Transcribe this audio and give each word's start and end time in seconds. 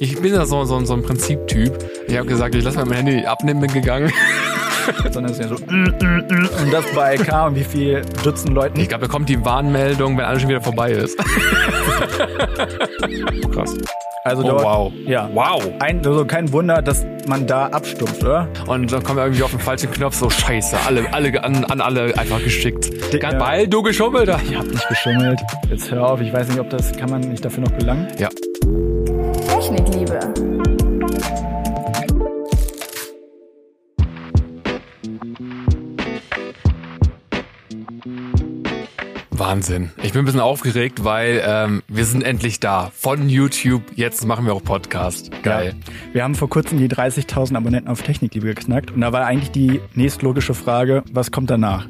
Ich 0.00 0.20
bin 0.20 0.32
ja 0.32 0.46
so, 0.46 0.64
so, 0.64 0.78
so 0.84 0.94
ein 0.94 1.02
Prinziptyp. 1.02 1.76
Ich 2.06 2.16
habe 2.16 2.28
gesagt, 2.28 2.54
ich 2.54 2.62
lasse 2.62 2.84
mein 2.84 2.98
Handy 2.98 3.26
abnehmen, 3.26 3.60
bin 3.60 3.72
gegangen. 3.72 4.12
Sondern 5.10 5.32
es 5.32 5.40
ist 5.40 5.50
ja 5.50 5.56
so, 5.56 5.56
mm, 5.66 5.88
mm, 6.00 6.24
mm, 6.28 6.48
und 6.62 6.72
das 6.72 6.84
bei 6.94 7.16
K 7.16 7.48
und 7.48 7.56
wie 7.56 7.64
viel 7.64 8.02
Dutzend 8.22 8.54
Leuten. 8.54 8.78
Ich 8.78 8.88
glaube, 8.88 9.06
da 9.06 9.12
kommt 9.12 9.28
die 9.28 9.44
Warnmeldung, 9.44 10.16
wenn 10.16 10.24
alles 10.24 10.42
schon 10.42 10.50
wieder 10.50 10.60
vorbei 10.60 10.92
ist. 10.92 11.18
Krass. 13.52 13.76
Also 14.22 14.44
Oh, 14.44 14.48
dort, 14.48 14.62
wow. 14.62 14.92
Ja. 15.04 15.28
Wow. 15.34 15.68
Ein, 15.80 16.06
also 16.06 16.24
kein 16.24 16.52
Wunder, 16.52 16.80
dass 16.80 17.04
man 17.26 17.48
da 17.48 17.66
abstumpft, 17.66 18.22
oder? 18.22 18.46
Und 18.66 18.92
dann 18.92 19.02
kommen 19.02 19.18
wir 19.18 19.24
irgendwie 19.24 19.42
auf 19.42 19.50
den 19.50 19.58
falschen 19.60 19.90
Knopf, 19.90 20.14
so 20.14 20.30
scheiße, 20.30 20.76
alle, 20.86 21.12
alle 21.12 21.42
an, 21.42 21.64
an 21.64 21.80
alle 21.80 22.16
einfach 22.16 22.42
geschickt. 22.42 22.88
Ganz 23.18 23.40
weil 23.40 23.66
du 23.66 23.82
geschummelt 23.82 24.30
hast. 24.30 24.44
Ich 24.44 24.56
hab 24.56 24.66
nicht 24.66 24.88
geschummelt. 24.88 25.40
Jetzt 25.70 25.90
hör 25.90 26.08
auf, 26.08 26.20
ich 26.20 26.32
weiß 26.32 26.48
nicht, 26.48 26.60
ob 26.60 26.70
das, 26.70 26.96
kann 26.96 27.10
man 27.10 27.22
nicht 27.22 27.44
dafür 27.44 27.64
noch 27.64 27.72
belangen? 27.72 28.06
Ja. 28.18 28.28
Wahnsinn. 39.52 39.92
Ich 40.02 40.12
bin 40.12 40.20
ein 40.20 40.24
bisschen 40.26 40.40
aufgeregt, 40.40 41.04
weil 41.04 41.42
ähm, 41.42 41.82
wir 41.88 42.04
sind 42.04 42.22
endlich 42.22 42.60
da. 42.60 42.92
Von 42.94 43.30
YouTube, 43.30 43.80
jetzt 43.94 44.26
machen 44.26 44.44
wir 44.44 44.52
auch 44.52 44.62
Podcast. 44.62 45.30
Geil. 45.42 45.74
Ja. 45.74 45.92
Wir 46.12 46.24
haben 46.24 46.34
vor 46.34 46.50
kurzem 46.50 46.76
die 46.76 46.86
30.000 46.88 47.56
Abonnenten 47.56 47.88
auf 47.90 48.02
Technikliebe 48.02 48.48
geknackt 48.48 48.90
und 48.90 49.00
da 49.00 49.10
war 49.10 49.24
eigentlich 49.24 49.50
die 49.50 49.80
nächstlogische 49.94 50.52
Frage, 50.52 51.02
was 51.12 51.30
kommt 51.32 51.48
danach? 51.48 51.86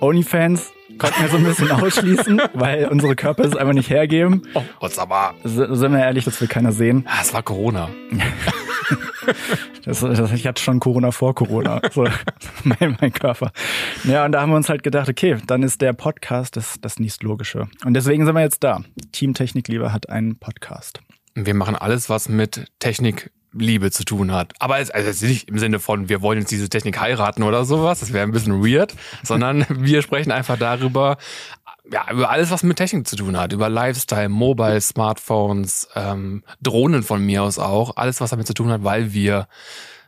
Onlyfans 0.00 0.72
konnten 0.96 1.20
wir 1.20 1.28
so 1.28 1.36
ein 1.36 1.44
bisschen 1.44 1.70
ausschließen, 1.82 2.40
weil 2.54 2.86
unsere 2.88 3.14
Körper 3.14 3.44
es 3.44 3.54
einfach 3.54 3.74
nicht 3.74 3.90
hergeben. 3.90 4.40
Oh, 4.54 4.62
what's 4.80 4.98
aber? 4.98 5.34
S- 5.44 5.52
Sind 5.56 5.92
wir 5.92 5.98
ehrlich, 5.98 6.24
das 6.24 6.40
will 6.40 6.48
keiner 6.48 6.72
sehen. 6.72 7.04
Ah, 7.06 7.18
es 7.20 7.34
war 7.34 7.42
Corona. 7.42 7.90
Das, 9.84 10.00
das, 10.00 10.32
ich 10.32 10.46
hatte 10.46 10.62
schon 10.62 10.80
Corona 10.80 11.10
vor 11.10 11.34
Corona, 11.34 11.80
so 11.92 12.06
mein, 12.64 12.96
mein 13.00 13.12
Körper. 13.12 13.52
Ja, 14.04 14.24
und 14.24 14.32
da 14.32 14.40
haben 14.40 14.50
wir 14.50 14.56
uns 14.56 14.68
halt 14.68 14.82
gedacht, 14.82 15.08
okay, 15.08 15.36
dann 15.46 15.62
ist 15.62 15.82
der 15.82 15.92
Podcast 15.92 16.56
das, 16.56 16.76
das 16.80 16.98
nächstlogische. 16.98 17.68
Und 17.84 17.94
deswegen 17.94 18.24
sind 18.24 18.34
wir 18.34 18.40
jetzt 18.40 18.64
da. 18.64 18.82
Team 19.12 19.34
Technikliebe 19.34 19.92
hat 19.92 20.08
einen 20.08 20.38
Podcast. 20.38 21.00
Wir 21.34 21.54
machen 21.54 21.76
alles, 21.76 22.08
was 22.08 22.28
mit 22.28 22.66
Technik 22.78 23.30
Liebe 23.54 23.90
zu 23.90 24.04
tun 24.04 24.32
hat. 24.32 24.52
Aber 24.58 24.78
es, 24.78 24.90
also 24.90 25.08
es 25.08 25.22
ist 25.22 25.28
nicht 25.28 25.48
im 25.48 25.58
Sinne 25.58 25.78
von, 25.78 26.08
wir 26.08 26.22
wollen 26.22 26.40
jetzt 26.40 26.50
diese 26.50 26.68
Technik 26.68 27.00
heiraten 27.00 27.42
oder 27.42 27.64
sowas, 27.64 28.00
das 28.00 28.12
wäre 28.12 28.24
ein 28.24 28.32
bisschen 28.32 28.64
weird, 28.64 28.94
sondern 29.22 29.64
wir 29.68 30.02
sprechen 30.02 30.32
einfach 30.32 30.58
darüber, 30.58 31.16
ja, 31.92 32.10
über 32.12 32.30
alles, 32.30 32.50
was 32.50 32.62
mit 32.62 32.76
Technik 32.78 33.06
zu 33.06 33.16
tun 33.16 33.36
hat, 33.38 33.52
über 33.52 33.68
Lifestyle, 33.68 34.28
Mobile, 34.28 34.80
Smartphones, 34.80 35.88
ähm, 35.94 36.42
Drohnen 36.62 37.02
von 37.02 37.24
mir 37.24 37.42
aus 37.42 37.58
auch, 37.58 37.96
alles, 37.96 38.20
was 38.20 38.30
damit 38.30 38.46
zu 38.46 38.54
tun 38.54 38.70
hat, 38.70 38.84
weil 38.84 39.12
wir 39.12 39.48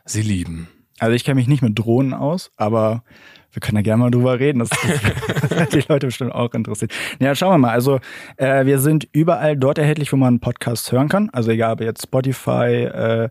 sie 0.05 0.21
lieben. 0.21 0.67
Also 0.99 1.13
ich 1.13 1.23
kenne 1.23 1.35
mich 1.35 1.47
nicht 1.47 1.61
mit 1.61 1.77
Drohnen 1.77 2.13
aus, 2.13 2.49
aber 2.57 3.03
wir 3.51 3.59
können 3.59 3.77
ja 3.77 3.81
gerne 3.83 4.03
mal 4.03 4.11
drüber 4.11 4.39
reden. 4.39 4.59
Das, 4.59 4.69
das 4.69 5.69
die 5.69 5.83
Leute 5.87 6.07
bestimmt 6.07 6.31
auch 6.33 6.53
interessiert. 6.53 6.91
Ja, 7.19 7.35
schauen 7.35 7.53
wir 7.53 7.57
mal. 7.59 7.71
Also 7.71 7.99
äh, 8.37 8.65
wir 8.65 8.79
sind 8.79 9.07
überall 9.11 9.55
dort 9.55 9.77
erhältlich, 9.77 10.11
wo 10.11 10.17
man 10.17 10.39
Podcasts 10.39 10.91
hören 10.91 11.09
kann. 11.09 11.29
Also 11.31 11.51
egal, 11.51 11.73
ob 11.73 11.81
jetzt 11.81 12.03
Spotify, 12.03 12.85
äh, 12.85 13.29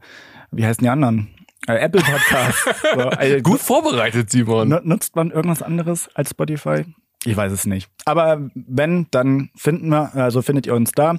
wie 0.53 0.65
heißen 0.65 0.83
die 0.85 0.89
anderen? 0.89 1.29
Äh, 1.67 1.79
Apple 1.79 2.01
Podcasts. 2.03 2.65
so, 2.95 3.01
also, 3.01 3.39
Gut 3.43 3.61
vorbereitet, 3.61 4.31
Simon. 4.31 4.69
nu- 4.69 4.81
Nutzt 4.85 5.17
man 5.17 5.31
irgendwas 5.33 5.63
anderes 5.63 6.09
als 6.15 6.31
Spotify? 6.31 6.85
Ich 7.25 7.37
weiß 7.37 7.53
es 7.53 7.67
nicht. 7.67 7.89
Aber 8.05 8.51
wenn, 8.55 9.07
dann 9.11 9.51
finden 9.57 9.89
wir, 9.89 10.15
also 10.15 10.43
findet 10.43 10.67
ihr 10.67 10.75
uns 10.75 10.93
da. 10.93 11.17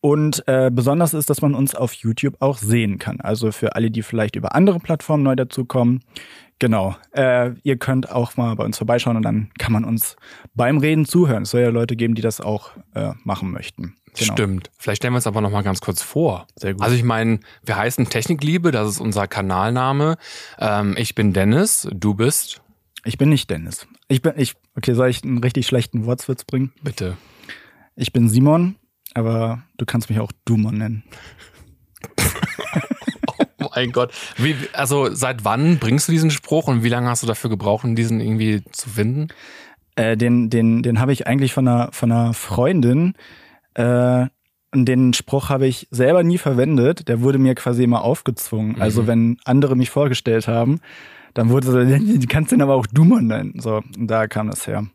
Und 0.00 0.46
äh, 0.46 0.70
besonders 0.72 1.14
ist, 1.14 1.28
dass 1.28 1.42
man 1.42 1.54
uns 1.54 1.74
auf 1.74 1.92
YouTube 1.92 2.36
auch 2.40 2.58
sehen 2.58 2.98
kann. 2.98 3.20
Also 3.20 3.50
für 3.50 3.74
alle, 3.74 3.90
die 3.90 4.02
vielleicht 4.02 4.36
über 4.36 4.54
andere 4.54 4.78
Plattformen 4.78 5.24
neu 5.24 5.34
dazukommen. 5.34 6.04
Genau. 6.60 6.96
Äh, 7.12 7.52
ihr 7.62 7.76
könnt 7.78 8.10
auch 8.10 8.36
mal 8.36 8.54
bei 8.54 8.64
uns 8.64 8.78
vorbeischauen 8.78 9.16
und 9.16 9.22
dann 9.22 9.50
kann 9.58 9.72
man 9.72 9.84
uns 9.84 10.16
beim 10.54 10.78
Reden 10.78 11.04
zuhören. 11.04 11.44
Es 11.44 11.50
soll 11.50 11.62
ja 11.62 11.70
Leute 11.70 11.96
geben, 11.96 12.14
die 12.14 12.22
das 12.22 12.40
auch 12.40 12.70
äh, 12.94 13.12
machen 13.24 13.50
möchten. 13.50 13.94
Genau. 14.16 14.32
Stimmt. 14.32 14.70
Vielleicht 14.78 15.02
stellen 15.02 15.12
wir 15.12 15.18
uns 15.18 15.26
aber 15.26 15.40
noch 15.40 15.50
mal 15.50 15.62
ganz 15.62 15.80
kurz 15.80 16.02
vor. 16.02 16.46
Sehr 16.56 16.74
gut. 16.74 16.82
Also 16.82 16.96
ich 16.96 17.04
meine, 17.04 17.40
wir 17.64 17.76
heißen 17.76 18.08
Technikliebe, 18.08 18.70
das 18.72 18.88
ist 18.88 19.00
unser 19.00 19.28
Kanalname. 19.28 20.16
Ähm, 20.58 20.94
ich 20.98 21.14
bin 21.14 21.32
Dennis, 21.32 21.88
du 21.92 22.14
bist 22.14 22.60
Ich 23.08 23.16
bin 23.16 23.30
nicht 23.30 23.48
Dennis. 23.48 23.88
Ich 24.08 24.20
bin, 24.20 24.34
ich, 24.36 24.54
okay, 24.76 24.92
soll 24.92 25.08
ich 25.08 25.24
einen 25.24 25.38
richtig 25.38 25.66
schlechten 25.66 26.04
Wortwitz 26.04 26.44
bringen? 26.44 26.72
bitte. 26.82 27.16
Ich 27.96 28.12
bin 28.12 28.28
Simon, 28.28 28.76
aber 29.14 29.62
du 29.78 29.86
kannst 29.86 30.10
mich 30.10 30.20
auch 30.20 30.30
Dumon 30.44 30.76
nennen. 30.76 31.04
Oh 33.60 33.70
mein 33.74 33.92
Gott. 33.92 34.12
Wie, 34.36 34.54
also 34.72 35.12
seit 35.14 35.44
wann 35.44 35.78
bringst 35.78 36.08
du 36.08 36.12
diesen 36.12 36.30
Spruch 36.30 36.68
und 36.68 36.84
wie 36.84 36.88
lange 36.88 37.08
hast 37.08 37.22
du 37.22 37.26
dafür 37.26 37.50
gebraucht, 37.50 37.84
um 37.84 37.96
diesen 37.96 38.20
irgendwie 38.20 38.62
zu 38.72 38.88
finden? 38.88 39.28
Äh, 39.96 40.16
den 40.16 40.48
den, 40.48 40.82
den 40.82 41.00
habe 41.00 41.12
ich 41.12 41.26
eigentlich 41.26 41.52
von 41.52 41.66
einer, 41.66 41.90
von 41.92 42.10
einer 42.10 42.34
Freundin. 42.34 43.14
Äh, 43.74 44.26
und 44.72 44.86
den 44.86 45.12
Spruch 45.12 45.48
habe 45.48 45.66
ich 45.66 45.86
selber 45.90 46.22
nie 46.22 46.38
verwendet. 46.38 47.08
Der 47.08 47.20
wurde 47.20 47.38
mir 47.38 47.54
quasi 47.54 47.84
immer 47.84 48.02
aufgezwungen. 48.02 48.80
Also 48.80 49.06
wenn 49.06 49.38
andere 49.44 49.76
mich 49.76 49.90
vorgestellt 49.90 50.48
haben, 50.48 50.80
dann 51.34 51.50
wurde 51.50 51.66
so, 51.66 51.72
du 52.18 52.26
kannst 52.28 52.52
den 52.52 52.62
aber 52.62 52.74
auch 52.74 52.86
Dumon 52.86 53.26
nennen. 53.26 53.54
So, 53.60 53.76
und 53.96 54.06
da 54.08 54.26
kam 54.26 54.50
das 54.50 54.66
her. 54.66 54.86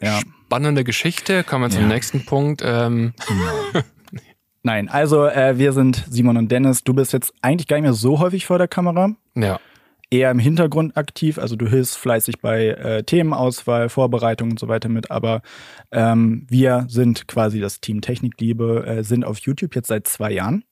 Ja. 0.00 0.20
Spannende 0.46 0.84
Geschichte. 0.84 1.44
Kommen 1.44 1.64
wir 1.64 1.70
zum 1.70 1.82
Ja. 1.82 1.88
nächsten 1.88 2.24
Punkt. 2.24 2.62
Ähm, 2.64 3.14
Nein, 4.62 4.88
also 4.88 5.26
äh, 5.26 5.58
wir 5.58 5.72
sind 5.72 6.04
Simon 6.08 6.36
und 6.38 6.50
Dennis. 6.50 6.84
Du 6.84 6.94
bist 6.94 7.12
jetzt 7.12 7.34
eigentlich 7.42 7.66
gar 7.68 7.76
nicht 7.76 7.82
mehr 7.82 7.92
so 7.92 8.18
häufig 8.18 8.46
vor 8.46 8.58
der 8.58 8.68
Kamera. 8.68 9.10
ja. 9.34 9.60
eher 10.10 10.30
im 10.30 10.38
Hintergrund 10.38 10.96
aktiv. 10.96 11.38
Also 11.38 11.56
du 11.56 11.66
hilfst 11.66 11.96
fleißig 11.98 12.40
bei 12.40 12.68
äh, 12.68 13.02
Themenauswahl, 13.02 13.88
Vorbereitung 13.88 14.52
und 14.52 14.58
so 14.60 14.68
weiter 14.68 14.88
mit. 14.88 15.10
Aber 15.10 15.42
ähm, 15.92 16.46
wir 16.48 16.86
sind 16.88 17.26
quasi 17.28 17.60
das 17.60 17.80
Team 17.80 18.00
Technikliebe, 18.00 18.86
äh, 18.86 19.02
sind 19.04 19.24
auf 19.24 19.38
YouTube 19.40 19.74
jetzt 19.74 19.88
seit 19.88 20.06
zwei 20.06 20.30
Jahren. 20.32 20.64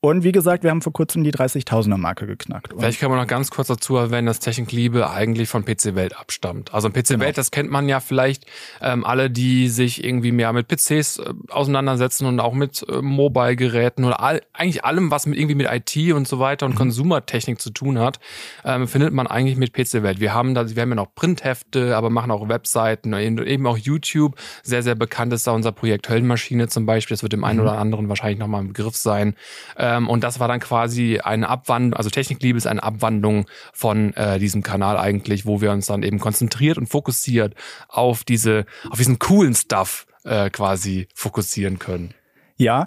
Und 0.00 0.22
wie 0.22 0.30
gesagt, 0.30 0.62
wir 0.62 0.70
haben 0.70 0.80
vor 0.80 0.92
kurzem 0.92 1.24
die 1.24 1.32
30.000er 1.32 1.96
Marke 1.96 2.28
geknackt. 2.28 2.72
Und 2.72 2.78
Vielleicht 2.78 3.00
kann 3.00 3.10
man 3.10 3.18
noch 3.18 3.26
ganz 3.26 3.50
kurz 3.50 3.66
dazu 3.66 3.96
erwähnen, 3.96 4.26
dass 4.28 4.38
Technikliebe 4.38 5.10
eigentlich 5.10 5.48
von 5.48 5.64
PC 5.64 5.96
Welt 5.96 6.16
abstammt. 6.16 6.72
Also 6.72 6.88
PC 6.88 7.08
Genau. 7.08 7.24
Welt, 7.24 7.36
das 7.36 7.50
kennt 7.50 7.68
man 7.72 7.88
ja 7.88 7.98
vielleicht 7.98 8.46
ähm, 8.80 9.04
alle, 9.04 9.28
die 9.28 9.68
sich 9.68 10.04
irgendwie 10.04 10.30
mehr 10.30 10.52
mit 10.52 10.68
PCs 10.68 11.18
äh, 11.18 11.34
auseinandersetzen 11.48 12.26
und 12.26 12.38
auch 12.38 12.52
mit 12.54 12.86
äh, 12.88 13.02
Mobile-Geräten 13.02 14.04
oder 14.04 14.20
all, 14.20 14.40
eigentlich 14.52 14.84
allem, 14.84 15.10
was 15.10 15.26
mit 15.26 15.36
irgendwie 15.36 15.56
mit 15.56 15.66
IT 15.68 16.12
und 16.12 16.28
so 16.28 16.38
weiter 16.38 16.66
und 16.66 16.74
Mhm. 16.74 16.78
Konsumertechnik 16.78 17.60
zu 17.60 17.70
tun 17.70 17.98
hat, 17.98 18.20
ähm, 18.64 18.86
findet 18.86 19.12
man 19.12 19.26
eigentlich 19.26 19.56
mit 19.56 19.72
PC 19.72 20.04
Welt. 20.04 20.20
Wir 20.20 20.32
haben 20.32 20.54
da, 20.54 20.72
wir 20.76 20.80
haben 20.80 20.90
ja 20.90 20.94
noch 20.94 21.12
Printhefte, 21.16 21.96
aber 21.96 22.08
machen 22.08 22.30
auch 22.30 22.48
Webseiten, 22.48 23.14
eben 23.14 23.66
auch 23.66 23.76
YouTube. 23.76 24.36
Sehr, 24.62 24.84
sehr 24.84 24.94
bekannt 24.94 25.32
ist 25.32 25.44
da 25.48 25.50
unser 25.50 25.72
Projekt 25.72 26.08
Höllenmaschine 26.08 26.68
zum 26.68 26.86
Beispiel. 26.86 27.16
Das 27.16 27.22
wird 27.22 27.32
dem 27.32 27.40
Mhm. 27.40 27.44
einen 27.46 27.60
oder 27.60 27.78
anderen 27.78 28.08
wahrscheinlich 28.08 28.38
nochmal 28.38 28.60
ein 28.60 28.68
Begriff 28.68 28.94
sein. 28.94 29.34
Ähm, 29.76 29.87
und 29.96 30.24
das 30.24 30.40
war 30.40 30.48
dann 30.48 30.60
quasi 30.60 31.18
eine 31.18 31.48
Abwandlung, 31.48 31.94
also 31.94 32.10
Technikliebe 32.10 32.58
ist 32.58 32.66
eine 32.66 32.82
Abwandlung 32.82 33.46
von 33.72 34.12
äh, 34.14 34.38
diesem 34.38 34.62
Kanal 34.62 34.98
eigentlich, 34.98 35.46
wo 35.46 35.60
wir 35.60 35.70
uns 35.72 35.86
dann 35.86 36.02
eben 36.02 36.18
konzentriert 36.18 36.78
und 36.78 36.88
fokussiert 36.88 37.54
auf 37.88 38.24
diese, 38.24 38.66
auf 38.90 38.98
diesen 38.98 39.18
coolen 39.18 39.54
Stuff 39.54 40.06
äh, 40.24 40.50
quasi 40.50 41.08
fokussieren 41.14 41.78
können. 41.78 42.14
Ja, 42.58 42.84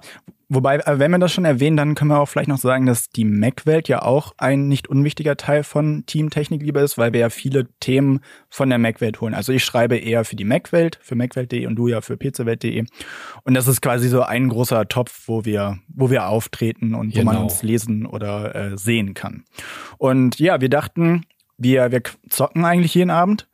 wobei, 0.50 0.80
äh, 0.80 1.00
wenn 1.00 1.12
wir 1.12 1.18
das 1.18 1.32
schon 1.32 1.46
erwähnen, 1.46 1.78
dann 1.78 1.96
können 1.96 2.12
wir 2.12 2.20
auch 2.20 2.28
vielleicht 2.28 2.50
noch 2.50 2.58
sagen, 2.58 2.86
dass 2.86 3.10
die 3.10 3.24
Mac-Welt 3.24 3.88
ja 3.88 4.02
auch 4.02 4.34
ein 4.38 4.68
nicht 4.68 4.90
unwichtiger 4.90 5.38
Teil 5.38 5.64
von 5.64 6.06
Team 6.08 6.30
Technikliebe 6.30 6.82
ist, 6.82 6.98
weil 6.98 7.14
wir 7.14 7.22
ja 7.22 7.30
viele 7.30 7.70
Themen 7.80 8.20
von 8.50 8.68
der 8.70 8.78
Mac-Welt 8.78 9.22
holen. 9.22 9.34
Also 9.34 9.54
ich 9.54 9.64
schreibe 9.64 9.96
eher 9.96 10.26
für 10.26 10.36
die 10.36 10.44
Mac-Welt, 10.44 11.00
für 11.02 11.16
macwelt.de 11.16 11.66
und 11.68 11.78
du 11.78 11.88
ja 11.88 12.02
für 12.02 12.18
pcwelt.de. 12.18 12.84
Und 13.44 13.54
das 13.54 13.68
ist 13.70 13.82
quasi 13.82 14.10
so 14.10 14.24
ein 14.24 14.50
großer 14.50 14.90
Topf, 14.90 15.24
wo 15.28 15.46
wir, 15.46 15.80
wo 15.88 16.10
wir 16.10 16.28
auftreten 16.28 16.94
und 16.96 17.16
wo 17.16 17.24
man 17.24 17.36
Genau. 17.36 17.44
uns 17.44 17.64
lesen 17.64 18.06
oder 18.06 18.54
äh, 18.54 18.78
sehen 18.78 19.14
kann. 19.14 19.46
Und 19.98 20.38
ja, 20.38 20.60
wir 20.60 20.70
dachten, 20.70 21.24
wir, 21.58 21.92
wir 21.92 22.02
zocken 22.30 22.66
eigentlich 22.66 22.94
jeden 22.96 23.10
Abend. 23.12 23.48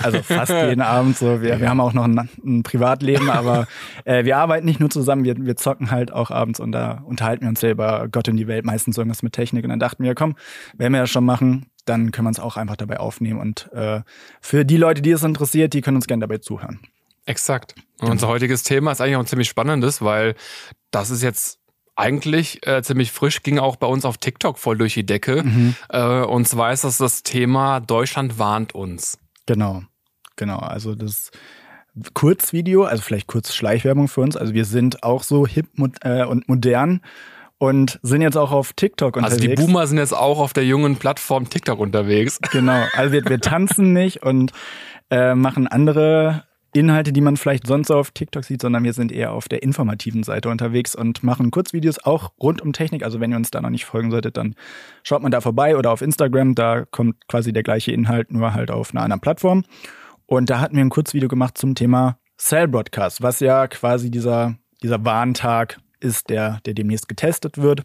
Also 0.00 0.22
fast 0.22 0.52
jeden 0.52 0.80
Abend 0.82 1.16
so. 1.16 1.42
Wir, 1.42 1.60
wir 1.60 1.68
haben 1.68 1.80
auch 1.80 1.92
noch 1.92 2.04
ein, 2.04 2.28
ein 2.44 2.62
Privatleben, 2.62 3.30
aber 3.30 3.66
äh, 4.04 4.24
wir 4.24 4.38
arbeiten 4.38 4.66
nicht 4.66 4.80
nur 4.80 4.90
zusammen, 4.90 5.24
wir, 5.24 5.36
wir 5.36 5.56
zocken 5.56 5.90
halt 5.90 6.12
auch 6.12 6.30
abends 6.30 6.60
und 6.60 6.72
da 6.72 7.02
unterhalten 7.04 7.42
wir 7.42 7.48
uns 7.48 7.60
selber 7.60 8.08
Gott 8.10 8.28
in 8.28 8.36
die 8.36 8.46
Welt, 8.46 8.64
meistens 8.64 8.98
irgendwas 8.98 9.22
mit 9.22 9.32
Technik. 9.32 9.64
Und 9.64 9.70
dann 9.70 9.80
dachten 9.80 10.04
wir, 10.04 10.14
komm, 10.14 10.36
wenn 10.76 10.92
wir 10.92 11.00
das 11.00 11.10
schon 11.10 11.24
machen, 11.24 11.66
dann 11.84 12.12
können 12.12 12.26
wir 12.26 12.30
uns 12.30 12.40
auch 12.40 12.56
einfach 12.56 12.76
dabei 12.76 13.00
aufnehmen. 13.00 13.40
Und 13.40 13.70
äh, 13.72 14.00
für 14.40 14.64
die 14.64 14.76
Leute, 14.76 15.02
die 15.02 15.10
es 15.10 15.22
interessiert, 15.22 15.72
die 15.74 15.80
können 15.80 15.96
uns 15.96 16.06
gerne 16.06 16.20
dabei 16.20 16.38
zuhören. 16.38 16.80
Exakt. 17.26 17.74
Und 18.00 18.10
unser 18.10 18.28
heutiges 18.28 18.62
Thema 18.62 18.92
ist 18.92 19.00
eigentlich 19.00 19.16
auch 19.16 19.20
ein 19.20 19.26
ziemlich 19.26 19.48
spannendes, 19.48 20.02
weil 20.02 20.34
das 20.90 21.10
ist 21.10 21.22
jetzt 21.22 21.58
eigentlich 21.94 22.66
äh, 22.66 22.82
ziemlich 22.82 23.12
frisch, 23.12 23.42
ging 23.42 23.58
auch 23.58 23.76
bei 23.76 23.86
uns 23.86 24.04
auf 24.04 24.18
TikTok 24.18 24.58
voll 24.58 24.78
durch 24.78 24.94
die 24.94 25.06
Decke. 25.06 25.44
Äh, 25.88 26.24
und 26.24 26.48
zwar 26.48 26.72
ist 26.72 26.84
das 26.84 26.98
das 26.98 27.22
Thema 27.22 27.80
Deutschland 27.80 28.38
warnt 28.38 28.74
uns. 28.74 29.18
Genau, 29.52 29.82
genau. 30.36 30.58
Also 30.58 30.94
das 30.94 31.30
Kurzvideo, 32.14 32.84
also 32.84 33.02
vielleicht 33.02 33.26
kurz 33.26 33.54
Schleichwerbung 33.54 34.08
für 34.08 34.22
uns. 34.22 34.36
Also 34.36 34.54
wir 34.54 34.64
sind 34.64 35.02
auch 35.02 35.22
so 35.22 35.46
hip 35.46 35.66
äh, 36.02 36.24
und 36.24 36.48
modern 36.48 37.02
und 37.58 38.00
sind 38.02 38.22
jetzt 38.22 38.36
auch 38.36 38.50
auf 38.50 38.72
TikTok 38.72 39.16
unterwegs. 39.16 39.42
Also 39.42 39.46
die 39.46 39.54
Boomer 39.54 39.86
sind 39.86 39.98
jetzt 39.98 40.14
auch 40.14 40.38
auf 40.38 40.52
der 40.52 40.64
jungen 40.64 40.96
Plattform 40.96 41.50
TikTok 41.50 41.78
unterwegs. 41.78 42.38
Genau, 42.50 42.84
also 42.94 43.12
wir, 43.12 43.24
wir 43.26 43.40
tanzen 43.40 43.92
nicht 43.92 44.22
und 44.22 44.52
äh, 45.10 45.34
machen 45.34 45.68
andere 45.68 46.44
Inhalte, 46.74 47.12
die 47.12 47.20
man 47.20 47.36
vielleicht 47.36 47.66
sonst 47.66 47.88
so 47.88 47.96
auf 47.96 48.10
TikTok 48.12 48.44
sieht, 48.44 48.62
sondern 48.62 48.84
wir 48.84 48.92
sind 48.92 49.12
eher 49.12 49.32
auf 49.32 49.48
der 49.48 49.62
informativen 49.62 50.22
Seite 50.22 50.48
unterwegs 50.48 50.94
und 50.94 51.22
machen 51.22 51.50
Kurzvideos 51.50 52.02
auch 52.04 52.32
rund 52.40 52.62
um 52.62 52.72
Technik. 52.72 53.02
Also 53.04 53.20
wenn 53.20 53.30
ihr 53.30 53.36
uns 53.36 53.50
da 53.50 53.60
noch 53.60 53.70
nicht 53.70 53.84
folgen 53.84 54.10
solltet, 54.10 54.36
dann 54.36 54.54
schaut 55.02 55.22
man 55.22 55.30
da 55.30 55.40
vorbei 55.40 55.76
oder 55.76 55.90
auf 55.90 56.00
Instagram. 56.00 56.54
Da 56.54 56.84
kommt 56.86 57.28
quasi 57.28 57.52
der 57.52 57.62
gleiche 57.62 57.92
Inhalt, 57.92 58.32
nur 58.32 58.54
halt 58.54 58.70
auf 58.70 58.92
einer 58.92 59.02
anderen 59.02 59.20
Plattform. 59.20 59.64
Und 60.26 60.48
da 60.48 60.60
hatten 60.60 60.76
wir 60.76 60.84
ein 60.84 60.90
Kurzvideo 60.90 61.28
gemacht 61.28 61.58
zum 61.58 61.74
Thema 61.74 62.18
Cell 62.38 62.68
Broadcast, 62.68 63.22
was 63.22 63.40
ja 63.40 63.66
quasi 63.66 64.10
dieser, 64.10 64.56
dieser 64.82 65.04
Warntag 65.04 65.78
ist, 66.00 66.30
der, 66.30 66.60
der 66.64 66.74
demnächst 66.74 67.08
getestet 67.08 67.58
wird. 67.58 67.84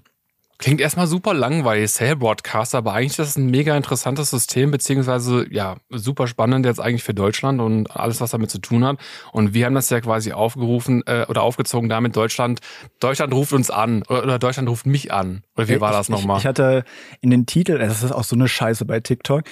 Klingt 0.60 0.82
erstmal 0.82 1.06
super 1.06 1.36
langweilig, 1.36 1.92
Sale 1.92 2.16
Broadcast, 2.16 2.74
aber 2.74 2.94
eigentlich 2.94 3.12
ist 3.12 3.20
das 3.20 3.38
ein 3.38 3.46
mega 3.52 3.78
interessantes 3.78 4.32
System, 4.32 4.72
beziehungsweise 4.72 5.46
ja, 5.52 5.78
super 5.90 6.26
spannend 6.26 6.66
jetzt 6.66 6.80
eigentlich 6.80 7.04
für 7.04 7.14
Deutschland 7.14 7.62
und 7.62 7.96
alles, 7.96 8.22
was 8.22 8.32
damit 8.32 8.50
zu 8.50 8.58
tun 8.58 8.84
hat. 8.84 8.98
Und 9.32 9.54
wir 9.54 9.68
haben 9.68 9.76
das 9.76 9.92
ja 9.92 10.02
quasi 10.02 10.32
aufgerufen 10.32 11.04
äh, 11.06 11.26
oder 11.30 11.44
aufgezogen 11.44 11.90
damit, 11.90 12.16
Deutschland, 12.16 12.62
Deutschland 13.00 13.34
ruft 13.36 13.54
uns 13.54 13.70
an 13.70 14.02
oder, 14.10 14.24
oder 14.24 14.40
Deutschland 14.40 14.68
ruft 14.68 14.88
mich 14.88 15.14
an. 15.14 15.44
Oder 15.56 15.68
wie 15.68 15.80
war 15.80 15.92
das 15.92 16.10
nochmal? 16.10 16.38
Ich, 16.38 16.44
ich 16.44 16.48
hatte 16.48 16.86
in 17.22 17.30
den 17.30 17.46
Titel, 17.46 17.78
das 17.78 18.02
ist 18.02 18.12
auch 18.12 18.24
so 18.24 18.36
eine 18.36 18.48
Scheiße 18.48 18.86
bei 18.86 19.00
TikTok, 19.00 19.44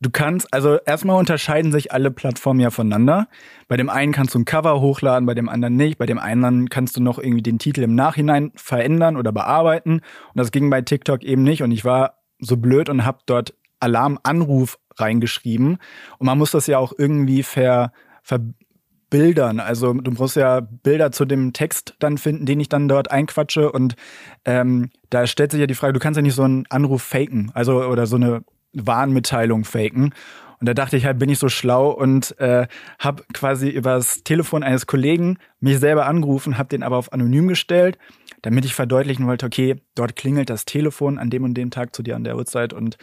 Du 0.00 0.10
kannst, 0.10 0.54
also 0.54 0.76
erstmal 0.76 1.18
unterscheiden 1.18 1.72
sich 1.72 1.90
alle 1.90 2.12
Plattformen 2.12 2.60
ja 2.60 2.70
voneinander. 2.70 3.26
Bei 3.66 3.76
dem 3.76 3.90
einen 3.90 4.12
kannst 4.12 4.34
du 4.34 4.38
ein 4.38 4.44
Cover 4.44 4.80
hochladen, 4.80 5.26
bei 5.26 5.34
dem 5.34 5.48
anderen 5.48 5.74
nicht. 5.74 5.98
Bei 5.98 6.06
dem 6.06 6.20
anderen 6.20 6.68
kannst 6.68 6.96
du 6.96 7.02
noch 7.02 7.18
irgendwie 7.18 7.42
den 7.42 7.58
Titel 7.58 7.82
im 7.82 7.96
Nachhinein 7.96 8.52
verändern 8.54 9.16
oder 9.16 9.32
bearbeiten. 9.32 9.94
Und 9.94 10.36
das 10.36 10.52
ging 10.52 10.70
bei 10.70 10.82
TikTok 10.82 11.24
eben 11.24 11.42
nicht. 11.42 11.64
Und 11.64 11.72
ich 11.72 11.84
war 11.84 12.18
so 12.38 12.56
blöd 12.56 12.88
und 12.88 13.04
habe 13.04 13.18
dort 13.26 13.54
Alarmanruf 13.80 14.78
reingeschrieben. 14.96 15.78
Und 16.18 16.26
man 16.26 16.38
muss 16.38 16.52
das 16.52 16.68
ja 16.68 16.78
auch 16.78 16.92
irgendwie 16.96 17.42
ver, 17.42 17.92
verbildern. 18.22 19.58
Also 19.58 19.94
du 19.94 20.12
musst 20.12 20.36
ja 20.36 20.60
Bilder 20.60 21.10
zu 21.10 21.24
dem 21.24 21.52
Text 21.52 21.96
dann 21.98 22.18
finden, 22.18 22.46
den 22.46 22.60
ich 22.60 22.68
dann 22.68 22.86
dort 22.86 23.10
einquatsche. 23.10 23.72
Und 23.72 23.96
ähm, 24.44 24.90
da 25.10 25.26
stellt 25.26 25.50
sich 25.50 25.60
ja 25.60 25.66
die 25.66 25.74
Frage, 25.74 25.92
du 25.92 25.98
kannst 25.98 26.16
ja 26.16 26.22
nicht 26.22 26.36
so 26.36 26.44
einen 26.44 26.66
Anruf 26.70 27.02
faken, 27.02 27.50
also 27.54 27.82
oder 27.82 28.06
so 28.06 28.14
eine 28.14 28.44
Warnmitteilung 28.72 29.64
faken. 29.64 30.14
Und 30.60 30.68
da 30.68 30.74
dachte 30.74 30.96
ich 30.96 31.04
halt, 31.04 31.18
bin 31.18 31.28
ich 31.28 31.38
so 31.38 31.48
schlau 31.48 31.90
und 31.90 32.38
äh, 32.40 32.66
habe 32.98 33.22
quasi 33.32 33.68
übers 33.68 34.24
Telefon 34.24 34.64
eines 34.64 34.86
Kollegen 34.86 35.38
mich 35.60 35.78
selber 35.78 36.06
angerufen, 36.06 36.58
habe 36.58 36.68
den 36.68 36.82
aber 36.82 36.96
auf 36.96 37.12
anonym 37.12 37.46
gestellt, 37.46 37.96
damit 38.42 38.64
ich 38.64 38.74
verdeutlichen 38.74 39.26
wollte, 39.26 39.46
okay, 39.46 39.76
dort 39.94 40.16
klingelt 40.16 40.50
das 40.50 40.64
Telefon 40.64 41.18
an 41.18 41.30
dem 41.30 41.44
und 41.44 41.54
dem 41.54 41.70
Tag 41.70 41.94
zu 41.94 42.02
dir 42.02 42.16
an 42.16 42.24
der 42.24 42.36
Uhrzeit 42.36 42.72
und 42.72 42.98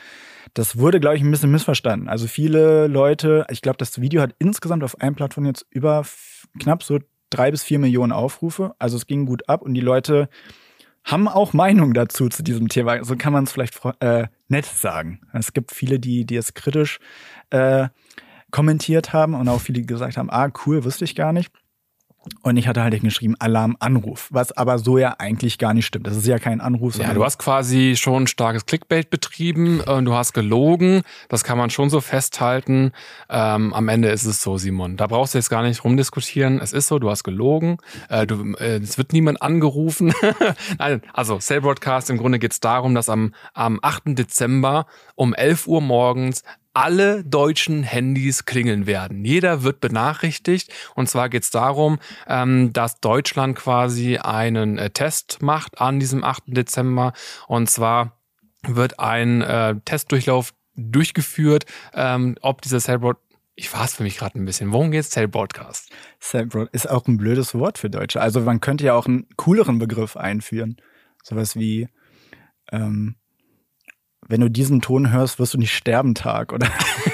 das 0.53 0.77
wurde, 0.77 0.99
glaube 0.99 1.17
ich, 1.17 1.21
ein 1.21 1.31
bisschen 1.31 1.51
missverstanden. 1.51 2.07
Also 2.07 2.27
viele 2.27 2.87
Leute, 2.87 3.45
ich 3.49 3.61
glaube, 3.61 3.77
das 3.77 3.99
Video 3.99 4.21
hat 4.21 4.35
insgesamt 4.39 4.83
auf 4.83 4.99
einem 5.01 5.15
Plattform 5.15 5.45
jetzt 5.45 5.65
über 5.69 6.05
knapp 6.59 6.83
so 6.83 6.99
drei 7.29 7.51
bis 7.51 7.63
vier 7.63 7.79
Millionen 7.79 8.11
Aufrufe. 8.11 8.73
Also 8.79 8.95
es 8.95 9.07
ging 9.07 9.25
gut 9.25 9.49
ab 9.49 9.61
und 9.61 9.73
die 9.73 9.81
Leute 9.81 10.29
haben 11.05 11.27
auch 11.27 11.53
Meinung 11.53 11.93
dazu 11.93 12.29
zu 12.29 12.43
diesem 12.43 12.67
Thema. 12.67 13.03
So 13.03 13.15
kann 13.15 13.31
man 13.31 13.45
es 13.45 13.51
vielleicht 13.51 13.79
äh, 13.99 14.27
nett 14.47 14.65
sagen. 14.65 15.21
Es 15.33 15.53
gibt 15.53 15.71
viele, 15.71 15.99
die, 15.99 16.25
die 16.25 16.35
es 16.35 16.55
kritisch 16.55 16.99
äh, 17.51 17.87
kommentiert 18.51 19.13
haben 19.13 19.35
und 19.35 19.47
auch 19.47 19.61
viele, 19.61 19.81
die 19.81 19.85
gesagt 19.85 20.17
haben, 20.17 20.29
ah, 20.31 20.51
cool, 20.65 20.83
wusste 20.83 21.05
ich 21.05 21.15
gar 21.15 21.31
nicht. 21.31 21.51
Und 22.41 22.57
ich 22.57 22.67
hatte 22.67 22.81
halt 22.81 22.99
geschrieben 23.01 23.35
Alarmanruf, 23.39 24.29
was 24.31 24.51
aber 24.51 24.79
so 24.79 24.97
ja 24.97 25.15
eigentlich 25.19 25.57
gar 25.57 25.73
nicht 25.73 25.85
stimmt. 25.85 26.07
Das 26.07 26.15
ist 26.15 26.25
ja 26.25 26.39
kein 26.39 26.61
Anruf. 26.61 26.95
Ja, 26.97 27.13
du 27.13 27.23
hast 27.23 27.37
quasi 27.37 27.95
schon 27.97 28.27
starkes 28.27 28.65
Clickbait 28.65 29.09
betrieben, 29.09 29.81
äh, 29.81 30.01
du 30.01 30.13
hast 30.13 30.33
gelogen, 30.33 31.01
das 31.29 31.43
kann 31.43 31.57
man 31.57 31.69
schon 31.69 31.89
so 31.89 32.01
festhalten. 32.01 32.91
Ähm, 33.29 33.73
am 33.73 33.87
Ende 33.89 34.09
ist 34.09 34.25
es 34.25 34.41
so, 34.41 34.57
Simon. 34.57 34.97
Da 34.97 35.07
brauchst 35.07 35.33
du 35.33 35.37
jetzt 35.37 35.49
gar 35.49 35.63
nicht 35.63 35.83
rumdiskutieren. 35.83 36.59
Es 36.59 36.73
ist 36.73 36.87
so, 36.87 36.99
du 36.99 37.09
hast 37.09 37.23
gelogen, 37.23 37.77
äh, 38.09 38.25
du, 38.25 38.53
äh, 38.55 38.77
es 38.77 38.97
wird 38.97 39.13
niemand 39.13 39.41
angerufen. 39.41 40.13
Nein, 40.79 41.01
also 41.13 41.39
Cell 41.39 41.61
Broadcast, 41.61 42.09
im 42.09 42.17
Grunde 42.17 42.39
geht 42.39 42.53
es 42.53 42.59
darum, 42.59 42.95
dass 42.95 43.09
am, 43.09 43.33
am 43.53 43.79
8. 43.81 44.17
Dezember 44.17 44.87
um 45.15 45.33
11 45.33 45.67
Uhr 45.67 45.81
morgens 45.81 46.43
alle 46.75 47.23
deutschen 47.23 47.83
Handys 47.83 48.45
klingeln 48.45 48.85
werden. 48.85 49.23
Jeder 49.23 49.63
wird 49.63 49.79
benachrichtigt. 49.79 50.71
Und 50.93 51.09
zwar 51.09 51.29
geht 51.29 51.43
es 51.43 51.49
darum, 51.49 51.99
ähm, 52.27 52.73
dass 52.73 52.99
Deutschland 52.99 53.55
quasi 53.57 54.17
einen 54.17 54.77
äh, 54.77 54.89
Test 54.89 55.41
macht 55.41 55.79
an 55.79 55.99
diesem 55.99 56.23
8. 56.23 56.43
Dezember. 56.47 57.13
Und 57.47 57.69
zwar 57.69 58.17
wird 58.63 58.99
ein 58.99 59.41
äh, 59.41 59.75
Testdurchlauf 59.85 60.53
durchgeführt, 60.75 61.65
ähm, 61.93 62.35
ob 62.41 62.61
dieser 62.61 62.79
Cellbroad 62.79 63.17
ich 63.57 63.73
war 63.73 63.87
für 63.87 64.03
mich 64.03 64.17
gerade 64.17 64.37
ein 64.37 64.43
bisschen. 64.43 64.73
Worum 64.73 64.91
geht's? 64.91 65.11
Cell 65.11 65.29
Broadcast. 65.29 65.89
Cell 66.19 66.45
Broad 66.45 66.69
ist 66.73 66.89
auch 66.89 67.07
ein 67.07 67.15
blödes 67.15 67.55
Wort 67.55 67.77
für 67.77 67.89
Deutsche. 67.89 68.19
Also 68.19 68.41
man 68.41 68.59
könnte 68.59 68.83
ja 68.83 68.93
auch 68.93 69.05
einen 69.05 69.27
cooleren 69.37 69.79
Begriff 69.79 70.17
einführen. 70.17 70.75
Sowas 71.23 71.55
wie 71.55 71.87
ähm, 72.69 73.15
wenn 74.27 74.41
du 74.41 74.49
diesen 74.49 74.81
Ton 74.81 75.11
hörst, 75.11 75.39
wirst 75.39 75.53
du 75.53 75.57
nicht 75.57 75.73
sterben 75.73 76.15
Tag, 76.15 76.51
oder? 76.53 76.67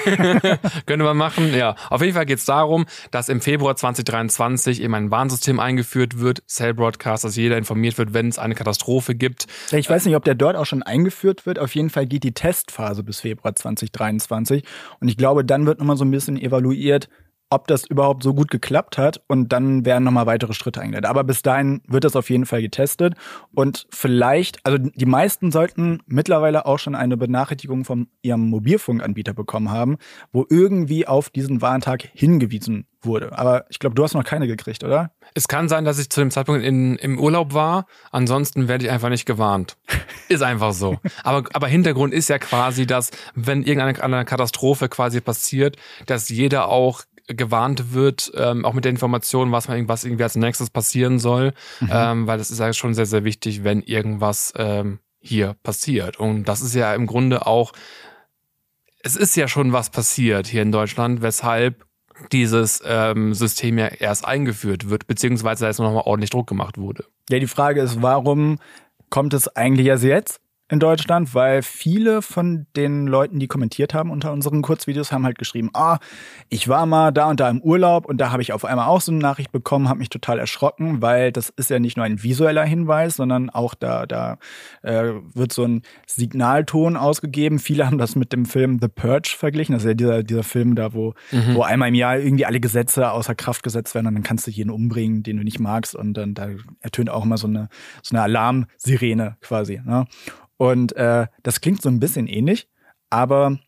Könnte 0.86 1.04
man 1.04 1.16
machen, 1.16 1.54
ja. 1.54 1.76
Auf 1.90 2.00
jeden 2.00 2.14
Fall 2.14 2.26
geht 2.26 2.38
es 2.38 2.44
darum, 2.44 2.86
dass 3.10 3.28
im 3.28 3.40
Februar 3.40 3.76
2023 3.76 4.82
eben 4.82 4.94
ein 4.94 5.10
Warnsystem 5.10 5.60
eingeführt 5.60 6.18
wird, 6.18 6.42
Cell 6.48 6.74
Broadcast, 6.74 7.24
dass 7.24 7.36
jeder 7.36 7.58
informiert 7.58 7.98
wird, 7.98 8.14
wenn 8.14 8.28
es 8.28 8.38
eine 8.38 8.54
Katastrophe 8.54 9.14
gibt. 9.14 9.46
Ich 9.72 9.88
weiß 9.88 10.06
nicht, 10.06 10.16
ob 10.16 10.24
der 10.24 10.34
dort 10.34 10.56
auch 10.56 10.66
schon 10.66 10.82
eingeführt 10.82 11.46
wird. 11.46 11.58
Auf 11.58 11.74
jeden 11.74 11.90
Fall 11.90 12.06
geht 12.06 12.24
die 12.24 12.32
Testphase 12.32 13.02
bis 13.02 13.20
Februar 13.20 13.54
2023. 13.54 14.64
Und 15.00 15.08
ich 15.08 15.16
glaube, 15.16 15.44
dann 15.44 15.66
wird 15.66 15.78
nochmal 15.78 15.96
so 15.96 16.04
ein 16.04 16.10
bisschen 16.10 16.36
evaluiert, 16.36 17.08
ob 17.52 17.66
das 17.66 17.84
überhaupt 17.84 18.22
so 18.22 18.32
gut 18.32 18.50
geklappt 18.50 18.96
hat 18.96 19.22
und 19.28 19.52
dann 19.52 19.84
werden 19.84 20.04
nochmal 20.04 20.26
weitere 20.26 20.54
Schritte 20.54 20.80
eingeleitet. 20.80 21.08
Aber 21.08 21.22
bis 21.22 21.42
dahin 21.42 21.82
wird 21.86 22.04
das 22.04 22.16
auf 22.16 22.30
jeden 22.30 22.46
Fall 22.46 22.62
getestet 22.62 23.14
und 23.54 23.86
vielleicht, 23.90 24.64
also 24.64 24.78
die 24.78 25.06
meisten 25.06 25.52
sollten 25.52 26.00
mittlerweile 26.06 26.64
auch 26.64 26.78
schon 26.78 26.94
eine 26.94 27.16
Benachrichtigung 27.16 27.84
von 27.84 28.08
ihrem 28.22 28.48
Mobilfunkanbieter 28.48 29.34
bekommen 29.34 29.70
haben, 29.70 29.98
wo 30.32 30.46
irgendwie 30.48 31.06
auf 31.06 31.28
diesen 31.28 31.60
Warntag 31.60 32.08
hingewiesen 32.14 32.86
wurde. 33.04 33.36
Aber 33.36 33.66
ich 33.68 33.78
glaube, 33.78 33.94
du 33.94 34.02
hast 34.02 34.14
noch 34.14 34.24
keine 34.24 34.46
gekriegt, 34.46 34.84
oder? 34.84 35.10
Es 35.34 35.48
kann 35.48 35.68
sein, 35.68 35.84
dass 35.84 35.98
ich 35.98 36.10
zu 36.10 36.20
dem 36.20 36.30
Zeitpunkt 36.30 36.64
in, 36.64 36.96
im 36.96 37.18
Urlaub 37.18 37.54
war. 37.54 37.86
Ansonsten 38.10 38.68
werde 38.68 38.84
ich 38.84 38.90
einfach 38.90 39.08
nicht 39.08 39.26
gewarnt. 39.26 39.76
Ist 40.28 40.42
einfach 40.42 40.72
so. 40.72 40.98
aber, 41.24 41.48
aber 41.52 41.66
Hintergrund 41.66 42.14
ist 42.14 42.28
ja 42.28 42.38
quasi, 42.38 42.86
dass 42.86 43.10
wenn 43.34 43.62
irgendeine 43.62 44.24
Katastrophe 44.24 44.88
quasi 44.88 45.20
passiert, 45.20 45.76
dass 46.06 46.28
jeder 46.28 46.68
auch 46.68 47.02
gewarnt 47.26 47.92
wird, 47.92 48.32
ähm, 48.36 48.64
auch 48.64 48.72
mit 48.72 48.84
der 48.84 48.90
Information, 48.90 49.52
was 49.52 49.68
man 49.68 49.76
irgendwas 49.76 50.04
irgendwie 50.04 50.24
als 50.24 50.36
nächstes 50.36 50.70
passieren 50.70 51.18
soll, 51.18 51.52
mhm. 51.80 51.90
ähm, 51.92 52.26
weil 52.26 52.38
das 52.38 52.50
ist 52.50 52.58
ja 52.58 52.72
schon 52.72 52.94
sehr, 52.94 53.06
sehr 53.06 53.24
wichtig, 53.24 53.64
wenn 53.64 53.82
irgendwas 53.82 54.52
ähm, 54.56 54.98
hier 55.20 55.54
passiert. 55.62 56.18
Und 56.18 56.44
das 56.44 56.60
ist 56.60 56.74
ja 56.74 56.94
im 56.94 57.06
Grunde 57.06 57.46
auch, 57.46 57.72
es 59.02 59.16
ist 59.16 59.36
ja 59.36 59.48
schon 59.48 59.72
was 59.72 59.90
passiert 59.90 60.46
hier 60.46 60.62
in 60.62 60.72
Deutschland, 60.72 61.22
weshalb 61.22 61.84
dieses 62.30 62.82
ähm, 62.84 63.34
System 63.34 63.78
ja 63.78 63.86
erst 63.86 64.24
eingeführt 64.24 64.90
wird, 64.90 65.06
beziehungsweise 65.06 65.64
da 65.64 65.68
jetzt 65.68 65.78
nochmal 65.78 66.04
ordentlich 66.06 66.30
Druck 66.30 66.46
gemacht 66.46 66.78
wurde. 66.78 67.04
Ja, 67.30 67.38
die 67.38 67.46
Frage 67.46 67.80
ist, 67.80 68.02
warum 68.02 68.58
kommt 69.10 69.34
es 69.34 69.48
eigentlich 69.56 69.86
erst 69.86 70.04
jetzt? 70.04 70.41
In 70.72 70.80
Deutschland, 70.80 71.34
weil 71.34 71.60
viele 71.60 72.22
von 72.22 72.66
den 72.76 73.06
Leuten, 73.06 73.38
die 73.38 73.46
kommentiert 73.46 73.92
haben 73.92 74.10
unter 74.10 74.32
unseren 74.32 74.62
Kurzvideos, 74.62 75.12
haben 75.12 75.26
halt 75.26 75.36
geschrieben, 75.36 75.68
ah, 75.74 75.98
ich 76.48 76.66
war 76.66 76.86
mal 76.86 77.12
da 77.12 77.28
und 77.28 77.40
da 77.40 77.50
im 77.50 77.60
Urlaub 77.60 78.06
und 78.06 78.16
da 78.16 78.32
habe 78.32 78.40
ich 78.40 78.54
auf 78.54 78.64
einmal 78.64 78.86
auch 78.86 79.02
so 79.02 79.12
eine 79.12 79.20
Nachricht 79.20 79.52
bekommen, 79.52 79.90
habe 79.90 79.98
mich 79.98 80.08
total 80.08 80.38
erschrocken, 80.38 81.02
weil 81.02 81.30
das 81.30 81.50
ist 81.50 81.68
ja 81.68 81.78
nicht 81.78 81.98
nur 81.98 82.06
ein 82.06 82.22
visueller 82.22 82.64
Hinweis, 82.64 83.16
sondern 83.16 83.50
auch 83.50 83.74
da, 83.74 84.06
da 84.06 84.38
äh, 84.80 85.12
wird 85.34 85.52
so 85.52 85.64
ein 85.64 85.82
Signalton 86.06 86.96
ausgegeben. 86.96 87.58
Viele 87.58 87.84
haben 87.84 87.98
das 87.98 88.16
mit 88.16 88.32
dem 88.32 88.46
Film 88.46 88.78
The 88.80 88.88
Purge 88.88 89.34
verglichen. 89.36 89.74
Das 89.74 89.82
ist 89.82 89.88
ja 89.88 89.94
dieser, 89.94 90.22
dieser 90.22 90.42
Film 90.42 90.74
da, 90.74 90.94
wo, 90.94 91.12
mhm. 91.32 91.54
wo 91.54 91.64
einmal 91.64 91.90
im 91.90 91.94
Jahr 91.94 92.18
irgendwie 92.18 92.46
alle 92.46 92.60
Gesetze 92.60 93.10
außer 93.10 93.34
Kraft 93.34 93.62
gesetzt 93.62 93.94
werden 93.94 94.06
und 94.06 94.14
dann 94.14 94.22
kannst 94.22 94.46
du 94.46 94.50
jeden 94.50 94.70
umbringen, 94.70 95.22
den 95.22 95.36
du 95.36 95.44
nicht 95.44 95.60
magst. 95.60 95.94
Und 95.94 96.14
dann 96.14 96.32
da 96.32 96.48
ertönt 96.80 97.10
auch 97.10 97.26
immer 97.26 97.36
so 97.36 97.46
eine, 97.46 97.68
so 98.02 98.16
eine 98.16 98.22
Alarmsirene 98.22 99.36
quasi. 99.42 99.82
Ne? 99.84 100.06
Und 100.62 100.94
äh, 100.94 101.26
das 101.42 101.60
klingt 101.60 101.82
so 101.82 101.88
ein 101.88 101.98
bisschen 101.98 102.28
ähnlich, 102.28 102.68
aber 103.10 103.58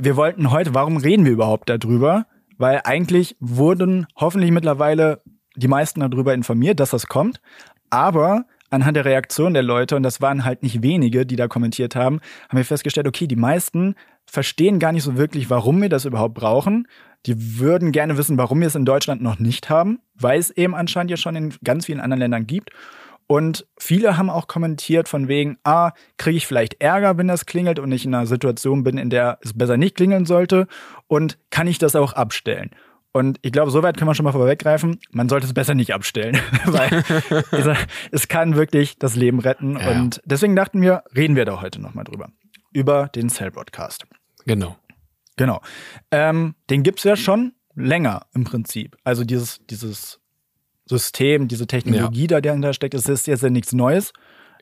wir 0.00 0.16
wollten 0.16 0.50
heute, 0.50 0.74
warum 0.74 0.96
reden 0.96 1.26
wir 1.26 1.32
überhaupt 1.32 1.68
darüber? 1.68 2.24
Weil 2.56 2.80
eigentlich 2.84 3.36
wurden 3.38 4.06
hoffentlich 4.16 4.50
mittlerweile 4.50 5.20
die 5.56 5.68
meisten 5.68 6.00
darüber 6.00 6.32
informiert, 6.32 6.80
dass 6.80 6.88
das 6.88 7.06
kommt. 7.06 7.42
Aber 7.90 8.46
anhand 8.70 8.96
der 8.96 9.04
Reaktion 9.04 9.52
der 9.52 9.62
Leute, 9.62 9.94
und 9.94 10.02
das 10.02 10.22
waren 10.22 10.46
halt 10.46 10.62
nicht 10.62 10.82
wenige, 10.82 11.26
die 11.26 11.36
da 11.36 11.48
kommentiert 11.48 11.94
haben, 11.94 12.18
haben 12.48 12.56
wir 12.56 12.64
festgestellt, 12.64 13.06
okay, 13.06 13.26
die 13.26 13.36
meisten 13.36 13.94
verstehen 14.24 14.78
gar 14.78 14.92
nicht 14.92 15.02
so 15.02 15.18
wirklich, 15.18 15.50
warum 15.50 15.82
wir 15.82 15.90
das 15.90 16.06
überhaupt 16.06 16.32
brauchen. 16.32 16.88
Die 17.26 17.58
würden 17.58 17.92
gerne 17.92 18.16
wissen, 18.16 18.38
warum 18.38 18.60
wir 18.60 18.68
es 18.68 18.74
in 18.74 18.86
Deutschland 18.86 19.20
noch 19.20 19.38
nicht 19.38 19.68
haben, 19.68 19.98
weil 20.14 20.40
es 20.40 20.48
eben 20.48 20.74
anscheinend 20.74 21.10
ja 21.10 21.18
schon 21.18 21.36
in 21.36 21.54
ganz 21.62 21.84
vielen 21.84 22.00
anderen 22.00 22.20
Ländern 22.20 22.46
gibt. 22.46 22.70
Und 23.30 23.66
viele 23.78 24.16
haben 24.16 24.30
auch 24.30 24.48
kommentiert 24.48 25.06
von 25.06 25.28
wegen, 25.28 25.58
ah, 25.62 25.92
kriege 26.16 26.38
ich 26.38 26.46
vielleicht 26.46 26.80
Ärger, 26.80 27.18
wenn 27.18 27.28
das 27.28 27.44
klingelt 27.44 27.78
und 27.78 27.92
ich 27.92 28.06
in 28.06 28.14
einer 28.14 28.26
Situation 28.26 28.82
bin, 28.82 28.96
in 28.96 29.10
der 29.10 29.38
es 29.42 29.52
besser 29.52 29.76
nicht 29.76 29.96
klingeln 29.96 30.24
sollte? 30.24 30.66
Und 31.08 31.38
kann 31.50 31.66
ich 31.66 31.76
das 31.76 31.94
auch 31.94 32.14
abstellen? 32.14 32.70
Und 33.12 33.38
ich 33.42 33.52
glaube, 33.52 33.70
soweit 33.70 33.98
können 33.98 34.08
wir 34.08 34.14
schon 34.14 34.24
mal 34.24 34.32
vorweggreifen. 34.32 34.98
Man 35.10 35.28
sollte 35.28 35.46
es 35.46 35.52
besser 35.52 35.74
nicht 35.74 35.92
abstellen, 35.92 36.38
weil 36.64 37.04
es 38.10 38.28
kann 38.28 38.56
wirklich 38.56 38.98
das 38.98 39.14
Leben 39.14 39.40
retten. 39.40 39.78
Ja. 39.78 39.90
Und 39.90 40.22
deswegen 40.24 40.56
dachten 40.56 40.80
wir, 40.80 41.04
reden 41.14 41.36
wir 41.36 41.44
da 41.44 41.60
heute 41.60 41.82
nochmal 41.82 42.04
drüber. 42.04 42.30
Über 42.72 43.08
den 43.08 43.28
Cell 43.28 43.50
Broadcast. 43.50 44.06
Genau. 44.46 44.76
Genau. 45.36 45.60
Ähm, 46.10 46.54
den 46.70 46.82
gibt's 46.82 47.04
ja 47.04 47.14
schon 47.14 47.52
länger 47.74 48.22
im 48.34 48.44
Prinzip. 48.44 48.96
Also 49.04 49.24
dieses, 49.24 49.60
dieses 49.66 50.18
System, 50.88 51.48
diese 51.48 51.66
Technologie, 51.66 52.22
ja. 52.22 52.26
da 52.26 52.40
dahinter 52.40 52.72
steckt, 52.72 52.94
es 52.94 53.08
ist 53.08 53.26
jetzt 53.26 53.42
ja 53.42 53.50
nichts 53.50 53.72
Neues. 53.72 54.12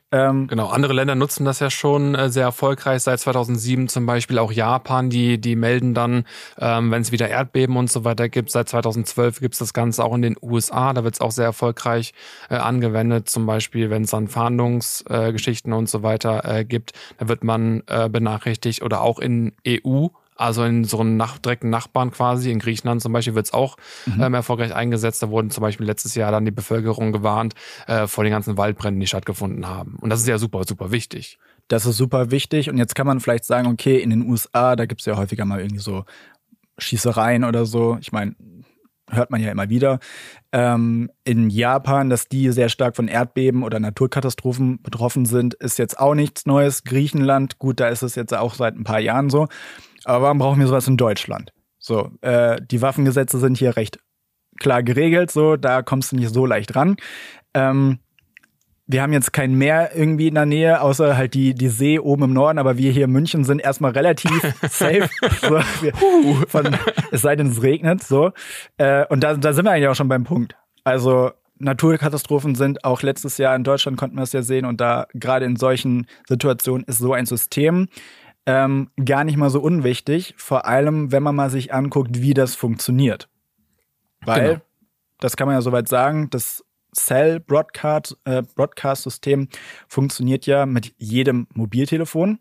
Ähm, 0.09 0.47
genau, 0.47 0.67
andere 0.67 0.93
Länder 0.93 1.15
nutzen 1.15 1.43
das 1.43 1.59
ja 1.59 1.69
schon 1.69 2.15
äh, 2.15 2.29
sehr 2.29 2.43
erfolgreich 2.43 3.03
seit 3.03 3.19
2007, 3.19 3.89
zum 3.89 4.05
Beispiel 4.05 4.39
auch 4.39 4.53
Japan, 4.53 5.09
die, 5.09 5.37
die 5.37 5.57
melden 5.57 5.93
dann, 5.93 6.23
ähm, 6.59 6.91
wenn 6.91 7.01
es 7.01 7.11
wieder 7.11 7.27
Erdbeben 7.27 7.75
und 7.75 7.91
so 7.91 8.05
weiter 8.05 8.29
gibt. 8.29 8.49
Seit 8.49 8.69
2012 8.69 9.41
gibt 9.41 9.55
es 9.55 9.59
das 9.59 9.73
Ganze 9.73 10.05
auch 10.05 10.15
in 10.15 10.21
den 10.21 10.37
USA, 10.41 10.93
da 10.93 11.03
wird 11.03 11.15
es 11.15 11.21
auch 11.21 11.31
sehr 11.31 11.43
erfolgreich 11.43 12.13
äh, 12.49 12.55
angewendet, 12.55 13.27
zum 13.27 13.45
Beispiel 13.45 13.89
wenn 13.89 14.03
es 14.03 14.11
dann 14.11 14.29
Fahndungsgeschichten 14.29 15.73
äh, 15.73 15.75
und 15.75 15.89
so 15.89 16.03
weiter 16.03 16.45
äh, 16.45 16.63
gibt, 16.63 16.93
da 17.17 17.27
wird 17.27 17.43
man 17.43 17.83
äh, 17.87 18.07
benachrichtigt 18.07 18.83
oder 18.83 19.01
auch 19.01 19.19
in 19.19 19.51
EU 19.67 20.07
also 20.37 20.63
in 20.63 20.83
so 20.83 20.99
einem 20.99 21.17
nach, 21.17 21.37
direkten 21.37 21.69
Nachbarn 21.69 22.11
quasi, 22.11 22.51
in 22.51 22.59
Griechenland 22.59 23.01
zum 23.01 23.13
Beispiel, 23.13 23.35
wird 23.35 23.47
es 23.47 23.53
auch 23.53 23.77
mhm. 24.05 24.21
ähm, 24.21 24.33
erfolgreich 24.33 24.73
eingesetzt. 24.73 25.21
Da 25.23 25.29
wurden 25.29 25.49
zum 25.49 25.61
Beispiel 25.61 25.85
letztes 25.85 26.15
Jahr 26.15 26.31
dann 26.31 26.45
die 26.45 26.51
Bevölkerung 26.51 27.11
gewarnt 27.11 27.53
äh, 27.87 28.07
vor 28.07 28.23
den 28.23 28.31
ganzen 28.31 28.57
Waldbränden, 28.57 28.99
die 28.99 29.07
stattgefunden 29.07 29.67
haben. 29.67 29.97
Und 29.99 30.09
das 30.09 30.21
ist 30.21 30.27
ja 30.27 30.37
super, 30.37 30.63
super 30.65 30.91
wichtig. 30.91 31.39
Das 31.67 31.85
ist 31.85 31.97
super 31.97 32.31
wichtig. 32.31 32.69
Und 32.69 32.77
jetzt 32.77 32.95
kann 32.95 33.07
man 33.07 33.19
vielleicht 33.19 33.45
sagen, 33.45 33.67
okay, 33.67 33.97
in 33.97 34.09
den 34.09 34.29
USA, 34.29 34.75
da 34.75 34.85
gibt 34.85 35.01
es 35.01 35.05
ja 35.05 35.17
häufiger 35.17 35.45
mal 35.45 35.59
irgendwie 35.59 35.81
so 35.81 36.05
Schießereien 36.77 37.43
oder 37.43 37.65
so. 37.65 37.97
Ich 37.99 38.11
meine, 38.11 38.35
hört 39.09 39.31
man 39.31 39.41
ja 39.41 39.51
immer 39.51 39.69
wieder. 39.69 39.99
Ähm, 40.51 41.09
in 41.23 41.49
Japan, 41.49 42.09
dass 42.09 42.27
die 42.27 42.51
sehr 42.51 42.69
stark 42.69 42.95
von 42.95 43.07
Erdbeben 43.07 43.63
oder 43.63 43.79
Naturkatastrophen 43.79 44.81
betroffen 44.81 45.25
sind, 45.25 45.53
ist 45.55 45.79
jetzt 45.79 45.99
auch 45.99 46.13
nichts 46.13 46.45
Neues. 46.45 46.83
Griechenland, 46.83 47.57
gut, 47.59 47.79
da 47.79 47.87
ist 47.87 48.03
es 48.03 48.15
jetzt 48.15 48.33
auch 48.33 48.53
seit 48.53 48.75
ein 48.75 48.83
paar 48.83 48.99
Jahren 48.99 49.29
so. 49.29 49.47
Aber 50.07 50.23
warum 50.23 50.37
brauchen 50.37 50.59
wir 50.59 50.67
sowas 50.67 50.87
in 50.87 50.95
Deutschland? 50.95 51.51
So, 51.79 52.11
äh, 52.21 52.61
die 52.61 52.81
Waffengesetze 52.81 53.39
sind 53.39 53.57
hier 53.57 53.75
recht 53.75 53.99
klar 54.57 54.81
geregelt, 54.81 55.31
so, 55.31 55.57
da 55.57 55.81
kommst 55.81 56.11
du 56.11 56.15
nicht 56.15 56.33
so 56.33 56.45
leicht 56.45 56.75
ran. 56.77 56.95
Ähm, 57.53 57.99
wir 58.87 59.01
haben 59.01 59.11
jetzt 59.11 59.33
kein 59.33 59.55
Meer 59.55 59.91
irgendwie 59.93 60.29
in 60.29 60.35
der 60.35 60.45
Nähe, 60.45 60.79
außer 60.79 61.17
halt 61.17 61.33
die, 61.33 61.53
die 61.53 61.67
See 61.67 61.99
oben 61.99 62.23
im 62.23 62.33
Norden, 62.33 62.57
aber 62.57 62.77
wir 62.77 62.89
hier 62.89 63.03
in 63.03 63.11
München 63.11 63.43
sind 63.43 63.59
erstmal 63.59 63.91
relativ 63.91 64.31
safe. 64.69 65.09
so, 65.41 65.59
wir, 65.81 65.93
von, 66.47 66.77
es 67.11 67.21
sei 67.21 67.35
denn, 67.35 67.47
es 67.47 67.61
regnet, 67.61 68.01
so. 68.01 68.31
Äh, 68.77 69.05
und 69.07 69.25
da, 69.25 69.35
da 69.35 69.51
sind 69.51 69.65
wir 69.65 69.71
eigentlich 69.71 69.89
auch 69.89 69.95
schon 69.95 70.07
beim 70.07 70.23
Punkt. 70.23 70.55
Also, 70.85 71.31
Naturkatastrophen 71.59 72.55
sind 72.55 72.85
auch 72.85 73.01
letztes 73.01 73.37
Jahr 73.37 73.57
in 73.57 73.65
Deutschland 73.65 73.97
konnten 73.97 74.15
wir 74.15 74.23
es 74.23 74.31
ja 74.31 74.41
sehen 74.41 74.63
und 74.63 74.79
da 74.79 75.07
gerade 75.13 75.45
in 75.45 75.57
solchen 75.57 76.07
Situationen 76.29 76.85
ist 76.85 76.99
so 76.99 77.11
ein 77.11 77.25
System 77.25 77.89
ähm, 78.47 78.89
gar 79.03 79.25
nicht 79.25 79.37
mal 79.37 79.49
so 79.49 79.59
unwichtig, 79.59 80.33
vor 80.37 80.65
allem 80.65 81.11
wenn 81.11 81.21
man 81.21 81.35
mal 81.35 81.49
sich 81.49 81.73
anguckt, 81.73 82.21
wie 82.21 82.33
das 82.33 82.55
funktioniert. 82.55 83.29
Weil, 84.25 84.47
genau. 84.47 84.61
das 85.19 85.35
kann 85.35 85.47
man 85.47 85.55
ja 85.55 85.61
soweit 85.61 85.89
sagen, 85.89 86.29
das 86.29 86.63
Cell 86.95 87.41
Broadcast, 87.41 88.17
äh, 88.23 88.43
Broadcast 88.55 89.03
System 89.03 89.49
funktioniert 89.89 90.45
ja 90.45 90.65
mit 90.65 90.95
jedem 90.97 91.47
Mobiltelefon, 91.53 92.39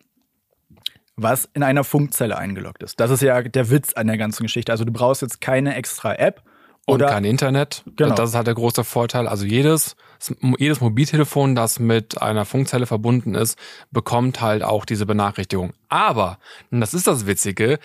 was 1.16 1.50
in 1.54 1.64
einer 1.64 1.82
Funkzelle 1.82 2.38
eingeloggt 2.38 2.84
ist. 2.84 3.00
Das 3.00 3.10
ist 3.10 3.22
ja 3.22 3.42
der 3.42 3.70
Witz 3.70 3.92
an 3.94 4.06
der 4.06 4.16
ganzen 4.16 4.44
Geschichte. 4.44 4.70
Also 4.70 4.84
du 4.84 4.92
brauchst 4.92 5.22
jetzt 5.22 5.40
keine 5.40 5.74
extra 5.74 6.14
App, 6.14 6.42
oder 6.86 7.06
und 7.06 7.12
kein 7.12 7.24
Internet. 7.24 7.82
Genau. 7.96 8.14
Das 8.14 8.30
ist 8.30 8.36
halt 8.36 8.46
der 8.46 8.54
große 8.54 8.84
Vorteil. 8.84 9.26
Also 9.26 9.44
jedes, 9.44 9.96
jedes 10.58 10.80
Mobiltelefon, 10.80 11.54
das 11.54 11.78
mit 11.78 12.22
einer 12.22 12.44
Funkzelle 12.44 12.86
verbunden 12.86 13.34
ist, 13.34 13.58
bekommt 13.90 14.40
halt 14.40 14.62
auch 14.62 14.84
diese 14.84 15.04
Benachrichtigung. 15.06 15.72
Aber, 15.88 16.38
und 16.70 16.80
das 16.80 16.94
ist 16.94 17.06
das 17.06 17.26
Witzige, 17.26 17.78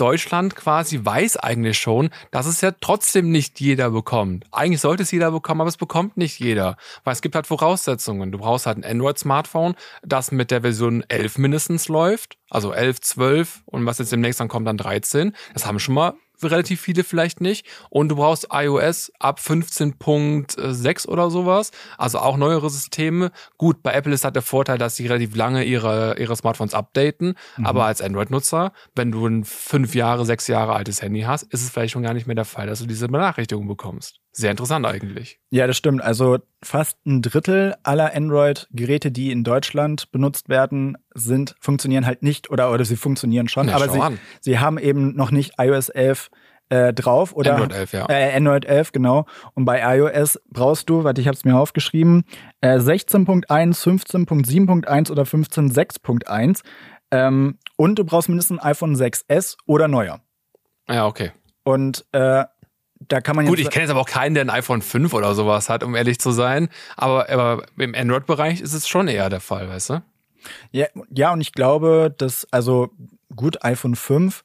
Deutschland 0.00 0.56
quasi 0.56 1.04
weiß 1.04 1.36
eigentlich 1.36 1.78
schon, 1.78 2.08
dass 2.30 2.46
es 2.46 2.62
ja 2.62 2.72
trotzdem 2.80 3.30
nicht 3.30 3.60
jeder 3.60 3.90
bekommt. 3.90 4.46
Eigentlich 4.50 4.80
sollte 4.80 5.02
es 5.02 5.10
jeder 5.10 5.30
bekommen, 5.30 5.60
aber 5.60 5.68
es 5.68 5.76
bekommt 5.76 6.16
nicht 6.16 6.40
jeder. 6.40 6.78
Weil 7.04 7.12
es 7.12 7.20
gibt 7.20 7.34
halt 7.34 7.46
Voraussetzungen. 7.46 8.32
Du 8.32 8.38
brauchst 8.38 8.64
halt 8.64 8.78
ein 8.78 8.84
Android-Smartphone, 8.84 9.74
das 10.02 10.32
mit 10.32 10.50
der 10.50 10.62
Version 10.62 11.04
11 11.08 11.36
mindestens 11.36 11.88
läuft. 11.88 12.38
Also 12.48 12.72
11, 12.72 13.02
12 13.02 13.62
und 13.66 13.84
was 13.84 13.98
jetzt 13.98 14.10
demnächst 14.10 14.40
dann 14.40 14.48
kommt, 14.48 14.66
dann 14.66 14.78
13. 14.78 15.36
Das 15.52 15.66
haben 15.66 15.78
schon 15.78 15.94
mal 15.94 16.14
relativ 16.42 16.80
viele 16.80 17.04
vielleicht 17.04 17.40
nicht. 17.40 17.66
Und 17.88 18.08
du 18.08 18.16
brauchst 18.16 18.48
iOS 18.52 19.12
ab 19.18 19.40
15.6 19.40 21.08
oder 21.08 21.30
sowas. 21.30 21.70
Also 21.98 22.18
auch 22.18 22.36
neuere 22.36 22.70
Systeme. 22.70 23.30
Gut, 23.58 23.82
bei 23.82 23.92
Apple 23.92 24.12
ist 24.12 24.24
halt 24.24 24.34
der 24.34 24.42
Vorteil, 24.42 24.78
dass 24.78 24.96
sie 24.96 25.06
relativ 25.06 25.34
lange 25.36 25.64
ihre, 25.64 26.18
ihre 26.18 26.36
Smartphones 26.36 26.74
updaten. 26.74 27.34
Mhm. 27.56 27.66
Aber 27.66 27.84
als 27.84 28.02
Android-Nutzer, 28.02 28.72
wenn 28.94 29.12
du 29.12 29.26
ein 29.26 29.44
fünf 29.44 29.94
Jahre, 29.94 30.24
sechs 30.24 30.46
Jahre 30.46 30.74
altes 30.74 31.02
Handy 31.02 31.22
hast, 31.22 31.44
ist 31.44 31.62
es 31.62 31.70
vielleicht 31.70 31.92
schon 31.92 32.02
gar 32.02 32.14
nicht 32.14 32.26
mehr 32.26 32.36
der 32.36 32.44
Fall, 32.44 32.66
dass 32.66 32.80
du 32.80 32.86
diese 32.86 33.08
Benachrichtigung 33.08 33.66
bekommst. 33.66 34.20
Sehr 34.32 34.52
interessant 34.52 34.86
eigentlich. 34.86 35.40
Ja, 35.50 35.66
das 35.66 35.76
stimmt. 35.76 36.02
Also 36.02 36.38
fast 36.62 37.04
ein 37.04 37.20
Drittel 37.20 37.74
aller 37.82 38.14
Android-Geräte, 38.14 39.10
die 39.10 39.32
in 39.32 39.42
Deutschland 39.42 40.12
benutzt 40.12 40.48
werden, 40.48 40.96
sind, 41.14 41.54
funktionieren 41.60 42.06
halt 42.06 42.22
nicht 42.22 42.50
oder, 42.50 42.72
oder 42.72 42.84
sie 42.84 42.96
funktionieren 42.96 43.48
schon, 43.48 43.68
ja, 43.68 43.76
aber 43.76 43.88
sie, 43.88 44.00
sie 44.40 44.58
haben 44.58 44.78
eben 44.78 45.14
noch 45.16 45.30
nicht 45.30 45.54
iOS 45.58 45.88
11 45.88 46.30
äh, 46.70 46.92
drauf 46.92 47.34
oder 47.34 47.54
Android 47.54 47.72
11, 47.72 47.92
ja. 47.92 48.06
Äh, 48.08 48.36
Android 48.36 48.64
11, 48.64 48.92
genau. 48.92 49.26
Und 49.54 49.64
bei 49.64 49.80
iOS 49.96 50.40
brauchst 50.50 50.88
du, 50.88 51.04
warte, 51.04 51.20
ich 51.20 51.26
habe 51.26 51.36
es 51.36 51.44
mir 51.44 51.56
aufgeschrieben, 51.56 52.24
äh, 52.60 52.76
16.1, 52.76 53.46
15.7.1 53.46 55.10
oder 55.10 55.24
15.6.1 55.24 56.62
ähm, 57.10 57.58
und 57.76 57.98
du 57.98 58.04
brauchst 58.04 58.28
mindestens 58.28 58.60
ein 58.60 58.64
iPhone 58.64 58.94
6s 58.94 59.56
oder 59.66 59.88
neuer. 59.88 60.20
Ja, 60.88 61.06
okay. 61.06 61.32
Und 61.64 62.04
äh, 62.12 62.44
da 63.08 63.20
kann 63.20 63.34
man 63.34 63.46
Gut, 63.46 63.58
ich 63.58 63.70
kenne 63.70 63.84
jetzt 63.84 63.90
aber 63.90 64.00
auch 64.00 64.08
keinen, 64.08 64.34
der 64.34 64.44
ein 64.44 64.50
iPhone 64.50 64.82
5 64.82 65.12
oder 65.14 65.34
sowas 65.34 65.68
hat, 65.68 65.82
um 65.82 65.94
ehrlich 65.94 66.20
zu 66.20 66.30
sein. 66.30 66.68
Aber, 66.96 67.28
aber 67.28 67.64
im 67.78 67.94
Android-Bereich 67.94 68.60
ist 68.60 68.74
es 68.74 68.86
schon 68.86 69.08
eher 69.08 69.30
der 69.30 69.40
Fall, 69.40 69.68
weißt 69.68 69.90
du? 69.90 70.02
Ja, 70.72 70.86
ja, 71.10 71.32
und 71.32 71.40
ich 71.40 71.52
glaube, 71.52 72.14
dass, 72.16 72.46
also 72.50 72.90
gut, 73.34 73.64
iPhone 73.64 73.94
5 73.94 74.42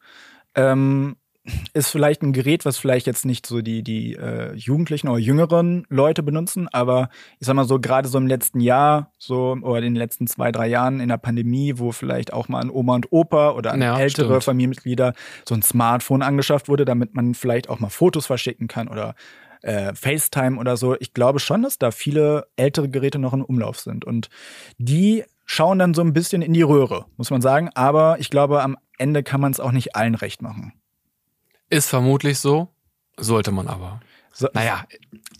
ähm, 0.56 1.16
ist 1.74 1.90
vielleicht 1.90 2.24
ein 2.24 2.34
Gerät, 2.34 2.66
was 2.66 2.78
vielleicht 2.78 3.06
jetzt 3.06 3.26
nicht 3.26 3.46
so 3.46 3.62
die, 3.62 3.84
die 3.84 4.16
äh, 4.16 4.54
Jugendlichen 4.56 5.08
oder 5.08 5.20
jüngeren 5.20 5.86
Leute 5.90 6.24
benutzen, 6.24 6.68
aber 6.72 7.10
ich 7.40 7.46
sag 7.46 7.56
mal 7.56 7.66
so, 7.66 7.80
gerade 7.80 8.08
so 8.08 8.18
im 8.18 8.26
letzten 8.26 8.60
Jahr, 8.60 9.12
so 9.20 9.56
oder 9.62 9.78
in 9.78 9.94
den 9.94 9.96
letzten 9.96 10.26
zwei, 10.28 10.52
drei 10.52 10.68
Jahren 10.68 11.00
in 11.00 11.10
der 11.10 11.18
Pandemie, 11.18 11.74
wo 11.78 11.92
vielleicht 11.92 12.34
auch 12.34 12.48
mal 12.48 12.62
an 12.62 12.72
Oma 12.72 12.96
und 12.96 13.12
Opa 13.12 13.52
oder 13.52 13.74
an 13.74 13.82
ja, 13.82 14.00
ältere 14.00 14.28
stimmt. 14.28 14.44
Familienmitglieder 14.44 15.14
so 15.48 15.54
ein 15.54 15.62
Smartphone 15.62 16.24
angeschafft 16.24 16.68
wurde, 16.68 16.86
damit 16.86 17.14
man 17.14 17.36
vielleicht 17.36 17.70
auch 17.70 17.80
mal 17.80 17.90
Fotos 17.90 18.26
verschicken 18.26 18.68
kann 18.68 18.88
oder 18.88 19.14
äh, 19.62 19.94
FaceTime 19.94 20.60
oder 20.60 20.78
so. 20.78 20.96
Ich 21.00 21.14
glaube 21.14 21.40
schon, 21.40 21.64
dass 21.64 21.78
da 21.78 21.92
viele 21.92 22.48
ältere 22.56 22.90
Geräte 22.90 23.20
noch 23.20 23.34
in 23.34 23.42
Umlauf 23.42 23.80
sind. 23.80 24.06
Und 24.06 24.30
die 24.78 25.24
schauen 25.46 25.80
dann 25.80 25.94
so 25.94 26.02
ein 26.02 26.14
bisschen 26.14 26.42
in 26.42 26.54
die 26.54 26.62
Röhre, 26.62 27.06
muss 27.18 27.30
man 27.30 27.42
sagen. 27.42 27.70
Aber 27.76 28.18
ich 28.20 28.30
glaube, 28.30 28.62
am 28.62 28.78
Ende 28.98 29.24
kann 29.24 29.42
man 29.42 29.52
es 29.52 29.60
auch 29.60 29.72
nicht 29.72 29.96
allen 29.96 30.16
recht 30.16 30.42
machen. 30.42 30.74
Ist 31.70 31.90
vermutlich 31.90 32.40
so, 32.40 32.70
sollte 33.18 33.52
man 33.52 33.68
aber. 33.68 34.00
So, 34.32 34.48
naja. 34.54 34.86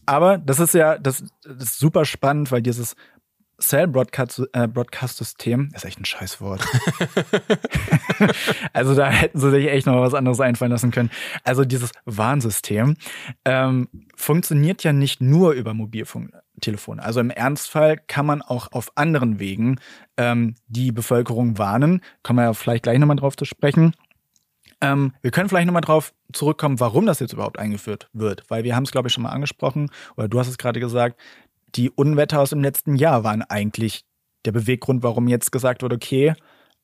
Aber 0.06 0.38
das 0.38 0.60
ist 0.60 0.74
ja, 0.74 0.98
das, 0.98 1.24
das 1.44 1.64
ist 1.64 1.80
super 1.80 2.06
spannend, 2.06 2.52
weil 2.52 2.62
dieses 2.62 2.96
Cell 3.60 3.88
Broadcast, 3.88 4.42
äh, 4.54 4.68
ist 5.74 5.86
echt 5.86 6.00
ein 6.00 6.06
Scheißwort. 6.06 6.62
also 8.74 8.96
da 8.96 9.10
hätten 9.10 9.40
sie 9.40 9.50
sich 9.50 9.68
echt 9.68 9.88
noch 9.88 10.02
was 10.02 10.14
anderes 10.14 10.42
einfallen 10.42 10.72
lassen 10.72 10.92
können. 10.92 11.10
Also 11.44 11.64
dieses 11.64 11.92
Warnsystem 12.06 12.98
ähm, 13.46 13.88
funktioniert 14.16 14.84
ja 14.84 14.94
nicht 14.94 15.22
nur 15.22 15.54
über 15.54 15.74
Mobilfunktelefone. 16.56 17.04
Also 17.04 17.20
im 17.20 17.30
Ernstfall 17.30 17.98
kann 18.08 18.26
man 18.26 18.42
auch 18.42 18.72
auf 18.72 18.92
anderen 18.96 19.40
Wegen 19.40 19.80
ähm, 20.18 20.56
die 20.68 20.92
Bevölkerung 20.92 21.58
warnen. 21.58 22.02
Kommen 22.24 22.40
wir 22.40 22.44
ja 22.44 22.54
vielleicht 22.54 22.84
gleich 22.84 23.00
nochmal 23.00 23.18
drauf 23.18 23.36
zu 23.36 23.46
sprechen. 23.46 23.94
Ähm, 24.82 25.14
wir 25.22 25.32
können 25.32 25.50
vielleicht 25.50 25.68
nochmal 25.68 25.82
drauf 25.82 26.14
zurückkommen, 26.34 26.80
warum 26.80 27.06
das 27.06 27.20
jetzt 27.20 27.34
überhaupt 27.34 27.60
eingeführt 27.60 28.10
wird, 28.14 28.44
weil 28.50 28.64
wir 28.64 28.76
haben 28.76 28.84
es, 28.84 28.92
glaube 28.92 29.08
ich, 29.08 29.14
schon 29.14 29.24
mal 29.24 29.30
angesprochen, 29.30 29.90
oder 30.18 30.28
du 30.28 30.38
hast 30.38 30.50
es 30.50 30.58
gerade 30.58 30.80
gesagt, 30.80 31.20
die 31.76 31.90
Unwetter 31.90 32.42
aus 32.42 32.50
dem 32.50 32.62
letzten 32.62 32.96
Jahr 32.96 33.24
waren 33.24 33.42
eigentlich 33.42 34.06
der 34.44 34.52
Beweggrund, 34.52 35.02
warum 35.02 35.28
jetzt 35.28 35.52
gesagt 35.52 35.82
wurde, 35.82 35.96
okay, 35.96 36.34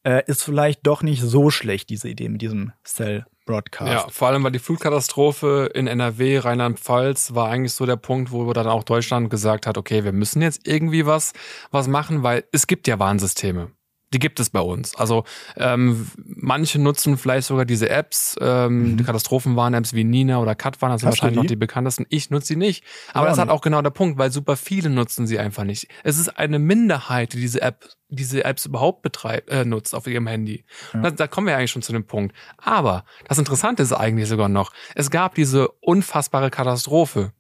äh, 0.03 0.23
ist 0.27 0.43
vielleicht 0.43 0.85
doch 0.87 1.03
nicht 1.03 1.21
so 1.21 1.49
schlecht, 1.49 1.89
diese 1.89 2.09
Idee 2.09 2.29
mit 2.29 2.41
diesem 2.41 2.73
Cell 2.83 3.25
Broadcast. 3.45 3.91
Ja, 3.91 4.07
vor 4.09 4.27
allem, 4.27 4.43
weil 4.43 4.51
die 4.51 4.59
Flutkatastrophe 4.59 5.71
in 5.73 5.87
NRW, 5.87 6.39
Rheinland-Pfalz 6.39 7.33
war 7.33 7.49
eigentlich 7.49 7.73
so 7.73 7.85
der 7.85 7.95
Punkt, 7.95 8.31
wo 8.31 8.51
dann 8.53 8.67
auch 8.67 8.83
Deutschland 8.83 9.29
gesagt 9.29 9.67
hat, 9.67 9.77
okay, 9.77 10.03
wir 10.03 10.11
müssen 10.11 10.41
jetzt 10.41 10.67
irgendwie 10.67 11.05
was, 11.05 11.33
was 11.71 11.87
machen, 11.87 12.23
weil 12.23 12.43
es 12.51 12.67
gibt 12.67 12.87
ja 12.87 12.99
Warnsysteme 12.99 13.71
die 14.13 14.19
gibt 14.19 14.39
es 14.39 14.49
bei 14.49 14.59
uns. 14.59 14.95
Also 14.95 15.23
ähm, 15.55 16.07
manche 16.17 16.79
nutzen 16.79 17.17
vielleicht 17.17 17.47
sogar 17.47 17.65
diese 17.65 17.89
Apps, 17.89 18.35
ähm, 18.41 18.93
mhm. 18.93 19.05
Katastrophenwarn-Apps 19.05 19.93
wie 19.93 20.03
Nina 20.03 20.39
oder 20.39 20.55
Katwarn, 20.55 20.91
das 20.91 21.01
sind 21.01 21.09
wahrscheinlich 21.09 21.37
noch 21.37 21.45
die 21.45 21.55
bekanntesten. 21.55 22.05
Ich 22.09 22.29
nutze 22.29 22.47
sie 22.47 22.55
nicht. 22.55 22.83
Aber 23.13 23.25
ja, 23.25 23.31
das 23.31 23.39
hat 23.39 23.49
auch 23.49 23.61
genau 23.61 23.81
der 23.81 23.89
Punkt, 23.91 24.17
weil 24.17 24.31
super 24.31 24.57
viele 24.57 24.89
nutzen 24.89 25.27
sie 25.27 25.39
einfach 25.39 25.63
nicht. 25.63 25.87
Es 26.03 26.17
ist 26.17 26.37
eine 26.37 26.59
Minderheit, 26.59 27.33
die 27.33 27.39
diese 27.39 27.61
App, 27.61 27.87
diese 28.09 28.43
Apps 28.43 28.65
überhaupt 28.65 29.01
betreibt, 29.01 29.49
äh, 29.49 29.63
nutzt 29.63 29.95
auf 29.95 30.07
ihrem 30.07 30.27
Handy. 30.27 30.65
Ja. 30.93 31.01
Da, 31.01 31.11
da 31.11 31.27
kommen 31.27 31.47
wir 31.47 31.55
eigentlich 31.55 31.71
schon 31.71 31.81
zu 31.81 31.93
dem 31.93 32.05
Punkt. 32.05 32.35
Aber 32.57 33.05
das 33.27 33.37
Interessante 33.37 33.83
ist 33.83 33.93
eigentlich 33.93 34.27
sogar 34.27 34.49
noch, 34.49 34.71
es 34.95 35.09
gab 35.09 35.35
diese 35.35 35.69
unfassbare 35.79 36.49
Katastrophe. 36.49 37.31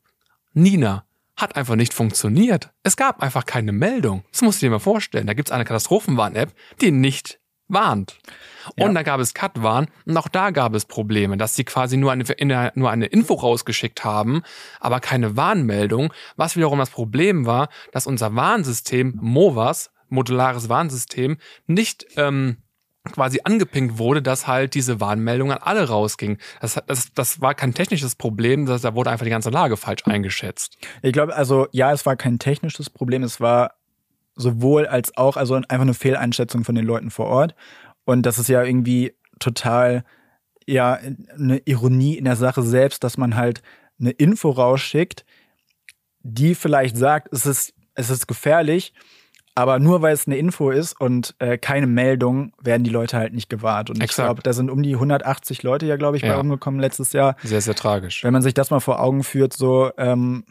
Nina, 0.53 1.05
hat 1.41 1.55
einfach 1.55 1.75
nicht 1.75 1.93
funktioniert. 1.93 2.69
Es 2.83 2.95
gab 2.95 3.21
einfach 3.21 3.45
keine 3.45 3.71
Meldung. 3.71 4.23
Das 4.31 4.41
musst 4.41 4.61
du 4.61 4.65
dir 4.65 4.71
mal 4.71 4.79
vorstellen. 4.79 5.27
Da 5.27 5.33
gibt 5.33 5.49
es 5.49 5.51
eine 5.51 5.65
Katastrophenwarn-App, 5.65 6.53
die 6.81 6.91
nicht 6.91 7.39
warnt. 7.67 8.19
Und 8.75 8.87
ja. 8.87 8.93
da 8.93 9.03
gab 9.03 9.19
es 9.19 9.33
Cut-Warn 9.33 9.87
und 10.05 10.17
auch 10.17 10.27
da 10.27 10.51
gab 10.51 10.75
es 10.75 10.85
Probleme, 10.85 11.37
dass 11.37 11.55
sie 11.55 11.63
quasi 11.63 11.97
nur 11.97 12.11
eine, 12.11 12.71
nur 12.75 12.91
eine 12.91 13.05
Info 13.05 13.33
rausgeschickt 13.33 14.03
haben, 14.03 14.43
aber 14.79 14.99
keine 14.99 15.35
Warnmeldung, 15.37 16.13
was 16.35 16.55
wiederum 16.55 16.79
das 16.79 16.89
Problem 16.89 17.45
war, 17.45 17.69
dass 17.91 18.07
unser 18.07 18.35
Warnsystem 18.35 19.17
MOVAS, 19.21 19.91
modulares 20.09 20.69
Warnsystem, 20.69 21.37
nicht 21.65 22.05
ähm, 22.17 22.57
quasi 23.03 23.41
angepinkt 23.43 23.97
wurde, 23.97 24.21
dass 24.21 24.47
halt 24.47 24.75
diese 24.75 24.99
Warnmeldung 24.99 25.51
an 25.51 25.57
alle 25.59 25.87
rausging. 25.87 26.37
Das, 26.59 26.79
das, 26.85 27.13
das 27.13 27.41
war 27.41 27.55
kein 27.55 27.73
technisches 27.73 28.15
Problem, 28.15 28.65
das, 28.65 28.81
da 28.81 28.93
wurde 28.93 29.09
einfach 29.09 29.25
die 29.25 29.31
ganze 29.31 29.49
Lage 29.49 29.75
falsch 29.77 30.05
eingeschätzt. 30.05 30.77
Ich 31.01 31.11
glaube, 31.11 31.35
also 31.35 31.67
ja, 31.71 31.91
es 31.91 32.05
war 32.05 32.15
kein 32.15 32.37
technisches 32.37 32.89
Problem, 32.89 33.23
es 33.23 33.41
war 33.41 33.73
sowohl 34.35 34.85
als 34.85 35.17
auch, 35.17 35.35
also 35.35 35.55
einfach 35.55 35.81
eine 35.81 35.93
Fehleinschätzung 35.93 36.63
von 36.63 36.75
den 36.75 36.85
Leuten 36.85 37.09
vor 37.09 37.27
Ort. 37.27 37.55
Und 38.05 38.25
das 38.25 38.37
ist 38.39 38.49
ja 38.49 38.63
irgendwie 38.63 39.13
total, 39.39 40.03
ja, 40.67 40.99
eine 41.37 41.57
Ironie 41.65 42.17
in 42.17 42.25
der 42.25 42.35
Sache 42.35 42.61
selbst, 42.61 43.03
dass 43.03 43.17
man 43.17 43.35
halt 43.35 43.61
eine 43.99 44.11
Info 44.11 44.49
rausschickt, 44.49 45.25
die 46.21 46.55
vielleicht 46.55 46.97
sagt, 46.97 47.33
es 47.33 47.45
ist, 47.45 47.73
es 47.95 48.09
ist 48.09 48.27
gefährlich, 48.27 48.93
aber 49.55 49.79
nur 49.79 50.01
weil 50.01 50.13
es 50.13 50.27
eine 50.27 50.37
Info 50.37 50.69
ist 50.69 50.99
und 50.99 51.35
äh, 51.39 51.57
keine 51.57 51.87
Meldung, 51.87 52.53
werden 52.61 52.83
die 52.83 52.89
Leute 52.89 53.17
halt 53.17 53.33
nicht 53.33 53.49
gewahrt. 53.49 53.89
Und 53.89 53.97
Exakt. 53.97 54.11
ich 54.11 54.25
glaube, 54.25 54.41
da 54.41 54.53
sind 54.53 54.69
um 54.69 54.81
die 54.81 54.93
180 54.93 55.63
Leute 55.63 55.85
ja, 55.85 55.97
glaube 55.97 56.17
ich, 56.17 56.23
ja. 56.23 56.33
bei 56.33 56.39
umgekommen 56.39 56.79
letztes 56.79 57.13
Jahr. 57.13 57.35
Sehr, 57.43 57.61
sehr 57.61 57.75
tragisch. 57.75 58.23
Wenn 58.23 58.33
man 58.33 58.41
sich 58.41 58.53
das 58.53 58.71
mal 58.71 58.79
vor 58.79 59.01
Augen 59.01 59.23
führt, 59.23 59.53
so 59.53 59.91
ähm, 59.97 60.45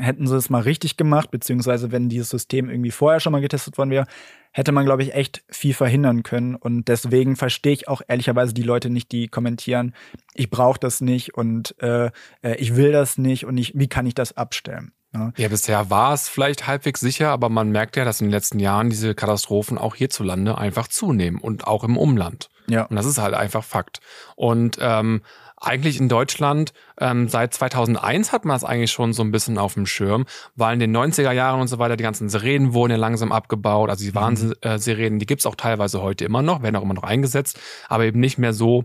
hätten 0.00 0.26
sie 0.26 0.36
es 0.36 0.48
mal 0.48 0.62
richtig 0.62 0.96
gemacht, 0.96 1.30
beziehungsweise 1.30 1.92
wenn 1.92 2.08
dieses 2.08 2.30
System 2.30 2.70
irgendwie 2.70 2.90
vorher 2.90 3.20
schon 3.20 3.32
mal 3.32 3.40
getestet 3.40 3.76
worden 3.76 3.90
wäre, 3.90 4.06
hätte 4.52 4.72
man, 4.72 4.86
glaube 4.86 5.02
ich, 5.02 5.12
echt 5.14 5.44
viel 5.50 5.74
verhindern 5.74 6.22
können. 6.22 6.54
Und 6.54 6.88
deswegen 6.88 7.36
verstehe 7.36 7.74
ich 7.74 7.88
auch 7.88 8.00
ehrlicherweise 8.08 8.54
die 8.54 8.62
Leute 8.62 8.88
nicht, 8.88 9.12
die 9.12 9.28
kommentieren, 9.28 9.94
ich 10.32 10.48
brauche 10.48 10.80
das 10.80 11.02
nicht 11.02 11.34
und 11.34 11.74
äh, 11.82 12.06
äh 12.40 12.54
ich 12.56 12.74
will 12.74 12.90
das 12.90 13.18
nicht 13.18 13.44
und 13.44 13.58
ich, 13.58 13.72
wie 13.74 13.88
kann 13.88 14.06
ich 14.06 14.14
das 14.14 14.34
abstellen? 14.34 14.92
Ja. 15.14 15.32
ja, 15.36 15.48
bisher 15.48 15.88
war 15.90 16.12
es 16.12 16.28
vielleicht 16.28 16.66
halbwegs 16.66 17.00
sicher, 17.00 17.30
aber 17.30 17.48
man 17.48 17.70
merkt 17.70 17.96
ja, 17.96 18.04
dass 18.04 18.20
in 18.20 18.26
den 18.26 18.32
letzten 18.32 18.58
Jahren 18.58 18.90
diese 18.90 19.14
Katastrophen 19.14 19.78
auch 19.78 19.94
hierzulande 19.94 20.58
einfach 20.58 20.88
zunehmen 20.88 21.40
und 21.40 21.66
auch 21.66 21.84
im 21.84 21.96
Umland. 21.96 22.50
Ja. 22.68 22.84
Und 22.84 22.96
das 22.96 23.06
ist 23.06 23.18
halt 23.18 23.34
einfach 23.34 23.64
Fakt. 23.64 24.00
Und 24.34 24.78
ähm, 24.80 25.22
eigentlich 25.58 25.98
in 25.98 26.08
Deutschland 26.08 26.74
ähm, 27.00 27.28
seit 27.28 27.54
2001 27.54 28.32
hat 28.32 28.44
man 28.44 28.56
es 28.56 28.64
eigentlich 28.64 28.90
schon 28.90 29.12
so 29.12 29.22
ein 29.22 29.30
bisschen 29.30 29.56
auf 29.56 29.74
dem 29.74 29.86
Schirm, 29.86 30.26
weil 30.54 30.74
in 30.74 30.80
den 30.80 30.96
90er 30.96 31.32
Jahren 31.32 31.60
und 31.60 31.68
so 31.68 31.78
weiter 31.78 31.96
die 31.96 32.04
ganzen 32.04 32.28
Sirenen 32.28 32.74
wurden 32.74 32.92
ja 32.92 32.98
langsam 32.98 33.32
abgebaut. 33.32 33.88
Also 33.88 34.04
die 34.04 34.10
mhm. 34.10 34.60
Warnsirenen, 34.62 35.18
die 35.18 35.26
gibt's 35.26 35.46
auch 35.46 35.54
teilweise 35.54 36.02
heute 36.02 36.24
immer 36.24 36.42
noch, 36.42 36.62
werden 36.62 36.76
auch 36.76 36.82
immer 36.82 36.94
noch 36.94 37.04
eingesetzt, 37.04 37.58
aber 37.88 38.04
eben 38.04 38.20
nicht 38.20 38.38
mehr 38.38 38.52
so 38.52 38.84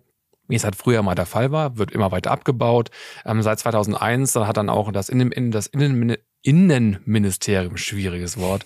wie 0.52 0.56
es 0.56 0.66
halt 0.66 0.76
früher 0.76 1.02
mal 1.02 1.16
der 1.16 1.26
Fall 1.26 1.52
war, 1.52 1.78
wird 1.78 1.92
immer 1.92 2.12
weiter 2.12 2.32
abgebaut. 2.32 2.90
Ähm, 3.26 3.42
seit 3.42 3.60
2001 3.60 4.34
dann 4.34 4.48
hat 4.48 4.58
dann 4.58 4.70
auch 4.70 4.92
das, 4.92 5.10
Innen, 5.10 5.52
das 5.52 5.68
Innen, 5.68 6.18
Innenministerium, 6.44 7.78
schwieriges 7.78 8.38
Wort, 8.38 8.66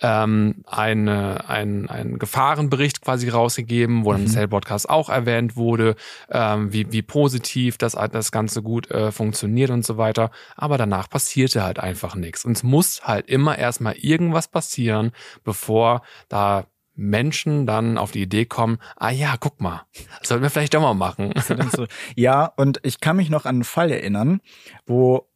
ähm, 0.00 0.62
eine, 0.66 1.48
ein, 1.48 1.88
ein 1.88 2.18
Gefahrenbericht 2.18 3.00
quasi 3.00 3.28
rausgegeben, 3.28 4.04
wo 4.04 4.12
dann 4.12 4.22
mhm. 4.22 4.28
Cell 4.28 4.48
Broadcast 4.48 4.88
auch 4.88 5.08
erwähnt 5.08 5.56
wurde, 5.56 5.96
ähm, 6.30 6.72
wie, 6.72 6.92
wie 6.92 7.02
positiv 7.02 7.78
das, 7.78 7.92
das 7.92 8.32
Ganze 8.32 8.62
gut 8.62 8.90
äh, 8.90 9.10
funktioniert 9.10 9.70
und 9.70 9.84
so 9.84 9.96
weiter. 9.96 10.30
Aber 10.56 10.78
danach 10.78 11.08
passierte 11.08 11.64
halt 11.64 11.80
einfach 11.80 12.14
nichts. 12.14 12.44
Und 12.44 12.52
es 12.52 12.62
muss 12.62 13.02
halt 13.02 13.28
immer 13.28 13.58
erstmal 13.58 13.94
irgendwas 13.96 14.48
passieren, 14.48 15.12
bevor 15.42 16.02
da 16.28 16.66
Menschen 16.94 17.66
dann 17.66 17.98
auf 17.98 18.12
die 18.12 18.22
Idee 18.22 18.44
kommen, 18.44 18.78
ah 18.96 19.10
ja, 19.10 19.36
guck 19.38 19.60
mal, 19.60 19.82
das 20.20 20.28
sollten 20.28 20.42
wir 20.42 20.50
vielleicht 20.50 20.74
doch 20.74 20.80
mal 20.80 20.94
machen. 20.94 21.32
ja, 22.16 22.46
und 22.56 22.80
ich 22.82 23.00
kann 23.00 23.16
mich 23.16 23.30
noch 23.30 23.44
an 23.44 23.56
einen 23.56 23.64
Fall 23.64 23.90
erinnern, 23.90 24.40
wo 24.86 25.28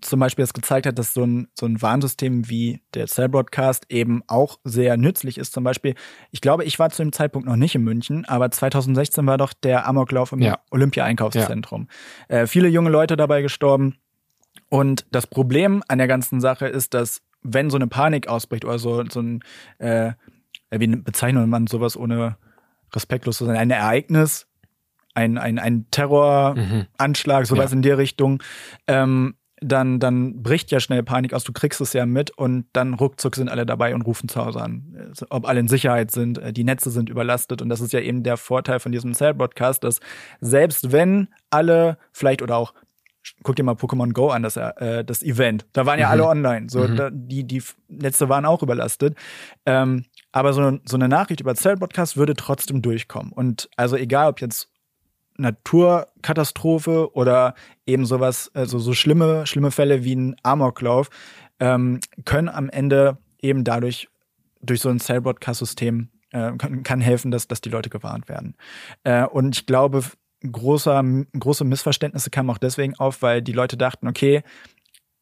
zum 0.00 0.20
Beispiel 0.20 0.44
es 0.44 0.52
gezeigt 0.52 0.86
hat, 0.86 0.98
dass 0.98 1.12
so 1.12 1.24
ein, 1.24 1.48
so 1.54 1.66
ein 1.66 1.82
Warnsystem 1.82 2.48
wie 2.48 2.82
der 2.94 3.06
Cell 3.06 3.28
Broadcast 3.28 3.86
eben 3.88 4.22
auch 4.28 4.58
sehr 4.62 4.96
nützlich 4.96 5.38
ist. 5.38 5.52
Zum 5.52 5.64
Beispiel, 5.64 5.94
ich 6.30 6.40
glaube, 6.40 6.64
ich 6.64 6.78
war 6.78 6.90
zu 6.90 7.02
dem 7.02 7.12
Zeitpunkt 7.12 7.48
noch 7.48 7.56
nicht 7.56 7.74
in 7.74 7.82
München, 7.82 8.24
aber 8.26 8.50
2016 8.50 9.26
war 9.26 9.38
doch 9.38 9.52
der 9.52 9.86
Amoklauf 9.86 10.32
im 10.32 10.40
ja. 10.40 10.60
Olympia-Einkaufszentrum. 10.70 11.88
Ja. 12.28 12.36
Äh, 12.36 12.46
viele 12.46 12.68
junge 12.68 12.90
Leute 12.90 13.16
dabei 13.16 13.42
gestorben. 13.42 13.96
Und 14.68 15.06
das 15.10 15.26
Problem 15.26 15.82
an 15.88 15.98
der 15.98 16.08
ganzen 16.08 16.40
Sache 16.40 16.68
ist, 16.68 16.94
dass 16.94 17.22
wenn 17.42 17.70
so 17.70 17.76
eine 17.76 17.86
Panik 17.86 18.28
ausbricht 18.28 18.64
oder 18.64 18.78
so, 18.78 19.04
so 19.10 19.20
ein 19.20 19.40
äh, 19.78 20.12
wie 20.70 20.86
bezeichnet 20.86 21.46
man 21.46 21.66
sowas 21.66 21.96
ohne 21.96 22.36
respektlos 22.94 23.38
zu 23.38 23.46
sein? 23.46 23.56
Ein 23.56 23.70
Ereignis, 23.70 24.46
ein, 25.14 25.38
ein, 25.38 25.58
ein 25.58 25.86
Terroranschlag, 25.90 27.40
mhm. 27.42 27.46
sowas 27.46 27.70
ja. 27.70 27.76
in 27.76 27.82
der 27.82 27.98
Richtung, 27.98 28.42
ähm, 28.86 29.34
dann, 29.60 29.98
dann 29.98 30.42
bricht 30.42 30.70
ja 30.70 30.78
schnell 30.78 31.02
Panik 31.02 31.34
aus, 31.34 31.42
du 31.42 31.52
kriegst 31.52 31.80
es 31.80 31.92
ja 31.92 32.06
mit 32.06 32.30
und 32.30 32.66
dann 32.72 32.94
ruckzuck 32.94 33.34
sind 33.34 33.48
alle 33.48 33.66
dabei 33.66 33.94
und 33.94 34.02
rufen 34.02 34.28
zu 34.28 34.44
Hause 34.44 34.60
an, 34.60 35.06
also, 35.08 35.26
ob 35.30 35.48
alle 35.48 35.60
in 35.60 35.68
Sicherheit 35.68 36.12
sind, 36.12 36.38
äh, 36.38 36.52
die 36.52 36.64
Netze 36.64 36.90
sind 36.90 37.08
überlastet 37.08 37.60
und 37.60 37.68
das 37.68 37.80
ist 37.80 37.92
ja 37.92 38.00
eben 38.00 38.22
der 38.22 38.36
Vorteil 38.36 38.78
von 38.78 38.92
diesem 38.92 39.14
Cell-Broadcast, 39.14 39.82
dass 39.82 40.00
selbst 40.40 40.92
wenn 40.92 41.28
alle 41.50 41.98
vielleicht 42.12 42.42
oder 42.42 42.56
auch 42.56 42.72
guck 43.42 43.56
dir 43.56 43.62
mal 43.62 43.74
Pokémon 43.74 44.12
Go 44.12 44.28
an, 44.28 44.42
das, 44.42 44.56
äh, 44.56 45.04
das 45.04 45.22
Event. 45.22 45.66
Da 45.72 45.84
waren 45.84 45.98
ja 45.98 46.06
mhm. 46.06 46.12
alle 46.12 46.26
online. 46.26 46.70
So, 46.70 46.86
mhm. 46.86 46.96
da, 46.96 47.10
die, 47.12 47.44
die 47.44 47.62
Netze 47.88 48.28
waren 48.28 48.46
auch 48.46 48.62
überlastet. 48.62 49.16
Ähm, 49.66 50.04
aber 50.32 50.52
so, 50.52 50.78
so 50.84 50.96
eine 50.96 51.08
Nachricht 51.08 51.40
über 51.40 51.54
Cell-Podcast 51.54 52.16
würde 52.16 52.34
trotzdem 52.34 52.82
durchkommen. 52.82 53.32
Und 53.32 53.68
also 53.76 53.96
egal, 53.96 54.28
ob 54.28 54.40
jetzt 54.40 54.70
Naturkatastrophe 55.38 57.14
oder 57.14 57.54
eben 57.86 58.04
sowas, 58.04 58.50
also 58.54 58.78
so 58.78 58.92
schlimme, 58.92 59.46
schlimme 59.46 59.70
Fälle 59.70 60.04
wie 60.04 60.16
ein 60.16 60.36
Amoklauf, 60.42 61.08
ähm, 61.60 62.00
können 62.24 62.48
am 62.48 62.68
Ende 62.68 63.18
eben 63.40 63.64
dadurch, 63.64 64.08
durch 64.60 64.80
so 64.80 64.88
ein 64.88 65.00
Cell-Broadcast-System, 65.00 66.08
äh, 66.32 66.52
kann, 66.56 66.82
kann, 66.82 67.00
helfen, 67.00 67.30
dass, 67.30 67.46
dass 67.46 67.60
die 67.60 67.70
Leute 67.70 67.88
gewarnt 67.88 68.28
werden. 68.28 68.56
Äh, 69.04 69.24
und 69.24 69.56
ich 69.56 69.66
glaube, 69.66 70.02
großer, 70.50 71.02
große 71.38 71.64
Missverständnisse 71.64 72.30
kamen 72.30 72.50
auch 72.50 72.58
deswegen 72.58 72.94
auf, 72.96 73.22
weil 73.22 73.40
die 73.40 73.52
Leute 73.52 73.76
dachten, 73.76 74.08
okay, 74.08 74.42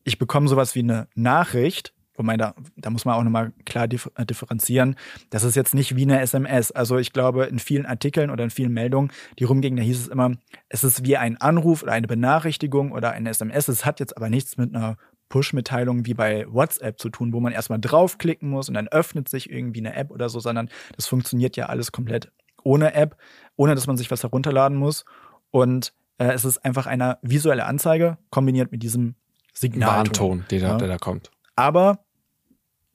ich 0.05 0.19
bekomme 0.19 0.49
sowas 0.49 0.75
wie 0.75 0.81
eine 0.81 1.09
Nachricht 1.14 1.92
Wobei, 2.17 2.37
da, 2.37 2.55
da 2.77 2.91
muss 2.91 3.05
man 3.05 3.15
auch 3.15 3.23
nochmal 3.23 3.53
klar 3.65 3.85
äh, 3.85 4.27
differenzieren. 4.27 4.97
Das 5.31 5.45
ist 5.45 5.57
jetzt 5.57 5.75
nicht 5.75 5.97
wie 5.97 6.03
eine 6.03 6.21
SMS. 6.21 6.73
Also 6.73 6.99
ich 6.99 7.13
glaube, 7.13 7.45
in 7.45 7.59
vielen 7.59 7.87
Artikeln 7.87 8.31
oder 8.31 8.45
in 8.45 8.51
vielen 8.51 8.73
Meldungen, 8.73 9.11
die 9.39 9.45
rumgingen, 9.45 9.77
da 9.77 9.83
hieß 9.83 10.01
es 10.01 10.09
immer, 10.09 10.33
es 10.69 10.85
ist 10.85 11.05
wie 11.05 11.17
ein 11.17 11.41
Anruf 11.41 11.83
oder 11.83 11.93
eine 11.93 12.07
Benachrichtigung 12.07 12.93
oder 12.93 13.13
eine 13.13 13.31
SMS. 13.31 13.69
Es 13.69 13.85
hat 13.85 14.01
jetzt 14.01 14.17
aber 14.17 14.29
nichts 14.29 14.57
mit 14.57 14.75
einer 14.75 14.97
Push-Mitteilung 15.29 16.07
wie 16.07 16.15
bei 16.15 16.47
WhatsApp 16.49 17.01
zu 17.01 17.09
tun, 17.09 17.33
wo 17.33 17.41
man 17.41 17.53
erstmal 17.53 17.81
draufklicken 17.81 18.49
muss 18.49 18.69
und 18.69 18.75
dann 18.75 18.89
öffnet 18.89 19.29
sich 19.29 19.51
irgendwie 19.51 19.81
eine 19.81 19.95
App 19.95 20.11
oder 20.11 20.29
so, 20.29 20.41
sondern 20.41 20.71
das 20.95 21.07
funktioniert 21.07 21.57
ja 21.57 21.67
alles 21.67 21.93
komplett 21.93 22.31
ohne 22.63 22.95
App, 22.95 23.17
ohne 23.57 23.75
dass 23.75 23.87
man 23.87 23.97
sich 23.97 24.11
was 24.11 24.23
herunterladen 24.23 24.77
muss. 24.77 25.05
Und 25.51 25.93
äh, 26.19 26.33
es 26.33 26.45
ist 26.45 26.59
einfach 26.65 26.87
eine 26.87 27.19
visuelle 27.23 27.65
Anzeige 27.67 28.19
kombiniert 28.31 28.73
mit 28.73 28.83
diesem 28.83 29.15
Signal. 29.53 29.99
Warnton, 29.99 30.45
der, 30.51 30.59
ja. 30.59 30.77
der 30.77 30.89
da 30.89 30.99
kommt. 30.99 31.31
Aber 31.55 32.06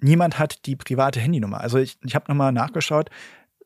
niemand 0.02 0.40
hat 0.40 0.66
die 0.66 0.76
private 0.76 1.20
Handynummer. 1.20 1.62
Also 1.62 1.78
ich, 1.78 1.98
ich 2.04 2.16
habe 2.16 2.26
nochmal 2.28 2.52
nachgeschaut. 2.52 3.10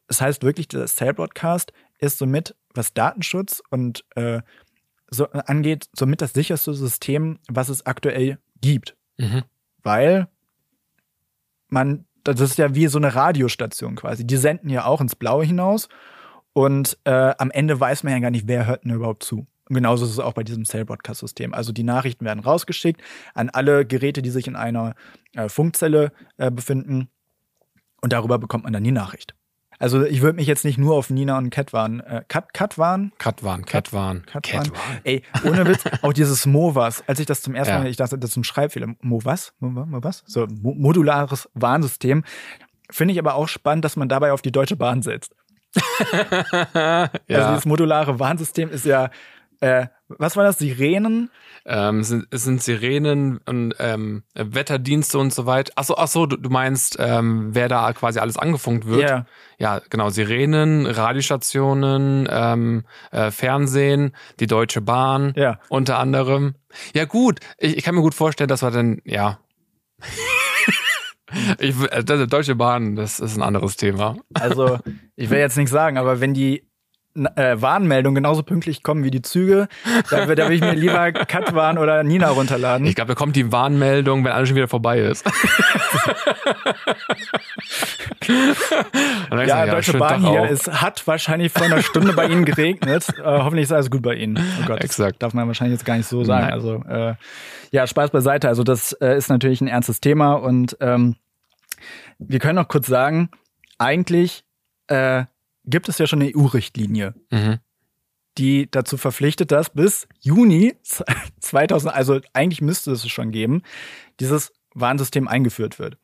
Das 0.08 0.22
heißt 0.22 0.44
wirklich, 0.44 0.68
der 0.68 0.86
Cell 0.86 1.14
Broadcast 1.14 1.74
ist 2.00 2.18
somit, 2.18 2.56
was 2.74 2.94
Datenschutz 2.94 3.62
und 3.70 4.06
äh, 4.16 4.42
so 5.10 5.28
angeht, 5.30 5.90
somit 5.96 6.22
das 6.22 6.34
sicherste 6.34 6.74
System, 6.74 7.40
was 7.48 7.70
es 7.70 7.86
aktuell 7.86 8.38
gibt. 8.62 8.96
Mhm. 9.18 9.44
Weil 9.82 10.28
man 11.70 12.06
das 12.26 12.40
ist 12.40 12.58
ja 12.58 12.76
wie 12.76 12.88
so 12.88 12.98
eine 12.98 13.16
Radiostation 13.16 13.96
quasi. 13.96 14.26
Die 14.26 14.38
senden 14.38 14.70
ja 14.70 14.86
auch 14.86 15.00
ins 15.00 15.16
Blaue 15.16 15.46
hinaus 15.46 15.88
und 16.54 16.98
äh, 17.06 17.34
am 17.38 17.52
Ende 17.52 17.80
weiß 17.80 18.04
man 18.04 18.14
ja 18.14 18.20
gar 18.20 18.32
nicht, 18.32 18.48
wer 18.48 18.66
hört 18.66 18.84
denn 18.84 18.92
überhaupt 18.92 19.24
zu. 19.24 19.46
Und 19.68 19.76
genauso 19.76 20.06
ist 20.06 20.12
es 20.12 20.20
auch 20.20 20.34
bei 20.34 20.44
diesem 20.44 20.64
Cell-Broadcast-System. 20.66 21.54
Also 21.54 21.72
die 21.72 21.84
Nachrichten 21.84 22.24
werden 22.26 22.40
rausgeschickt 22.42 23.02
an 23.34 23.50
alle 23.50 23.86
Geräte, 23.86 24.22
die 24.22 24.30
sich 24.30 24.48
in 24.48 24.56
einer 24.56 24.94
äh, 25.34 25.50
Funkzelle 25.50 26.12
äh, 26.38 26.52
befinden. 26.52 27.10
Und 28.02 28.14
darüber 28.14 28.38
bekommt 28.38 28.64
man 28.66 28.74
dann 28.74 28.84
die 28.84 28.92
Nachricht. 28.92 29.34
Also 29.78 30.06
ich 30.06 30.22
würde 30.22 30.38
mich 30.38 30.48
jetzt 30.48 30.64
nicht 30.64 30.78
nur 30.78 30.96
auf 30.96 31.10
Nina 31.10 31.38
und 31.38 31.50
Katwan, 31.50 32.00
äh, 32.00 32.24
Kat, 32.30 32.54
Katwan? 32.54 33.12
Katwan, 33.18 33.66
Katwan, 33.66 34.26
Katwan. 34.26 34.72
Ey, 35.04 35.22
ohne 35.44 35.68
Witz, 35.68 35.84
auch 36.02 36.14
dieses 36.14 36.46
Movas, 36.46 37.04
als 37.08 37.20
ich 37.20 37.26
das 37.26 37.42
zum 37.42 37.56
ersten 37.56 37.74
Ja. 37.74 37.80
Mal, 37.80 37.88
ich 37.90 37.98
dachte, 37.98 38.18
das 38.18 38.30
ist 38.30 38.38
ein 38.38 38.46
Schreibfehler. 38.46 38.96
Movas? 39.02 39.54
Mo- 39.60 39.70
Mo- 39.86 40.04
was? 40.04 40.24
So, 40.28 40.48
mo 40.48 40.74
modulares 40.76 41.50
Warnsystem. 41.56 42.24
Finde 42.90 43.14
ich 43.14 43.20
aber 43.20 43.34
auch 43.36 43.48
spannend, 43.50 43.84
dass 43.84 43.98
man 43.98 44.08
dabei 44.08 44.32
auf 44.32 44.42
die 44.42 44.52
Deutsche 44.52 44.76
Bahn 44.78 45.02
setzt. 45.02 45.36
Also 46.74 47.10
ja, 47.28 47.50
dieses 47.52 47.66
modulare 47.66 48.20
Warnsystem 48.20 48.70
ist 48.70 48.86
ja, 48.86 49.10
äh, 49.62 49.88
was 50.08 50.36
war 50.38 50.44
das? 50.44 50.58
Sirenen? 50.60 51.30
ähm, 51.68 52.02
es 52.02 52.10
sind, 52.10 52.28
sind 52.32 52.62
Sirenen 52.62 53.40
und 53.48 53.74
ähm, 53.80 54.24
Wetterdienste 54.36 55.18
und 55.18 55.34
so 55.34 55.48
weiter. 55.48 55.72
Ach 55.76 55.84
so, 55.84 55.98
ach 55.98 56.08
so, 56.08 56.28
du, 56.28 56.38
du 56.38 56.50
meinst, 56.52 56.98
ähm, 57.00 57.50
wer 57.56 57.68
da 57.68 57.92
quasi 57.94 58.20
alles 58.20 58.38
angefunkt 58.38 58.86
wird? 58.86 59.02
Ja. 59.10 59.26
Ja, 59.58 59.82
genau. 59.90 60.10
Sirenen, 60.10 60.86
Radiostationen, 60.86 62.28
ähm, 62.30 62.84
äh, 63.12 63.32
Fernsehen, 63.32 64.16
die 64.40 64.48
Deutsche 64.48 64.82
Bahn, 64.82 65.34
Ja. 65.36 65.60
unter 65.70 65.98
anderem. 65.98 66.54
Ja 66.94 67.06
gut, 67.06 67.40
ich, 67.58 67.78
ich 67.78 67.84
kann 67.84 67.96
mir 67.96 68.02
gut 68.02 68.14
vorstellen, 68.14 68.48
dass 68.50 68.62
wir 68.62 68.70
dann, 68.72 69.02
ja. 69.06 69.40
ich, 71.60 71.76
äh, 71.92 72.04
Deutsche 72.04 72.56
Bahn, 72.56 72.96
das 72.96 73.20
ist 73.20 73.36
ein 73.38 73.42
anderes 73.44 73.76
Thema. 73.78 74.18
Also, 74.34 74.78
ich 75.16 75.30
will 75.30 75.40
jetzt 75.40 75.58
nicht 75.58 75.70
sagen, 75.70 75.98
aber 75.98 76.20
wenn 76.22 76.34
die 76.34 76.68
äh, 77.16 77.62
Warnmeldungen 77.62 78.16
genauso 78.16 78.44
pünktlich 78.44 78.84
kommen 78.84 79.04
wie 79.04 79.12
die 79.12 79.22
Züge, 79.22 79.68
da 80.10 80.28
würde 80.28 80.36
da 80.36 80.50
würd 80.50 80.56
ich 80.56 80.62
mir 80.62 80.74
lieber 80.74 81.12
Katwan 81.12 81.78
oder 81.78 82.04
Nina 82.04 82.30
runterladen. 82.30 82.86
Ich 82.88 82.96
glaube, 82.96 83.10
da 83.10 83.16
kommt 83.16 83.36
die 83.36 83.52
Warnmeldung, 83.52 84.24
wenn 84.24 84.32
alles 84.32 84.50
schon 84.50 84.56
wieder 84.56 84.68
vorbei 84.68 85.00
ist. 85.00 85.26
Ja, 89.32 89.66
er, 89.66 89.72
Deutsche 89.72 89.98
Bahn 89.98 90.24
Tag 90.24 90.32
hier, 90.32 90.50
es 90.50 90.68
hat 90.68 91.06
wahrscheinlich 91.08 91.52
vor 91.52 91.64
einer 91.64 91.82
Stunde 91.82 92.14
bei 92.14 92.28
Ihnen 92.28 92.46
geregnet. 92.46 93.08
Äh, 93.16 93.24
hoffentlich 93.24 93.64
ist 93.64 93.72
alles 93.72 93.90
gut 93.90 94.02
bei 94.02 94.14
Ihnen. 94.16 94.38
Oh 94.38 94.66
Gott, 94.68 94.84
Exakt. 94.84 95.24
darf 95.24 95.34
man 95.34 95.48
wahrscheinlich 95.48 95.78
jetzt 95.78 95.86
gar 95.86 95.98
nicht 95.98 96.08
so 96.08 96.24
sagen. 96.24 96.46
Nein. 96.46 96.54
Also 96.54 96.84
äh, 96.88 97.16
ja, 97.72 97.88
Spaß 97.88 98.12
beiseite. 98.12 98.48
Also 98.48 98.64
das 98.64 98.94
äh, 98.94 99.18
ist 99.18 99.30
natürlich 99.30 99.62
ein 99.62 99.68
ernstes 99.68 100.00
Thema 100.00 100.34
und 100.34 100.78
ähm, 100.80 101.16
wir 102.20 102.40
können 102.40 102.56
noch 102.56 102.68
kurz 102.68 102.88
sagen, 102.88 103.30
eigentlich 103.80 104.44
äh, 104.88 105.24
gibt 105.66 105.90
es 105.90 105.98
ja 105.98 106.08
schon 106.08 106.22
eine 106.22 106.32
EU-Richtlinie, 106.36 107.14
Mhm. 107.32 107.60
die 108.38 108.70
dazu 108.70 108.98
verpflichtet, 108.98 109.52
dass 109.52 109.70
bis 109.70 110.08
Juni 110.20 110.76
2000, 111.40 111.94
also 111.94 112.20
eigentlich 112.34 112.62
müsste 112.62 112.92
es 112.92 113.08
schon 113.08 113.32
geben, 113.32 113.62
dieses 114.20 114.52
Warnsystem 114.74 115.28
eingeführt 115.30 115.80
wird. 115.80 115.98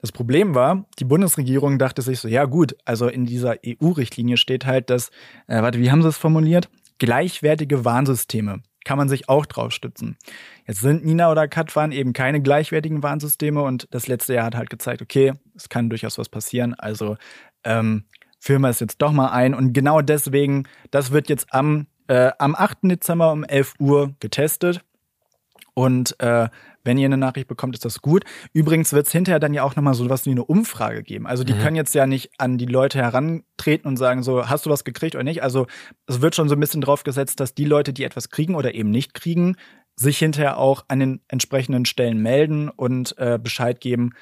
Das 0.00 0.10
Problem 0.10 0.54
war, 0.54 0.86
die 0.98 1.04
Bundesregierung 1.04 1.78
dachte 1.78 2.00
sich 2.00 2.18
so, 2.18 2.28
ja 2.28 2.46
gut, 2.46 2.74
also 2.86 3.08
in 3.08 3.26
dieser 3.26 3.56
EU-Richtlinie 3.64 4.38
steht 4.38 4.64
halt, 4.64 4.88
dass, 4.88 5.10
äh, 5.48 5.60
warte, 5.60 5.78
wie 5.78 5.90
haben 5.90 6.00
sie 6.02 6.08
es 6.08 6.16
formuliert? 6.16 6.70
Gleichwertige 6.98 7.84
Warnsysteme 7.84 8.62
kann 8.86 8.96
man 8.96 9.08
sich 9.10 9.28
auch 9.28 9.44
drauf 9.44 9.72
stützen. 9.72 10.16
Jetzt 10.66 10.80
sind 10.80 11.04
Nina 11.04 11.30
oder 11.30 11.46
Katwan 11.48 11.92
eben 11.92 12.14
keine 12.14 12.40
gleichwertigen 12.40 13.02
Warnsysteme 13.02 13.60
und 13.62 13.86
das 13.90 14.06
letzte 14.06 14.32
Jahr 14.32 14.46
hat 14.46 14.54
halt 14.54 14.70
gezeigt, 14.70 15.02
okay, 15.02 15.34
es 15.54 15.68
kann 15.68 15.90
durchaus 15.90 16.16
was 16.16 16.30
passieren, 16.30 16.72
also 16.72 17.16
ähm, 17.64 18.04
führen 18.38 18.62
wir 18.62 18.68
es 18.68 18.80
jetzt 18.80 18.98
doch 19.02 19.12
mal 19.12 19.28
ein 19.30 19.54
und 19.54 19.72
genau 19.72 20.00
deswegen, 20.00 20.64
das 20.90 21.10
wird 21.10 21.28
jetzt 21.28 21.52
am, 21.52 21.86
äh, 22.08 22.30
am 22.38 22.54
8. 22.54 22.78
Dezember 22.90 23.32
um 23.32 23.44
11 23.44 23.74
Uhr 23.78 24.14
getestet 24.20 24.82
und 25.74 26.18
äh, 26.20 26.48
wenn 26.84 26.98
ihr 26.98 27.06
eine 27.06 27.16
Nachricht 27.18 27.48
bekommt, 27.48 27.74
ist 27.74 27.84
das 27.84 28.00
gut. 28.00 28.24
Übrigens 28.52 28.92
wird 28.92 29.06
es 29.06 29.12
hinterher 29.12 29.40
dann 29.40 29.52
ja 29.52 29.64
auch 29.64 29.74
nochmal 29.74 29.94
so 29.94 30.08
was 30.08 30.24
wie 30.24 30.30
eine 30.30 30.44
Umfrage 30.44 31.02
geben. 31.02 31.26
Also 31.26 31.42
die 31.42 31.52
Mhm. 31.54 31.58
können 31.58 31.76
jetzt 31.76 31.94
ja 31.94 32.06
nicht 32.06 32.30
an 32.38 32.58
die 32.58 32.66
Leute 32.66 32.98
herantreten 33.00 33.88
und 33.88 33.96
sagen 33.96 34.22
so, 34.22 34.48
hast 34.48 34.66
du 34.66 34.70
was 34.70 34.84
gekriegt 34.84 35.16
oder 35.16 35.24
nicht? 35.24 35.42
Also 35.42 35.66
es 36.06 36.22
wird 36.22 36.36
schon 36.36 36.48
so 36.48 36.54
ein 36.54 36.60
bisschen 36.60 36.80
drauf 36.80 37.02
gesetzt, 37.02 37.40
dass 37.40 37.54
die 37.54 37.64
Leute, 37.64 37.92
die 37.92 38.04
etwas 38.04 38.30
kriegen 38.30 38.54
oder 38.54 38.74
eben 38.74 38.90
nicht 38.90 39.14
kriegen, 39.14 39.56
sich 39.96 40.18
hinterher 40.18 40.58
auch 40.58 40.84
an 40.88 41.00
den 41.00 41.20
entsprechenden 41.28 41.86
Stellen 41.86 42.18
melden 42.22 42.68
und 42.68 43.18
äh, 43.18 43.38
Bescheid 43.42 43.80
geben, 43.80 44.12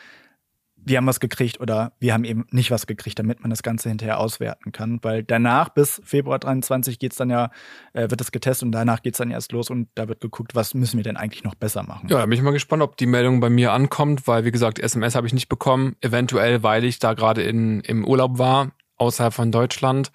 wir 0.87 0.99
haben 0.99 1.07
was 1.07 1.20
gekriegt 1.20 1.61
oder 1.61 1.92
wir 1.99 2.12
haben 2.14 2.25
eben 2.25 2.47
nicht 2.51 2.70
was 2.70 2.87
gekriegt, 2.87 3.18
damit 3.18 3.40
man 3.40 3.51
das 3.51 3.62
Ganze 3.62 3.88
hinterher 3.88 4.18
auswerten 4.20 4.73
kann. 4.73 4.99
Weil 5.03 5.23
danach 5.23 5.70
bis 5.70 6.01
Februar 6.05 6.38
23 6.38 6.99
geht's 6.99 7.16
dann 7.16 7.31
ja, 7.31 7.51
äh, 7.92 8.11
wird 8.11 8.20
es 8.20 8.33
getestet 8.33 8.66
und 8.66 8.73
danach 8.73 9.03
geht's 9.03 9.18
dann 9.18 9.31
erst 9.31 9.53
los 9.53 9.70
und 9.70 9.88
da 9.94 10.09
wird 10.09 10.20
geguckt, 10.20 10.55
was 10.55 10.75
müssen 10.75 10.97
wir 10.97 11.05
denn 11.05 11.16
eigentlich 11.16 11.44
noch 11.44 11.55
besser 11.55 11.83
machen. 11.83 12.09
Ja, 12.09 12.18
da 12.18 12.27
bin 12.27 12.33
ich 12.33 12.42
mal 12.42 12.53
gespannt, 12.53 12.83
ob 12.83 12.97
die 12.97 13.07
Meldung 13.07 13.40
bei 13.40 13.51
mir 13.51 13.73
ankommt, 13.73 14.27
weil 14.27 14.44
wie 14.44 14.51
gesagt, 14.53 14.79
SMS 14.79 15.14
habe 15.14 15.27
ich 15.27 15.33
nicht 15.33 15.49
bekommen. 15.49 15.97
Eventuell, 16.01 16.62
weil 16.62 16.85
ich 16.85 16.99
da 16.99 17.14
gerade 17.14 17.42
in 17.42 17.81
im 17.81 18.05
Urlaub 18.05 18.38
war, 18.38 18.73
außerhalb 18.97 19.33
von 19.33 19.51
Deutschland, 19.53 20.11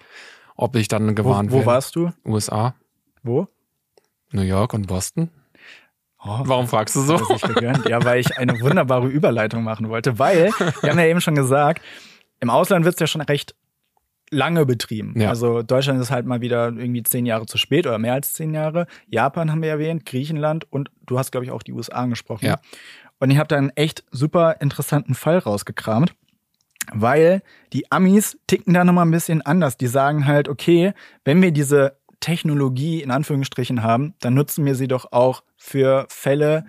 ob 0.56 0.76
ich 0.76 0.88
dann 0.88 1.10
Wo, 1.10 1.14
gewarnt 1.14 1.50
wo 1.50 1.56
werde. 1.56 1.66
warst 1.66 1.96
du? 1.96 2.12
USA, 2.24 2.74
Wo? 3.22 3.48
New 4.32 4.42
York 4.42 4.74
und 4.74 4.86
Boston. 4.86 5.30
Oh, 6.22 6.40
Warum 6.44 6.68
fragst 6.68 6.96
du 6.96 7.00
so? 7.00 7.14
Ja, 7.88 8.04
weil 8.04 8.20
ich 8.20 8.36
eine 8.36 8.60
wunderbare 8.60 9.08
Überleitung 9.08 9.64
machen 9.64 9.88
wollte, 9.88 10.18
weil, 10.18 10.50
wir 10.82 10.90
haben 10.90 10.98
ja 10.98 11.06
eben 11.06 11.20
schon 11.20 11.34
gesagt, 11.34 11.82
im 12.40 12.50
Ausland 12.50 12.84
wird's 12.84 13.00
ja 13.00 13.06
schon 13.06 13.22
recht 13.22 13.54
lange 14.30 14.64
betrieben. 14.64 15.14
Ja. 15.18 15.28
Also 15.28 15.62
Deutschland 15.62 16.00
ist 16.00 16.10
halt 16.10 16.26
mal 16.26 16.40
wieder 16.40 16.68
irgendwie 16.68 17.02
zehn 17.02 17.26
Jahre 17.26 17.46
zu 17.46 17.58
spät 17.58 17.86
oder 17.86 17.98
mehr 17.98 18.14
als 18.14 18.32
zehn 18.32 18.54
Jahre. 18.54 18.86
Japan 19.08 19.50
haben 19.50 19.62
wir 19.62 19.70
erwähnt, 19.70 20.06
Griechenland 20.06 20.70
und 20.70 20.90
du 21.06 21.18
hast, 21.18 21.32
glaube 21.32 21.44
ich, 21.44 21.50
auch 21.50 21.62
die 21.62 21.72
USA 21.72 21.96
angesprochen. 21.96 22.46
Ja. 22.46 22.60
Und 23.18 23.30
ich 23.30 23.38
habe 23.38 23.48
da 23.48 23.56
einen 23.56 23.70
echt 23.70 24.04
super 24.10 24.56
interessanten 24.60 25.14
Fall 25.14 25.38
rausgekramt, 25.38 26.14
weil 26.92 27.42
die 27.72 27.90
Amis 27.90 28.38
ticken 28.46 28.72
da 28.72 28.84
nochmal 28.84 29.04
ein 29.04 29.10
bisschen 29.10 29.42
anders. 29.42 29.76
Die 29.76 29.88
sagen 29.88 30.26
halt, 30.26 30.48
okay, 30.48 30.94
wenn 31.24 31.42
wir 31.42 31.50
diese 31.50 31.98
Technologie 32.20 33.02
in 33.02 33.10
Anführungsstrichen 33.10 33.82
haben, 33.82 34.14
dann 34.20 34.34
nutzen 34.34 34.64
wir 34.64 34.74
sie 34.74 34.88
doch 34.88 35.12
auch 35.12 35.42
für 35.56 36.06
Fälle, 36.08 36.64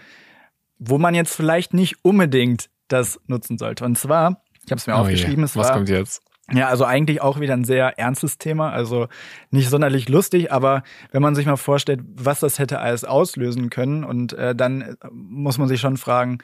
wo 0.79 0.97
man 0.97 1.13
jetzt 1.13 1.35
vielleicht 1.35 1.73
nicht 1.73 2.03
unbedingt 2.03 2.69
das 2.87 3.19
nutzen 3.27 3.57
sollte. 3.57 3.85
Und 3.85 3.97
zwar, 3.97 4.41
ich 4.65 4.71
habe 4.71 4.79
es 4.79 4.87
mir 4.87 4.93
Oh 4.93 4.97
je, 4.97 5.01
aufgeschrieben, 5.01 5.43
es 5.43 5.55
Was 5.55 5.67
war 5.67 5.75
kommt 5.75 5.89
jetzt? 5.89 6.23
ja, 6.51 6.67
also 6.67 6.85
eigentlich 6.85 7.21
auch 7.21 7.39
wieder 7.39 7.53
ein 7.53 7.63
sehr 7.63 7.97
ernstes 7.97 8.37
Thema, 8.37 8.71
also 8.71 9.07
nicht 9.51 9.69
sonderlich 9.69 10.09
lustig, 10.09 10.51
aber 10.51 10.83
wenn 11.11 11.21
man 11.21 11.35
sich 11.35 11.45
mal 11.45 11.55
vorstellt, 11.55 12.01
was 12.15 12.39
das 12.41 12.59
hätte 12.59 12.79
alles 12.79 13.03
auslösen 13.05 13.69
können 13.69 14.03
und 14.03 14.33
äh, 14.33 14.55
dann 14.55 14.81
äh, 14.81 14.95
muss 15.11 15.57
man 15.57 15.67
sich 15.67 15.79
schon 15.79 15.97
fragen, 15.97 16.39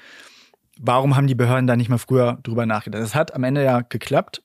warum 0.80 1.16
haben 1.16 1.28
die 1.28 1.36
Behörden 1.36 1.68
da 1.68 1.76
nicht 1.76 1.90
mal 1.90 1.98
früher 1.98 2.40
drüber 2.44 2.66
nachgedacht? 2.66 3.04
Es 3.04 3.16
hat 3.16 3.34
am 3.34 3.44
Ende 3.44 3.64
ja 3.64 3.82
geklappt, 3.82 4.44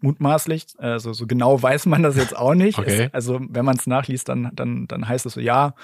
mutmaßlich, 0.00 0.66
also 0.78 1.12
so 1.12 1.26
genau 1.26 1.62
weiß 1.62 1.86
man 1.86 2.02
das 2.02 2.16
jetzt 2.16 2.36
auch 2.36 2.54
nicht. 2.54 2.78
Okay. 2.78 3.04
Es, 3.06 3.14
also 3.14 3.40
wenn 3.48 3.64
man 3.64 3.76
es 3.76 3.86
nachliest, 3.86 4.28
dann, 4.28 4.50
dann, 4.54 4.86
dann 4.88 5.08
heißt 5.08 5.26
es 5.26 5.34
so, 5.34 5.40
ja, 5.40 5.74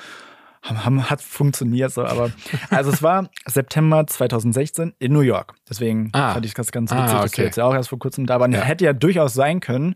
haben, 0.62 1.08
hat 1.08 1.20
funktioniert 1.22 1.92
so, 1.92 2.04
aber 2.04 2.30
also 2.70 2.90
es 2.90 3.02
war 3.02 3.28
September 3.46 4.06
2016 4.06 4.94
in 4.98 5.12
New 5.12 5.20
York. 5.20 5.54
Deswegen 5.68 6.10
Ah. 6.12 6.32
fand 6.34 6.44
ich 6.46 6.54
das 6.54 6.72
ganz 6.72 6.90
Ah, 6.92 6.96
witzig, 7.04 7.20
dass 7.20 7.30
du 7.30 7.34
okay. 7.36 7.44
jetzt 7.46 7.56
ja 7.56 7.64
auch 7.64 7.74
erst 7.74 7.88
vor 7.90 7.98
kurzem 7.98 8.26
da 8.26 8.40
warst. 8.40 8.52
Ja. 8.52 8.62
Hätte 8.62 8.84
ja 8.84 8.92
durchaus 8.92 9.34
sein 9.34 9.60
können, 9.60 9.94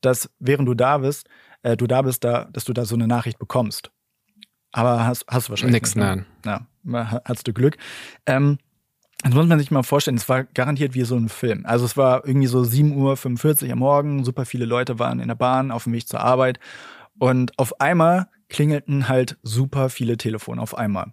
dass 0.00 0.30
während 0.38 0.68
du 0.68 0.74
da 0.74 0.98
bist, 0.98 1.28
äh, 1.62 1.76
du 1.76 1.86
da 1.86 2.02
bist, 2.02 2.24
da, 2.24 2.44
dass 2.52 2.64
du 2.64 2.72
da 2.72 2.84
so 2.84 2.94
eine 2.94 3.06
Nachricht 3.08 3.38
bekommst. 3.38 3.90
Aber 4.72 5.04
hast, 5.06 5.24
hast 5.28 5.48
du 5.48 5.50
wahrscheinlich 5.50 5.74
Nix, 5.82 5.94
nicht, 5.96 6.04
nein. 6.04 6.26
ne? 6.44 6.66
Ja, 6.84 7.10
ha- 7.10 7.20
hast 7.24 7.46
du 7.46 7.52
Glück. 7.52 7.76
Ähm, 8.26 8.58
das 9.22 9.34
muss 9.34 9.46
man 9.46 9.58
sich 9.58 9.70
mal 9.70 9.82
vorstellen, 9.82 10.16
es 10.16 10.28
war 10.28 10.44
garantiert 10.44 10.94
wie 10.94 11.04
so 11.04 11.16
ein 11.16 11.28
Film. 11.28 11.64
Also 11.64 11.84
es 11.84 11.96
war 11.96 12.26
irgendwie 12.26 12.48
so 12.48 12.60
7.45 12.60 13.66
Uhr 13.66 13.72
am 13.72 13.78
Morgen, 13.78 14.24
super 14.24 14.44
viele 14.44 14.64
Leute 14.64 14.98
waren 14.98 15.20
in 15.20 15.28
der 15.28 15.34
Bahn 15.34 15.70
auf 15.70 15.84
dem 15.84 15.92
Weg 15.92 16.08
zur 16.08 16.20
Arbeit 16.20 16.58
und 17.18 17.58
auf 17.58 17.80
einmal 17.80 18.28
klingelten 18.48 19.08
halt 19.08 19.38
super 19.42 19.90
viele 19.90 20.16
Telefone 20.16 20.60
auf 20.60 20.76
einmal. 20.76 21.12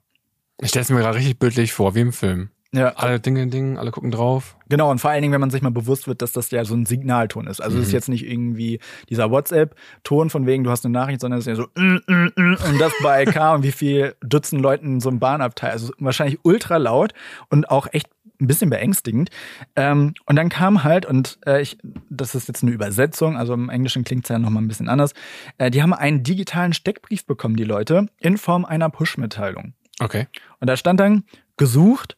Ich 0.62 0.70
stelle 0.70 0.84
es 0.84 0.90
mir 0.90 1.00
gerade 1.00 1.18
richtig 1.18 1.40
bildlich 1.40 1.74
vor, 1.74 1.96
wie 1.96 2.02
im 2.02 2.14
Film. 2.14 2.50
Ja, 2.72 2.90
Alle 2.98 3.20
Dinge, 3.20 3.48
Dinge, 3.48 3.80
alle 3.80 3.90
gucken 3.90 4.12
drauf. 4.12 4.56
Genau, 4.70 4.92
und 4.92 5.00
vor 5.00 5.10
allen 5.10 5.24
Dingen, 5.24 5.34
wenn 5.34 5.42
man 5.42 5.50
sich 5.50 5.64
mal 5.64 5.72
bewusst 5.72 6.08
wird, 6.08 6.22
dass 6.22 6.34
das 6.34 6.52
ja 6.52 6.64
so 6.66 6.76
ein 6.76 6.86
Signalton 6.86 7.48
ist. 7.48 7.60
Also 7.62 7.78
es 7.80 7.86
ist 7.86 7.90
Mhm. 7.90 7.96
jetzt 7.96 8.10
nicht 8.10 8.28
irgendwie 8.28 8.80
dieser 9.10 9.32
WhatsApp-Ton 9.32 10.30
von 10.30 10.46
wegen, 10.46 10.64
du 10.64 10.70
hast 10.70 10.86
eine 10.86 10.92
Nachricht, 10.94 11.20
sondern 11.22 11.40
es 11.40 11.48
ist 11.48 11.58
ja 11.58 11.64
so 11.64 11.68
mm, 11.76 11.98
mm, 12.06 12.32
mm, 12.36 12.58
und 12.70 12.80
das 12.80 12.94
bei 13.02 13.26
K 13.26 13.54
und 13.56 13.64
wie 13.64 13.72
viel 13.72 14.14
Dutzend 14.22 14.62
Leuten 14.62 15.00
so 15.00 15.10
einem 15.10 15.18
Bahnabteil. 15.20 15.72
Also 15.72 15.92
wahrscheinlich 15.98 16.40
ultra 16.44 16.78
laut 16.78 17.14
und 17.50 17.72
auch 17.72 17.88
echt 17.92 18.08
ein 18.40 18.46
bisschen 18.46 18.70
beängstigend. 18.70 19.32
Ähm, 19.76 20.14
und 20.28 20.36
dann 20.36 20.50
kam 20.50 20.84
halt, 20.84 21.08
und 21.08 21.40
äh, 21.48 21.62
ich, 21.64 21.80
das 22.12 22.36
ist 22.36 22.48
jetzt 22.48 22.62
eine 22.62 22.72
Übersetzung, 22.72 23.36
also 23.36 23.54
im 23.56 23.70
Englischen 23.70 24.04
klingt 24.04 24.26
es 24.26 24.30
ja 24.30 24.38
nochmal 24.38 24.62
ein 24.62 24.68
bisschen 24.68 24.90
anders, 24.90 25.14
äh, 25.58 25.72
die 25.72 25.82
haben 25.82 25.94
einen 25.94 26.22
digitalen 26.24 26.74
Steckbrief 26.74 27.26
bekommen, 27.26 27.56
die 27.56 27.64
Leute, 27.66 28.06
in 28.20 28.38
Form 28.38 28.64
einer 28.64 28.90
Push-Mitteilung. 28.92 29.74
Okay. 30.00 30.28
Und 30.60 30.68
da 30.70 30.78
stand 30.78 31.00
dann 31.00 31.24
gesucht, 31.58 32.16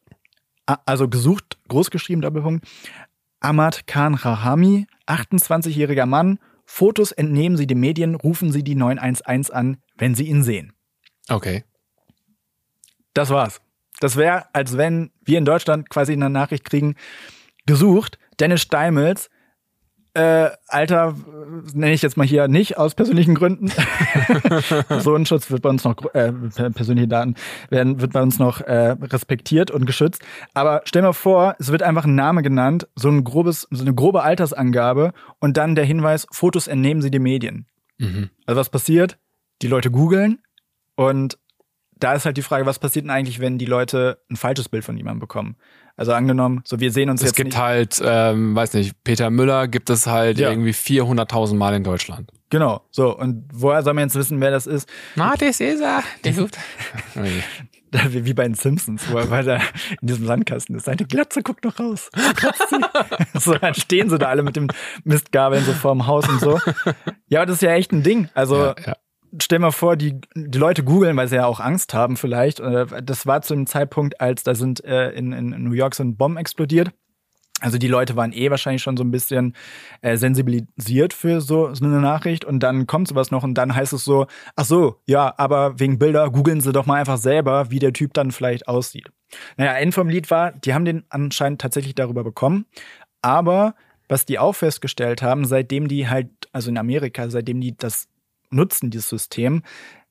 also 0.85 1.07
gesucht, 1.07 1.57
großgeschrieben, 1.67 2.21
Doppelpunkt, 2.21 2.67
Ahmad 3.39 3.87
Khan 3.87 4.13
Rahami, 4.13 4.87
28-jähriger 5.07 6.05
Mann. 6.05 6.39
Fotos 6.65 7.11
entnehmen 7.11 7.57
Sie 7.57 7.67
den 7.67 7.79
Medien, 7.79 8.15
rufen 8.15 8.51
Sie 8.51 8.63
die 8.63 8.75
911 8.75 9.51
an, 9.51 9.77
wenn 9.97 10.15
Sie 10.15 10.27
ihn 10.27 10.43
sehen. 10.43 10.73
Okay. 11.27 11.63
Das 13.13 13.29
war's. 13.29 13.61
Das 13.99 14.15
wäre, 14.15 14.45
als 14.53 14.77
wenn 14.77 15.11
wir 15.23 15.37
in 15.37 15.45
Deutschland 15.45 15.89
quasi 15.89 16.13
eine 16.13 16.29
Nachricht 16.29 16.65
kriegen, 16.65 16.95
gesucht, 17.65 18.17
Dennis 18.39 18.61
Steimels, 18.61 19.29
äh, 20.13 20.49
Alter, 20.67 21.15
nenne 21.73 21.93
ich 21.93 22.01
jetzt 22.01 22.17
mal 22.17 22.27
hier 22.27 22.47
nicht 22.47 22.77
aus 22.77 22.95
persönlichen 22.95 23.33
Gründen. 23.33 23.69
Personenschutz 24.87 25.49
wird 25.49 25.61
bei 25.61 25.69
uns 25.69 25.83
noch, 25.83 25.95
äh, 26.13 26.33
persönliche 26.71 27.07
Daten 27.07 27.35
werden, 27.69 28.01
wird 28.01 28.11
bei 28.11 28.21
uns 28.21 28.37
noch 28.37 28.59
äh, 28.61 28.95
respektiert 29.01 29.71
und 29.71 29.85
geschützt. 29.85 30.21
Aber 30.53 30.81
stell 30.83 31.01
mal 31.01 31.13
vor, 31.13 31.55
es 31.59 31.71
wird 31.71 31.83
einfach 31.83 32.05
ein 32.05 32.15
Name 32.15 32.41
genannt, 32.41 32.87
so 32.95 33.09
ein 33.09 33.23
grobes, 33.23 33.67
so 33.71 33.83
eine 33.83 33.93
grobe 33.93 34.23
Altersangabe 34.23 35.13
und 35.39 35.55
dann 35.55 35.75
der 35.75 35.85
Hinweis, 35.85 36.27
Fotos 36.31 36.67
entnehmen 36.67 37.01
Sie 37.01 37.11
den 37.11 37.23
Medien. 37.23 37.67
Mhm. 37.97 38.29
Also 38.45 38.59
was 38.59 38.69
passiert? 38.69 39.17
Die 39.61 39.67
Leute 39.67 39.91
googeln 39.91 40.39
und 40.95 41.37
da 42.01 42.13
ist 42.13 42.25
halt 42.25 42.35
die 42.35 42.41
Frage, 42.41 42.65
was 42.65 42.79
passiert 42.79 43.05
denn 43.05 43.11
eigentlich, 43.11 43.39
wenn 43.39 43.57
die 43.57 43.65
Leute 43.65 44.19
ein 44.29 44.35
falsches 44.35 44.67
Bild 44.67 44.83
von 44.83 44.97
jemandem 44.97 45.19
bekommen? 45.19 45.55
Also 46.01 46.13
angenommen, 46.13 46.61
so 46.65 46.79
wir 46.79 46.91
sehen 46.91 47.11
uns 47.11 47.21
Es 47.21 47.27
jetzt 47.27 47.35
gibt 47.35 47.49
nicht. 47.49 47.57
halt, 47.59 48.01
ähm, 48.03 48.55
weiß 48.55 48.73
nicht, 48.73 49.03
Peter 49.03 49.29
Müller 49.29 49.67
gibt 49.67 49.91
es 49.91 50.07
halt 50.07 50.39
Ja. 50.39 50.49
irgendwie 50.49 50.73
400.000 50.73 51.53
Mal 51.59 51.75
in 51.75 51.83
Deutschland. 51.83 52.31
Genau. 52.49 52.81
So 52.89 53.15
und 53.15 53.47
woher 53.53 53.83
soll 53.83 53.93
man 53.93 54.05
jetzt 54.05 54.15
wissen, 54.15 54.41
wer 54.41 54.49
das 54.49 54.65
ist? 54.65 54.89
Na, 55.15 55.35
das 55.37 55.59
ist 55.59 55.79
er. 55.79 56.01
Der 56.23 56.33
sucht. 56.33 56.57
Wie 58.09 58.33
bei 58.33 58.43
den 58.43 58.55
Simpsons, 58.55 59.03
wo 59.11 59.17
er 59.19 59.29
weiter 59.29 59.59
in 60.01 60.07
diesem 60.07 60.25
Sandkasten 60.25 60.75
ist. 60.75 60.85
Seine 60.85 61.05
Glatze 61.05 61.43
guckt 61.43 61.63
noch 61.65 61.77
raus. 61.79 62.09
So, 63.33 63.53
dann 63.55 63.73
stehen 63.75 64.09
sie 64.09 64.17
da 64.17 64.27
alle 64.27 64.41
mit 64.43 64.55
dem 64.55 64.69
Mistgabeln 65.03 65.63
so 65.65 65.73
vorm 65.73 66.07
Haus 66.07 66.27
und 66.27 66.39
so. 66.39 66.59
Ja, 67.27 67.39
aber 67.41 67.45
das 67.47 67.55
ist 67.57 67.61
ja 67.61 67.73
echt 67.73 67.91
ein 67.91 68.01
Ding. 68.03 68.29
Also 68.33 68.55
ja, 68.57 68.75
ja. 68.87 68.95
Stell 69.39 69.59
mal 69.59 69.71
vor, 69.71 69.95
die, 69.95 70.19
die 70.35 70.57
Leute 70.57 70.83
googeln, 70.83 71.15
weil 71.17 71.27
sie 71.27 71.35
ja 71.35 71.45
auch 71.45 71.59
Angst 71.59 71.93
haben 71.93 72.17
vielleicht. 72.17 72.59
Äh, 72.59 72.85
Das 73.03 73.25
war 73.25 73.41
zu 73.41 73.53
dem 73.53 73.67
Zeitpunkt, 73.67 74.19
als 74.19 74.43
da 74.43 74.55
sind 74.55 74.83
äh, 74.83 75.11
in, 75.11 75.31
in 75.31 75.63
New 75.63 75.73
York 75.73 75.95
sind 75.95 76.17
Bomben 76.17 76.37
explodiert. 76.37 76.91
Also 77.61 77.77
die 77.77 77.87
Leute 77.87 78.15
waren 78.15 78.33
eh 78.33 78.49
wahrscheinlich 78.49 78.81
schon 78.81 78.97
so 78.97 79.03
ein 79.03 79.11
bisschen 79.11 79.55
äh, 80.01 80.17
sensibilisiert 80.17 81.13
für 81.13 81.41
so, 81.41 81.73
so 81.75 81.85
eine 81.85 82.01
Nachricht 82.01 82.43
und 82.43 82.59
dann 82.61 82.87
kommt 82.87 83.07
sowas 83.07 83.29
noch 83.29 83.43
und 83.43 83.53
dann 83.53 83.75
heißt 83.75 83.93
es 83.93 84.03
so, 84.03 84.25
ach 84.55 84.65
so, 84.65 84.95
ja, 85.05 85.31
aber 85.37 85.79
wegen 85.79 85.99
Bilder 85.99 86.31
googeln 86.31 86.59
sie 86.59 86.71
doch 86.71 86.87
mal 86.87 86.95
einfach 86.99 87.19
selber, 87.19 87.69
wie 87.69 87.77
der 87.77 87.93
Typ 87.93 88.15
dann 88.15 88.31
vielleicht 88.31 88.67
aussieht. 88.67 89.11
Naja, 89.57 89.73
End 89.73 89.93
vom 89.93 90.09
Lied 90.09 90.31
war, 90.31 90.53
die 90.53 90.73
haben 90.73 90.85
den 90.85 91.03
anscheinend 91.09 91.61
tatsächlich 91.61 91.93
darüber 91.93 92.23
bekommen, 92.23 92.65
aber 93.21 93.75
was 94.09 94.25
die 94.25 94.39
auch 94.39 94.53
festgestellt 94.53 95.21
haben, 95.21 95.45
seitdem 95.45 95.87
die 95.87 96.09
halt, 96.09 96.29
also 96.51 96.71
in 96.71 96.79
Amerika, 96.79 97.29
seitdem 97.29 97.61
die 97.61 97.77
das 97.77 98.07
nutzen, 98.51 98.89
dieses 98.89 99.09
System, 99.09 99.63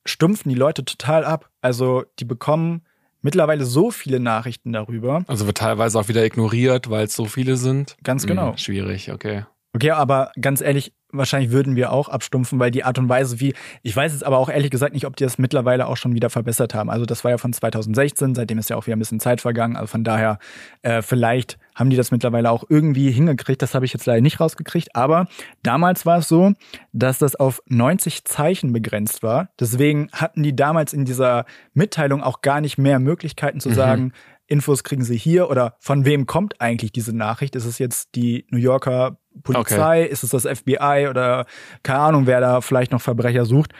stumpfen 0.05 0.49
die 0.49 0.55
Leute 0.55 0.83
total 0.85 1.25
ab. 1.25 1.49
Also 1.61 2.03
die 2.19 2.25
bekommen 2.25 2.83
mittlerweile 3.21 3.65
so 3.65 3.91
viele 3.91 4.19
Nachrichten 4.19 4.73
darüber. 4.73 5.23
Also 5.27 5.45
wird 5.45 5.57
teilweise 5.57 5.99
auch 5.99 6.07
wieder 6.07 6.25
ignoriert, 6.25 6.89
weil 6.89 7.05
es 7.05 7.15
so 7.15 7.25
viele 7.25 7.55
sind. 7.55 7.97
Ganz 8.03 8.25
genau. 8.25 8.51
Hm, 8.51 8.57
schwierig, 8.57 9.11
okay. 9.11 9.45
Okay, 9.73 9.91
aber 9.91 10.31
ganz 10.39 10.59
ehrlich, 10.59 10.93
wahrscheinlich 11.13 11.51
würden 11.51 11.77
wir 11.77 11.93
auch 11.93 12.09
abstumpfen, 12.09 12.59
weil 12.59 12.71
die 12.71 12.83
Art 12.83 12.99
und 12.99 13.07
Weise, 13.07 13.39
wie, 13.39 13.53
ich 13.83 13.95
weiß 13.95 14.11
jetzt 14.11 14.25
aber 14.25 14.37
auch 14.37 14.49
ehrlich 14.49 14.69
gesagt 14.69 14.93
nicht, 14.93 15.05
ob 15.05 15.15
die 15.15 15.23
das 15.23 15.37
mittlerweile 15.37 15.87
auch 15.87 15.95
schon 15.95 16.13
wieder 16.13 16.29
verbessert 16.29 16.73
haben. 16.73 16.89
Also 16.89 17.05
das 17.05 17.23
war 17.23 17.31
ja 17.31 17.37
von 17.37 17.53
2016, 17.53 18.35
seitdem 18.35 18.57
ist 18.57 18.69
ja 18.69 18.75
auch 18.75 18.85
wieder 18.85 18.97
ein 18.97 18.99
bisschen 18.99 19.21
Zeit 19.21 19.39
vergangen. 19.39 19.77
Also 19.77 19.87
von 19.87 20.03
daher, 20.03 20.39
äh, 20.81 21.01
vielleicht 21.01 21.57
haben 21.73 21.89
die 21.89 21.95
das 21.95 22.11
mittlerweile 22.11 22.51
auch 22.51 22.65
irgendwie 22.67 23.11
hingekriegt. 23.11 23.61
Das 23.61 23.73
habe 23.73 23.85
ich 23.85 23.93
jetzt 23.93 24.05
leider 24.05 24.21
nicht 24.21 24.39
rausgekriegt. 24.41 24.93
Aber 24.95 25.27
damals 25.63 26.05
war 26.05 26.17
es 26.19 26.27
so, 26.27 26.51
dass 26.91 27.17
das 27.19 27.35
auf 27.37 27.61
90 27.67 28.25
Zeichen 28.25 28.73
begrenzt 28.73 29.23
war. 29.23 29.49
Deswegen 29.59 30.09
hatten 30.11 30.43
die 30.43 30.55
damals 30.55 30.91
in 30.91 31.05
dieser 31.05 31.45
Mitteilung 31.73 32.21
auch 32.23 32.41
gar 32.41 32.59
nicht 32.59 32.77
mehr 32.77 32.99
Möglichkeiten 32.99 33.61
zu 33.61 33.69
Mhm. 33.69 33.73
sagen, 33.73 34.13
Infos 34.47 34.83
kriegen 34.83 35.05
sie 35.05 35.17
hier 35.17 35.49
oder 35.49 35.77
von 35.79 36.03
wem 36.03 36.25
kommt 36.25 36.59
eigentlich 36.59 36.91
diese 36.91 37.15
Nachricht? 37.15 37.55
Ist 37.55 37.63
es 37.63 37.79
jetzt 37.79 38.15
die 38.15 38.45
New 38.49 38.57
Yorker 38.59 39.17
Polizei? 39.43 40.03
Ist 40.03 40.23
es 40.23 40.31
das 40.31 40.45
FBI 40.45 41.07
oder 41.09 41.45
keine 41.83 41.99
Ahnung, 41.99 42.27
wer 42.27 42.41
da 42.41 42.61
vielleicht 42.61 42.91
noch 42.91 43.01
Verbrecher 43.01 43.45
sucht? 43.45 43.73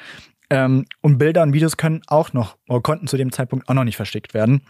Ähm, 0.49 0.85
und 1.01 1.17
Bilder 1.17 1.43
und 1.43 1.53
Videos 1.53 1.77
können 1.77 2.01
auch 2.07 2.33
noch 2.33 2.57
oder 2.67 2.81
konnten 2.81 3.07
zu 3.07 3.17
dem 3.17 3.31
Zeitpunkt 3.31 3.69
auch 3.69 3.73
noch 3.73 3.83
nicht 3.83 3.95
verschickt 3.95 4.33
werden. 4.33 4.61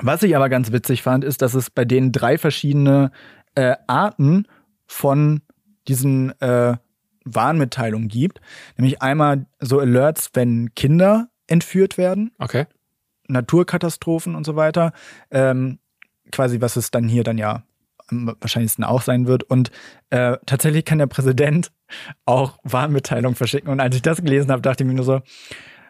Was 0.00 0.22
ich 0.22 0.36
aber 0.36 0.48
ganz 0.48 0.72
witzig 0.72 1.02
fand, 1.02 1.24
ist, 1.24 1.40
dass 1.40 1.54
es 1.54 1.70
bei 1.70 1.84
denen 1.84 2.12
drei 2.12 2.36
verschiedene 2.36 3.10
äh, 3.54 3.76
Arten 3.86 4.46
von 4.86 5.40
diesen 5.88 6.38
äh, 6.40 6.76
Warnmitteilungen 7.24 8.08
gibt. 8.08 8.40
Nämlich 8.76 9.00
einmal 9.02 9.46
so 9.58 9.80
Alerts, 9.80 10.30
wenn 10.34 10.74
Kinder 10.74 11.28
entführt 11.46 11.96
werden. 11.96 12.32
Okay. 12.38 12.66
Naturkatastrophen 13.28 14.34
und 14.34 14.44
so 14.44 14.54
weiter. 14.54 14.92
Ähm, 15.30 15.78
quasi, 16.30 16.60
was 16.60 16.76
es 16.76 16.90
dann 16.90 17.08
hier 17.08 17.24
dann 17.24 17.38
ja 17.38 17.62
am 18.10 18.34
wahrscheinlichsten 18.40 18.84
auch 18.84 19.02
sein 19.02 19.26
wird. 19.26 19.42
Und 19.44 19.70
äh, 20.10 20.36
tatsächlich 20.46 20.84
kann 20.84 20.98
der 20.98 21.06
Präsident 21.06 21.72
auch 22.24 22.58
Warnmitteilungen 22.62 23.36
verschicken. 23.36 23.70
Und 23.70 23.80
als 23.80 23.96
ich 23.96 24.02
das 24.02 24.22
gelesen 24.22 24.50
habe, 24.50 24.62
dachte 24.62 24.84
ich 24.84 24.88
mir 24.88 24.94
nur 24.94 25.04
so, 25.04 25.20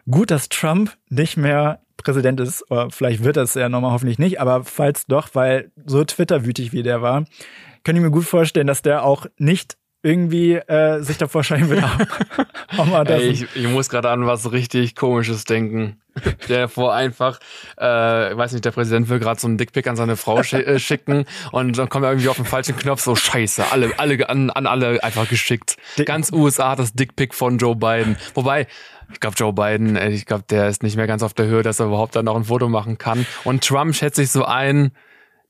gut, 0.09 0.31
dass 0.31 0.49
Trump 0.49 0.95
nicht 1.09 1.37
mehr 1.37 1.81
Präsident 1.97 2.39
ist, 2.39 2.69
oder 2.69 2.89
vielleicht 2.91 3.23
wird 3.23 3.37
das 3.37 3.55
ja 3.55 3.69
nochmal 3.69 3.91
hoffentlich 3.91 4.19
nicht, 4.19 4.39
aber 4.39 4.63
falls 4.63 5.07
doch, 5.07 5.29
weil 5.33 5.71
so 5.85 6.03
Twitter-wütig 6.03 6.71
wie 6.71 6.83
der 6.83 7.01
war, 7.01 7.25
kann 7.83 7.95
ich 7.95 8.01
mir 8.01 8.11
gut 8.11 8.25
vorstellen, 8.25 8.67
dass 8.67 8.83
der 8.83 9.03
auch 9.03 9.25
nicht 9.37 9.77
irgendwie 10.03 10.53
äh, 10.53 11.01
sich 11.01 11.17
davor 11.17 11.43
scheinen 11.43 11.69
will, 11.69 11.83
Ey, 13.15 13.29
ich, 13.29 13.55
ich 13.55 13.67
muss 13.67 13.89
gerade 13.89 14.09
an 14.09 14.25
was 14.27 14.51
richtig 14.51 14.95
Komisches 14.95 15.43
denken. 15.43 15.99
Der 16.49 16.67
vor 16.69 16.93
einfach, 16.93 17.39
äh, 17.79 18.31
ich 18.31 18.37
weiß 18.37 18.53
nicht, 18.53 18.65
der 18.65 18.71
Präsident 18.71 19.09
will 19.09 19.19
gerade 19.19 19.39
so 19.39 19.47
einen 19.47 19.57
Dickpick 19.57 19.87
an 19.87 19.95
seine 19.95 20.15
Frau 20.17 20.41
schi 20.43 20.57
äh, 20.57 20.79
schicken 20.79 21.25
und 21.51 21.77
dann 21.77 21.89
kommt 21.89 22.05
er 22.05 22.11
irgendwie 22.11 22.29
auf 22.29 22.37
den 22.37 22.45
falschen 22.45 22.75
Knopf, 22.77 23.01
so 23.01 23.15
scheiße, 23.15 23.71
alle, 23.71 23.91
alle 23.97 24.29
an, 24.29 24.49
an 24.49 24.65
alle 24.67 25.03
einfach 25.03 25.27
geschickt. 25.29 25.77
Dick- 25.97 26.07
Ganz 26.07 26.31
USA 26.31 26.71
hat 26.71 26.79
das 26.79 26.93
Dickpick 26.93 27.33
von 27.33 27.57
Joe 27.57 27.75
Biden. 27.75 28.17
Wobei, 28.33 28.67
ich 29.13 29.19
glaube, 29.19 29.35
Joe 29.37 29.53
Biden, 29.53 29.95
äh, 29.95 30.09
ich 30.09 30.25
glaube, 30.25 30.43
der 30.49 30.67
ist 30.69 30.83
nicht 30.83 30.97
mehr 30.97 31.07
ganz 31.07 31.23
auf 31.23 31.33
der 31.33 31.45
Höhe, 31.47 31.63
dass 31.63 31.79
er 31.79 31.85
überhaupt 31.87 32.15
dann 32.15 32.25
noch 32.25 32.35
ein 32.35 32.43
Foto 32.45 32.67
machen 32.69 32.97
kann. 32.97 33.25
Und 33.43 33.63
Trump 33.65 33.95
schätze 33.95 34.23
ich 34.23 34.31
so 34.31 34.43
ein, 34.45 34.91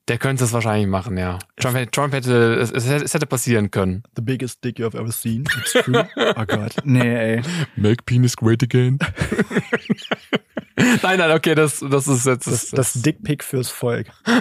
der 0.08 0.16
könnte 0.16 0.44
es 0.44 0.54
wahrscheinlich 0.54 0.86
machen, 0.86 1.18
ja. 1.18 1.38
Trump, 1.56 1.76
hätte- 1.76 1.90
Trump 1.90 2.14
hätte, 2.14 2.54
es, 2.54 2.70
es, 2.70 3.12
hätte- 3.12 3.26
passieren 3.26 3.70
können. 3.70 4.04
The 4.16 4.22
biggest 4.22 4.64
dick 4.64 4.78
you've 4.78 4.96
ever 4.98 5.12
seen. 5.12 5.44
It's 5.58 5.72
true. 5.72 6.06
oh 6.16 6.44
Gott. 6.46 6.76
Nee, 6.84 7.34
ey. 7.34 7.42
Make 7.76 8.04
penis 8.06 8.34
great 8.36 8.62
again. 8.62 8.98
nein, 11.02 11.18
nein, 11.18 11.32
okay, 11.32 11.54
das, 11.54 11.84
das 11.88 12.06
ist 12.08 12.26
jetzt 12.26 12.46
Das, 12.46 12.70
das 12.70 12.92
Dickpick 12.94 13.42
fürs 13.44 13.70
Volk. 13.70 14.06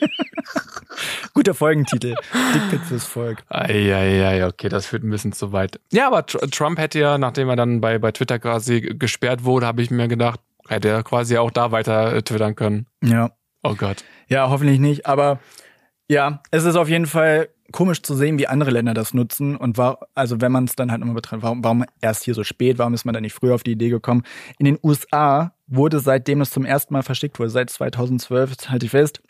Guter 1.34 1.54
Folgentitel. 1.54 2.14
Dickpick 2.54 2.84
fürs 2.86 3.06
Volk. 3.06 3.42
Eieiei, 3.48 4.46
okay, 4.46 4.68
das 4.68 4.86
führt 4.86 5.02
ein 5.02 5.10
bisschen 5.10 5.32
zu 5.32 5.52
weit. 5.52 5.80
Ja, 5.92 6.06
aber 6.06 6.20
Tr- 6.20 6.50
Trump 6.50 6.78
hätte 6.78 6.98
ja, 7.00 7.18
nachdem 7.18 7.48
er 7.48 7.56
dann 7.56 7.80
bei, 7.80 7.98
bei 7.98 8.12
Twitter 8.12 8.38
quasi 8.38 8.80
gesperrt 8.80 9.44
wurde, 9.44 9.66
habe 9.66 9.82
ich 9.82 9.90
mir 9.90 10.08
gedacht, 10.08 10.40
hätte 10.68 10.88
er 10.88 11.02
quasi 11.02 11.36
auch 11.38 11.50
da 11.50 11.72
weiter 11.72 12.14
äh, 12.14 12.22
twittern 12.22 12.54
können. 12.54 12.86
Ja. 13.02 13.30
Oh 13.62 13.74
Gott. 13.74 14.04
Ja, 14.28 14.48
hoffentlich 14.50 14.78
nicht. 14.78 15.06
Aber 15.06 15.40
ja, 16.08 16.42
es 16.50 16.64
ist 16.64 16.76
auf 16.76 16.88
jeden 16.88 17.06
Fall 17.06 17.48
komisch 17.72 18.02
zu 18.02 18.14
sehen, 18.14 18.38
wie 18.38 18.46
andere 18.46 18.70
Länder 18.70 18.94
das 18.94 19.14
nutzen. 19.14 19.56
Und 19.56 19.78
war, 19.78 20.00
also 20.14 20.40
wenn 20.40 20.52
man 20.52 20.64
es 20.64 20.76
dann 20.76 20.90
halt 20.90 21.00
nochmal 21.00 21.16
betrachtet, 21.16 21.42
warum, 21.42 21.64
warum 21.64 21.84
erst 22.00 22.24
hier 22.24 22.34
so 22.34 22.44
spät, 22.44 22.78
warum 22.78 22.94
ist 22.94 23.04
man 23.04 23.14
da 23.14 23.20
nicht 23.20 23.34
früher 23.34 23.54
auf 23.54 23.62
die 23.62 23.72
Idee 23.72 23.88
gekommen? 23.88 24.22
In 24.58 24.66
den 24.66 24.78
USA 24.82 25.54
wurde 25.66 26.00
seitdem 26.00 26.40
es 26.40 26.50
zum 26.50 26.64
ersten 26.64 26.92
Mal 26.94 27.02
verschickt 27.02 27.38
wurde, 27.38 27.50
seit 27.50 27.70
2012, 27.70 28.50
jetzt 28.50 28.70
halte 28.70 28.86
ich 28.86 28.92
fest, 28.92 29.22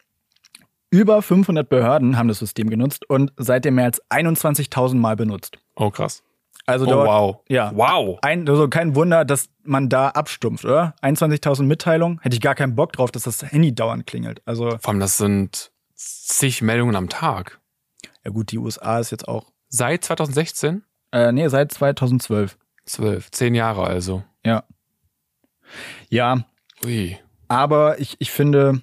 über 0.91 1.23
500 1.23 1.69
Behörden 1.69 2.17
haben 2.17 2.29
das 2.29 2.39
System 2.39 2.71
genutzt 2.71 3.09
und 3.11 3.33
seitdem 3.37 3.75
mehr 3.75 3.87
als 3.87 4.01
21.000 4.11 4.95
Mal 4.95 5.17
benutzt. 5.17 5.59
Oh 5.75 5.91
krass. 5.91 6.23
Also 6.67 6.87
Oh 6.87 6.91
dort, 6.91 7.09
wow. 7.09 7.37
ja. 7.49 7.73
Wow. 7.75 8.19
Ein, 8.23 8.49
also 8.49 8.69
kein 8.69 8.95
Wunder, 8.95 9.25
dass 9.25 9.51
man 9.65 9.89
da 9.89 10.09
abstumpft, 10.09 10.65
oder? 10.65 10.95
21.000 11.03 11.65
Mitteilungen, 11.65 12.21
hätte 12.23 12.35
ich 12.35 12.41
gar 12.41 12.55
keinen 12.55 12.75
Bock 12.75 12.93
drauf, 12.93 13.11
dass 13.11 13.25
das 13.25 13.43
Handy 13.43 13.75
dauernd 13.75 14.07
klingelt. 14.07 14.41
Also, 14.47 14.71
Vor 14.81 14.89
allem, 14.91 15.01
das 15.01 15.19
sind 15.19 15.73
zig 15.95 16.63
Meldungen 16.63 16.97
am 16.97 17.09
Tag. 17.09 17.61
Ja 18.25 18.31
gut, 18.31 18.51
die 18.53 18.59
USA 18.59 18.99
ist 18.99 19.11
jetzt 19.11 19.29
auch, 19.29 19.53
Seit 19.69 20.05
2016? 20.05 20.85
äh, 21.13 21.33
nee, 21.33 21.49
seit 21.49 21.73
2012. 21.73 22.57
Zwölf. 22.87 23.31
Zehn 23.31 23.55
Jahre 23.55 23.85
also. 23.85 24.23
Ja. 24.45 24.65
Ja, 26.11 26.45
Ui. 26.85 27.19
aber 27.49 27.99
ich, 27.99 28.17
ich 28.21 28.31
finde, 28.31 28.83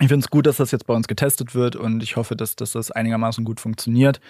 ich 0.00 0.08
finde 0.08 0.24
es 0.24 0.30
gut, 0.30 0.46
dass 0.46 0.56
das 0.58 0.70
jetzt 0.70 0.86
bei 0.86 0.94
uns 0.94 1.08
getestet 1.08 1.54
wird 1.54 1.76
und 1.76 2.02
ich 2.02 2.16
hoffe, 2.16 2.36
dass, 2.36 2.56
dass 2.56 2.72
das 2.72 2.90
einigermaßen 2.90 3.44
gut 3.44 3.60
funktioniert. 3.60 4.20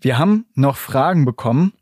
Wir 0.00 0.18
haben 0.18 0.46
noch 0.54 0.76
Fragen 0.76 1.24
bekommen, 1.24 1.72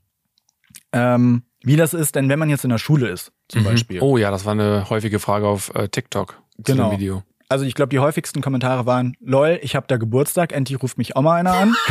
ähm, 0.93 1.43
wie 1.63 1.77
das 1.77 1.95
ist, 1.95 2.15
denn 2.15 2.29
wenn 2.29 2.39
man 2.39 2.51
jetzt 2.51 2.65
in 2.65 2.71
der 2.71 2.79
Schule 2.79 3.09
ist, 3.09 3.33
zum 3.49 3.63
Mhm. 3.63 3.67
Beispiel. 3.67 4.01
Oh 4.03 4.17
ja, 4.19 4.31
das 4.31 4.45
war 4.45 4.53
eine 4.53 4.89
häufige 4.91 5.19
Frage 5.19 5.49
auf 5.49 5.75
äh, 5.75 5.89
TikTok. 5.89 6.41
Genau. 6.59 6.93
Video. 6.93 7.23
Also 7.49 7.65
ich 7.65 7.75
glaube, 7.75 7.91
die 7.91 7.99
häufigsten 8.01 8.41
Kommentare 8.41 8.87
waren, 8.87 9.15
lol, 9.21 9.59
ich 9.63 9.77
habe 9.77 9.87
da 9.87 9.97
Geburtstag, 9.99 10.53
endlich 10.53 10.83
ruft 10.83 10.99
mich 10.99 11.15
auch 11.17 11.23
mal 11.23 11.37
einer 11.39 11.53
an. 11.53 11.75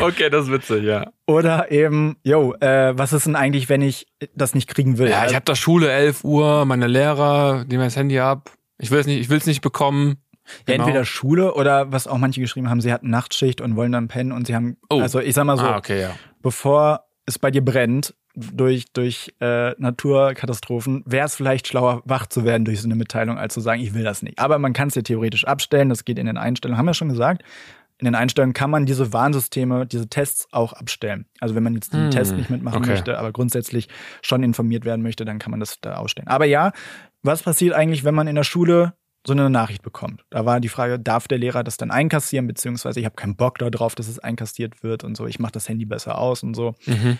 Okay, 0.00 0.30
das 0.30 0.44
ist 0.46 0.52
witzig, 0.52 0.84
ja. 0.84 1.10
Oder 1.26 1.70
eben, 1.70 2.16
yo, 2.22 2.54
äh, 2.60 2.96
was 2.96 3.12
ist 3.12 3.26
denn 3.26 3.34
eigentlich, 3.36 3.68
wenn 3.68 3.82
ich 3.82 4.06
das 4.34 4.54
nicht 4.54 4.68
kriegen 4.68 4.98
will? 4.98 5.08
Ja, 5.08 5.26
ich 5.26 5.34
habe 5.34 5.44
da 5.44 5.54
Schule 5.56 5.90
11 5.90 6.22
Uhr, 6.24 6.64
meine 6.64 6.86
Lehrer 6.86 7.64
nehmen 7.68 7.84
das 7.84 7.96
Handy 7.96 8.18
ab. 8.18 8.50
Ich 8.78 8.90
will 8.90 8.98
es 9.00 9.06
nicht, 9.06 9.20
ich 9.20 9.28
will 9.30 9.38
es 9.38 9.46
nicht 9.46 9.62
bekommen. 9.62 10.18
Ja, 10.66 10.74
Genau. 10.74 10.84
entweder 10.84 11.04
Schule 11.04 11.54
oder 11.54 11.92
was 11.92 12.06
auch 12.06 12.18
manche 12.18 12.40
geschrieben 12.40 12.68
haben, 12.68 12.80
sie 12.80 12.92
hatten 12.92 13.08
Nachtschicht 13.10 13.60
und 13.60 13.76
wollen 13.76 13.92
dann 13.92 14.08
pennen 14.08 14.32
und 14.32 14.46
sie 14.46 14.54
haben, 14.54 14.76
Oh. 14.90 15.00
also 15.00 15.20
ich 15.20 15.34
sag 15.34 15.44
mal 15.44 15.56
so, 15.56 15.64
Ah, 15.64 15.76
okay, 15.78 16.00
ja. 16.00 16.10
bevor 16.42 17.04
es 17.26 17.38
bei 17.38 17.50
dir 17.50 17.64
brennt 17.64 18.14
durch, 18.34 18.92
durch 18.92 19.34
äh, 19.40 19.72
Naturkatastrophen, 19.78 21.02
wäre 21.06 21.26
es 21.26 21.34
vielleicht 21.34 21.66
schlauer, 21.66 22.02
wach 22.04 22.26
zu 22.26 22.44
werden 22.44 22.64
durch 22.64 22.80
so 22.80 22.86
eine 22.86 22.94
Mitteilung, 22.94 23.38
als 23.38 23.54
zu 23.54 23.60
sagen, 23.60 23.80
ich 23.80 23.94
will 23.94 24.04
das 24.04 24.22
nicht. 24.22 24.38
Aber 24.38 24.58
man 24.58 24.72
kann 24.72 24.88
es 24.88 24.94
dir 24.94 25.02
theoretisch 25.02 25.44
abstellen, 25.46 25.88
das 25.88 26.04
geht 26.04 26.18
in 26.18 26.26
den 26.26 26.36
Einstellungen, 26.38 26.78
haben 26.78 26.86
wir 26.86 26.94
schon 26.94 27.08
gesagt. 27.08 27.42
In 27.98 28.06
den 28.06 28.14
Einstellungen 28.14 28.54
kann 28.54 28.70
man 28.70 28.86
diese 28.86 29.12
Warnsysteme, 29.12 29.86
diese 29.86 30.08
Tests 30.08 30.48
auch 30.52 30.72
abstellen. 30.72 31.26
Also 31.38 31.54
wenn 31.54 31.62
man 31.62 31.74
jetzt 31.74 31.92
den 31.92 32.04
Hm, 32.04 32.10
Test 32.10 32.34
nicht 32.34 32.48
mitmachen 32.48 32.78
okay. 32.78 32.92
möchte, 32.92 33.18
aber 33.18 33.30
grundsätzlich 33.30 33.88
schon 34.22 34.42
informiert 34.42 34.86
werden 34.86 35.02
möchte, 35.02 35.26
dann 35.26 35.38
kann 35.38 35.50
man 35.50 35.60
das 35.60 35.80
da 35.82 35.96
ausstellen. 35.96 36.28
Aber 36.28 36.46
ja, 36.46 36.72
was 37.22 37.42
passiert 37.42 37.74
eigentlich, 37.74 38.02
wenn 38.02 38.14
man 38.14 38.26
in 38.26 38.36
der 38.36 38.44
Schule 38.44 38.94
so 39.26 39.34
eine 39.34 39.50
Nachricht 39.50 39.82
bekommt? 39.82 40.24
Da 40.30 40.46
war 40.46 40.60
die 40.60 40.70
Frage, 40.70 40.98
darf 40.98 41.28
der 41.28 41.36
Lehrer 41.36 41.62
das 41.62 41.76
dann 41.76 41.90
einkassieren, 41.90 42.46
beziehungsweise 42.46 43.00
ich 43.00 43.04
habe 43.04 43.16
keinen 43.16 43.36
Bock 43.36 43.58
darauf, 43.58 43.94
dass 43.94 44.08
es 44.08 44.18
einkassiert 44.18 44.82
wird 44.82 45.04
und 45.04 45.14
so, 45.14 45.26
ich 45.26 45.38
mache 45.38 45.52
das 45.52 45.68
Handy 45.68 45.84
besser 45.84 46.16
aus 46.16 46.42
und 46.42 46.54
so. 46.54 46.74
Mhm. 46.86 47.18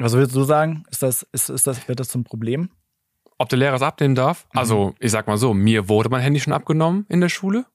Was 0.00 0.14
würdest 0.14 0.34
du 0.34 0.44
sagen? 0.44 0.84
Ist 0.90 1.02
das, 1.02 1.22
ist, 1.32 1.50
ist 1.50 1.66
das, 1.66 1.86
wird 1.86 2.00
das 2.00 2.08
zum 2.08 2.24
Problem? 2.24 2.70
Ob 3.38 3.48
der 3.48 3.58
Lehrer 3.58 3.76
es 3.76 3.82
abnehmen 3.82 4.14
darf? 4.14 4.46
Mhm. 4.52 4.58
Also, 4.58 4.94
ich 4.98 5.10
sag 5.10 5.26
mal 5.26 5.36
so, 5.36 5.52
mir 5.54 5.88
wurde 5.88 6.08
mein 6.08 6.22
Handy 6.22 6.40
schon 6.40 6.52
abgenommen 6.52 7.06
in 7.08 7.20
der 7.20 7.28
Schule. 7.28 7.66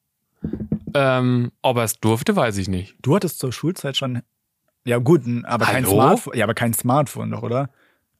Ähm, 0.93 1.51
ob 1.61 1.77
er 1.77 1.83
es 1.83 1.99
durfte, 1.99 2.35
weiß 2.35 2.57
ich 2.57 2.67
nicht. 2.67 2.95
Du 3.01 3.15
hattest 3.15 3.39
zur 3.39 3.51
Schulzeit 3.51 3.97
schon, 3.97 4.21
ja 4.85 4.97
gut, 4.97 5.23
aber 5.43 5.65
kein? 5.65 5.85
Smartphone, 5.85 6.37
ja, 6.37 6.45
aber 6.45 6.53
kein 6.53 6.73
Smartphone 6.73 7.31
doch, 7.31 7.43
oder? 7.43 7.69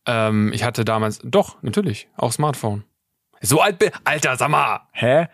Ähm, 0.06 0.52
ich 0.54 0.64
hatte 0.64 0.86
damals, 0.86 1.20
doch, 1.24 1.62
natürlich, 1.62 2.08
auch 2.16 2.32
Smartphone. 2.32 2.84
So 3.42 3.62
alt 3.62 3.80
bin, 3.80 3.92
Alter, 4.04 4.38
sag 4.38 4.50
mal. 4.50 4.82
Hä? 4.92 5.28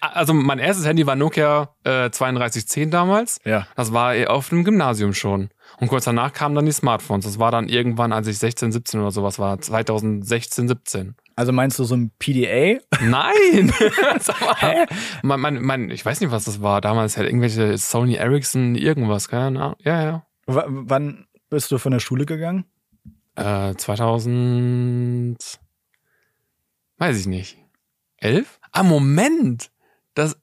Also 0.00 0.34
mein 0.34 0.58
erstes 0.58 0.86
Handy 0.86 1.06
war 1.06 1.16
Nokia 1.16 1.74
äh, 1.84 2.10
3210 2.10 2.90
damals. 2.90 3.40
Ja. 3.44 3.66
Das 3.76 3.92
war 3.92 4.14
eh 4.14 4.26
auf 4.26 4.48
dem 4.48 4.64
Gymnasium 4.64 5.14
schon. 5.14 5.50
Und 5.80 5.88
kurz 5.88 6.04
danach 6.04 6.32
kamen 6.32 6.54
dann 6.54 6.66
die 6.66 6.72
Smartphones. 6.72 7.24
Das 7.24 7.38
war 7.38 7.50
dann 7.50 7.68
irgendwann, 7.68 8.12
als 8.12 8.26
ich 8.26 8.38
16, 8.38 8.72
17 8.72 9.00
oder 9.00 9.10
sowas 9.10 9.38
war, 9.38 9.60
2016, 9.60 10.68
17. 10.68 11.14
Also 11.36 11.52
meinst 11.52 11.78
du 11.78 11.84
so 11.84 11.94
ein 11.94 12.10
PDA? 12.18 12.80
Nein! 13.00 13.72
Mal. 14.60 14.86
Mein, 15.22 15.40
mein, 15.40 15.62
mein, 15.62 15.90
ich 15.90 16.04
weiß 16.04 16.20
nicht, 16.20 16.32
was 16.32 16.44
das 16.44 16.62
war. 16.62 16.80
Damals 16.80 17.16
halt 17.16 17.28
irgendwelche 17.28 17.78
Sony 17.78 18.14
Ericsson, 18.14 18.74
irgendwas, 18.74 19.28
keine 19.28 19.62
Ahnung. 19.62 19.76
Ja, 19.80 20.02
ja. 20.02 20.26
W 20.46 20.62
wann 20.66 21.26
bist 21.48 21.70
du 21.70 21.78
von 21.78 21.92
der 21.92 22.00
Schule 22.00 22.26
gegangen? 22.26 22.64
Äh, 23.36 23.74
2000. 23.74 25.60
Weiß 26.98 27.20
ich 27.20 27.26
nicht. 27.26 27.56
11? 28.16 28.57
Ah, 28.72 28.82
Moment! 28.82 29.70
Das. 30.14 30.36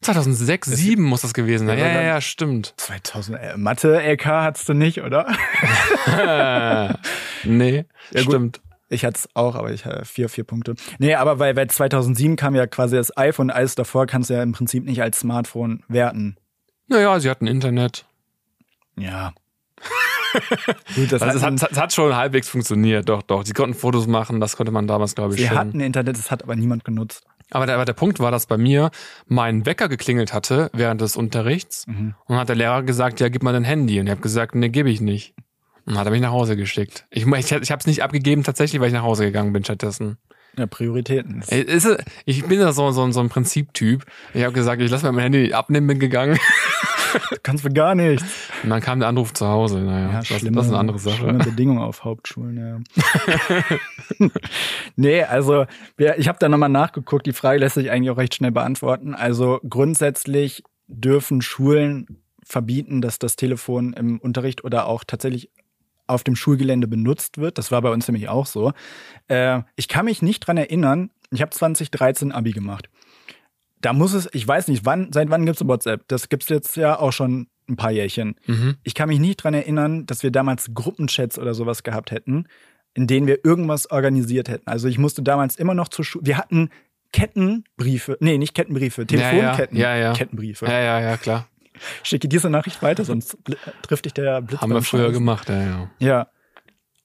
2006, 0.00 0.66
Das- 0.70 0.76
2007 0.78 1.02
muss 1.04 1.22
das 1.22 1.34
gewesen 1.34 1.66
sein. 1.66 1.78
Ja, 1.78 1.88
Ja, 1.88 2.02
ja, 2.02 2.20
stimmt. 2.20 2.74
2000, 2.76 3.38
äh, 3.38 3.56
Mathe-LK 3.56 4.24
hattest 4.26 4.68
du 4.68 4.74
nicht, 4.74 5.02
oder? 5.02 5.26
nee, 7.44 7.84
Ja, 8.12 8.20
gut. 8.22 8.30
stimmt. 8.32 8.60
Ich 8.90 9.04
hatte 9.04 9.16
es 9.18 9.28
auch, 9.34 9.54
aber 9.54 9.70
ich 9.72 9.84
hatte 9.84 10.04
vier, 10.06 10.28
vier 10.30 10.44
Punkte. 10.44 10.74
Nee, 10.98 11.14
aber 11.14 11.38
weil, 11.38 11.54
weil 11.56 11.68
2007 11.68 12.36
kam 12.36 12.54
ja 12.54 12.66
quasi 12.66 12.96
das 12.96 13.14
iPhone, 13.18 13.50
alles 13.50 13.74
davor 13.74 14.06
kannst 14.06 14.30
du 14.30 14.34
ja 14.34 14.42
im 14.42 14.52
Prinzip 14.52 14.84
nicht 14.84 15.02
als 15.02 15.18
Smartphone 15.20 15.82
werten. 15.88 16.36
Naja, 16.86 17.20
sie 17.20 17.28
hatten 17.28 17.46
Internet. 17.46 18.06
Ja. 18.96 19.34
Gut, 20.94 21.12
das 21.12 21.22
Also 21.22 21.38
es, 21.38 21.44
hat, 21.44 21.72
es 21.72 21.78
hat 21.78 21.92
schon 21.92 22.16
halbwegs 22.16 22.48
funktioniert, 22.48 23.08
doch, 23.08 23.22
doch. 23.22 23.44
Sie 23.44 23.52
konnten 23.52 23.74
Fotos 23.74 24.06
machen, 24.06 24.40
das 24.40 24.56
konnte 24.56 24.72
man 24.72 24.86
damals, 24.86 25.14
glaube 25.14 25.34
ich, 25.34 25.40
sie 25.40 25.48
schon. 25.48 25.58
hatten 25.58 25.80
Internet, 25.80 26.18
das 26.18 26.30
hat 26.30 26.42
aber 26.42 26.56
niemand 26.56 26.84
genutzt. 26.84 27.24
Aber 27.50 27.66
der, 27.66 27.76
aber 27.76 27.84
der 27.84 27.94
Punkt 27.94 28.20
war, 28.20 28.30
dass 28.30 28.46
bei 28.46 28.58
mir 28.58 28.90
mein 29.26 29.64
Wecker 29.64 29.88
geklingelt 29.88 30.32
hatte 30.32 30.70
während 30.74 31.00
des 31.00 31.16
Unterrichts. 31.16 31.86
Mhm. 31.86 32.14
Und 32.26 32.36
hat 32.36 32.48
der 32.48 32.56
Lehrer 32.56 32.82
gesagt, 32.82 33.20
ja, 33.20 33.28
gib 33.28 33.42
mal 33.42 33.52
dein 33.52 33.64
Handy. 33.64 33.98
Und 34.00 34.06
ich 34.06 34.10
habe 34.10 34.20
gesagt, 34.20 34.54
nee, 34.54 34.68
gebe 34.68 34.90
ich 34.90 35.00
nicht. 35.00 35.34
Und 35.86 35.96
hat 35.96 36.06
er 36.06 36.10
mich 36.10 36.20
nach 36.20 36.32
Hause 36.32 36.56
geschickt. 36.56 37.06
Ich, 37.10 37.26
ich, 37.26 37.52
ich 37.52 37.70
habe 37.70 37.80
es 37.80 37.86
nicht 37.86 38.02
abgegeben, 38.02 38.44
tatsächlich, 38.44 38.80
weil 38.80 38.88
ich 38.88 38.94
nach 38.94 39.02
Hause 39.02 39.24
gegangen 39.24 39.54
bin 39.54 39.64
stattdessen. 39.64 40.18
Ja, 40.58 40.66
Prioritäten. 40.66 41.42
Ey, 41.48 41.62
Ist, 41.62 41.88
ich 42.24 42.44
bin 42.44 42.60
ja 42.60 42.72
so, 42.72 42.90
so, 42.90 43.10
so 43.10 43.20
ein 43.20 43.28
Prinziptyp. 43.28 44.04
Ich 44.34 44.42
habe 44.42 44.52
gesagt, 44.52 44.82
ich 44.82 44.90
lasse 44.90 45.06
mir 45.06 45.12
mein 45.12 45.32
Handy 45.32 45.52
abnehmen, 45.52 45.86
bin 45.86 45.98
gegangen. 46.00 46.38
Kannst 47.42 47.64
du 47.64 47.70
gar 47.70 47.94
nichts. 47.94 48.24
Und 48.62 48.70
dann 48.70 48.80
kam 48.80 48.98
der 48.98 49.08
Anruf 49.08 49.32
zu 49.32 49.46
Hause. 49.46 49.78
Naja, 49.80 50.18
das, 50.18 50.28
das 50.28 50.42
ist 50.42 50.46
eine 50.46 50.78
andere 50.78 50.98
Schlimme 50.98 51.38
Sache. 51.38 51.50
Bedingungen 51.50 51.80
auf 51.80 52.04
Hauptschulen, 52.04 52.84
ja. 54.18 54.28
nee, 54.96 55.22
also 55.22 55.64
ich 55.96 56.28
habe 56.28 56.38
da 56.38 56.48
nochmal 56.48 56.68
nachgeguckt. 56.68 57.26
Die 57.26 57.32
Frage 57.32 57.60
lässt 57.60 57.76
sich 57.76 57.90
eigentlich 57.90 58.10
auch 58.10 58.18
recht 58.18 58.34
schnell 58.34 58.52
beantworten. 58.52 59.14
Also 59.14 59.60
grundsätzlich 59.68 60.64
dürfen 60.88 61.40
Schulen 61.40 62.18
verbieten, 62.44 63.00
dass 63.00 63.18
das 63.18 63.36
Telefon 63.36 63.92
im 63.92 64.18
Unterricht 64.18 64.64
oder 64.64 64.86
auch 64.86 65.04
tatsächlich 65.06 65.50
auf 66.08 66.24
dem 66.24 66.36
Schulgelände 66.36 66.88
benutzt 66.88 67.38
wird. 67.38 67.58
Das 67.58 67.70
war 67.70 67.82
bei 67.82 67.90
uns 67.90 68.08
nämlich 68.08 68.28
auch 68.28 68.46
so. 68.46 68.72
Äh, 69.28 69.62
ich 69.76 69.88
kann 69.88 70.06
mich 70.06 70.22
nicht 70.22 70.40
dran 70.40 70.56
erinnern, 70.56 71.10
ich 71.30 71.42
habe 71.42 71.50
2013 71.50 72.32
Abi 72.32 72.52
gemacht. 72.52 72.88
Da 73.80 73.92
muss 73.92 74.12
es, 74.12 74.28
ich 74.32 74.46
weiß 74.46 74.68
nicht, 74.68 74.84
wann, 74.84 75.12
seit 75.12 75.30
wann 75.30 75.46
gibt's 75.46 75.66
WhatsApp? 75.66 76.06
Das 76.08 76.28
gibt's 76.28 76.48
jetzt 76.48 76.76
ja 76.76 76.98
auch 76.98 77.12
schon 77.12 77.48
ein 77.68 77.76
paar 77.76 77.90
Jährchen. 77.90 78.34
Mhm. 78.46 78.76
Ich 78.82 78.94
kann 78.94 79.08
mich 79.08 79.20
nicht 79.20 79.36
dran 79.36 79.54
erinnern, 79.54 80.06
dass 80.06 80.22
wir 80.22 80.30
damals 80.30 80.72
Gruppenchats 80.74 81.38
oder 81.38 81.54
sowas 81.54 81.82
gehabt 81.82 82.10
hätten, 82.10 82.46
in 82.94 83.06
denen 83.06 83.26
wir 83.26 83.44
irgendwas 83.44 83.90
organisiert 83.90 84.48
hätten. 84.48 84.66
Also 84.68 84.88
ich 84.88 84.98
musste 84.98 85.22
damals 85.22 85.56
immer 85.56 85.74
noch 85.74 85.88
zur 85.88 86.04
Schule. 86.04 86.26
Wir 86.26 86.38
hatten 86.38 86.70
Kettenbriefe, 87.12 88.16
nee, 88.20 88.38
nicht 88.38 88.54
Kettenbriefe, 88.54 89.06
Telefonketten. 89.06 89.76
Ja, 89.76 89.94
ja, 89.94 90.02
ja. 90.02 90.12
Kettenbriefe. 90.14 90.66
Ja, 90.66 90.80
ja, 90.80 91.00
ja, 91.00 91.16
klar. 91.16 91.46
Schicke 92.02 92.28
diese 92.28 92.50
Nachricht 92.50 92.82
weiter, 92.82 93.04
sonst 93.04 93.36
trifft 93.82 94.04
dich 94.04 94.14
der 94.14 94.42
Blitz. 94.42 94.60
Haben 94.60 94.72
wir 94.72 94.82
früher 94.82 95.06
Scheißen. 95.06 95.14
gemacht, 95.14 95.48
ja, 95.48 95.62
ja. 95.62 95.90
Ja. 95.98 96.28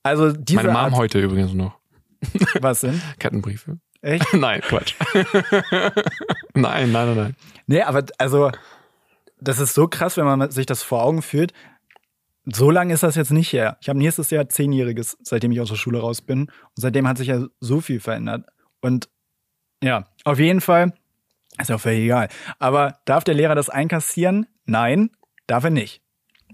Also 0.04 0.32
diese 0.32 0.58
Meine 0.58 0.74
Mom 0.74 0.78
Art, 0.78 0.94
heute 0.94 1.20
übrigens 1.20 1.54
noch. 1.54 1.78
was 2.62 2.82
denn? 2.82 3.02
Kettenbriefe. 3.20 3.80
Echt? 4.02 4.34
nein, 4.34 4.62
Quatsch. 4.62 4.96
nein, 6.54 6.92
nein, 6.92 6.92
nein, 6.92 7.16
nein. 7.16 7.36
Nee, 7.68 7.82
aber 7.82 8.06
also 8.18 8.52
das 9.40 9.60
ist 9.60 9.74
so 9.74 9.88
krass, 9.88 10.18
wenn 10.18 10.26
man 10.26 10.52
sich 10.52 10.66
das 10.66 10.84
vor 10.84 11.04
Augen 11.04 11.22
führt. 11.22 11.54
So 12.46 12.70
lange 12.70 12.94
ist 12.94 13.04
das 13.04 13.16
jetzt 13.16 13.32
nicht 13.32 13.54
her. 13.54 13.78
Ich 13.82 13.88
habe 13.88 14.00
nächstes 14.00 14.30
Jahr 14.30 14.50
zehnjähriges, 14.50 15.18
seitdem 15.22 15.54
ich 15.54 15.62
aus 15.62 15.70
der 15.70 15.76
Schule 15.78 16.00
raus 16.00 16.22
bin. 16.22 16.42
Und 16.42 16.52
seitdem 16.76 17.08
hat 17.08 17.18
sich 17.18 17.30
ja 17.30 17.46
so 17.62 17.80
viel 17.80 18.02
verändert. 18.02 18.46
Und 18.82 19.10
ja, 19.82 20.06
auf 20.26 20.40
jeden 20.40 20.60
Fall 20.60 20.94
ist 21.60 21.70
ja 21.70 21.76
auch 21.76 21.82
völlig 21.82 22.04
egal. 22.06 22.30
Aber 22.60 23.00
darf 23.06 23.24
der 23.24 23.36
Lehrer 23.36 23.56
das 23.56 23.70
einkassieren? 23.70 24.48
Nein, 24.66 25.12
darf 25.48 25.64
er 25.64 25.70
nicht. 25.70 26.02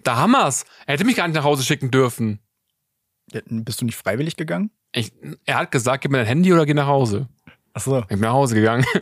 Da 0.04 0.18
haben 0.18 0.32
wir's. 0.32 0.66
Er 0.86 0.94
hätte 0.94 1.06
mich 1.06 1.16
gar 1.16 1.28
nicht 1.28 1.36
nach 1.36 1.44
Hause 1.44 1.64
schicken 1.64 1.92
dürfen. 1.92 2.40
Ja, 3.32 3.42
Bist 3.46 3.82
du 3.82 3.86
nicht 3.86 3.96
freiwillig 3.98 4.36
gegangen? 4.36 4.72
Ich, 4.92 5.12
er 5.46 5.58
hat 5.60 5.72
gesagt, 5.72 6.02
gib 6.02 6.12
mir 6.12 6.18
dein 6.18 6.28
Handy 6.28 6.52
oder 6.54 6.66
geh 6.66 6.74
nach 6.74 6.88
Hause. 6.88 7.28
Ach 7.74 7.82
so. 7.82 8.00
Ich 8.00 8.08
bin 8.08 8.22
nach 8.22 8.34
Hause 8.34 8.56
gegangen. 8.56 8.86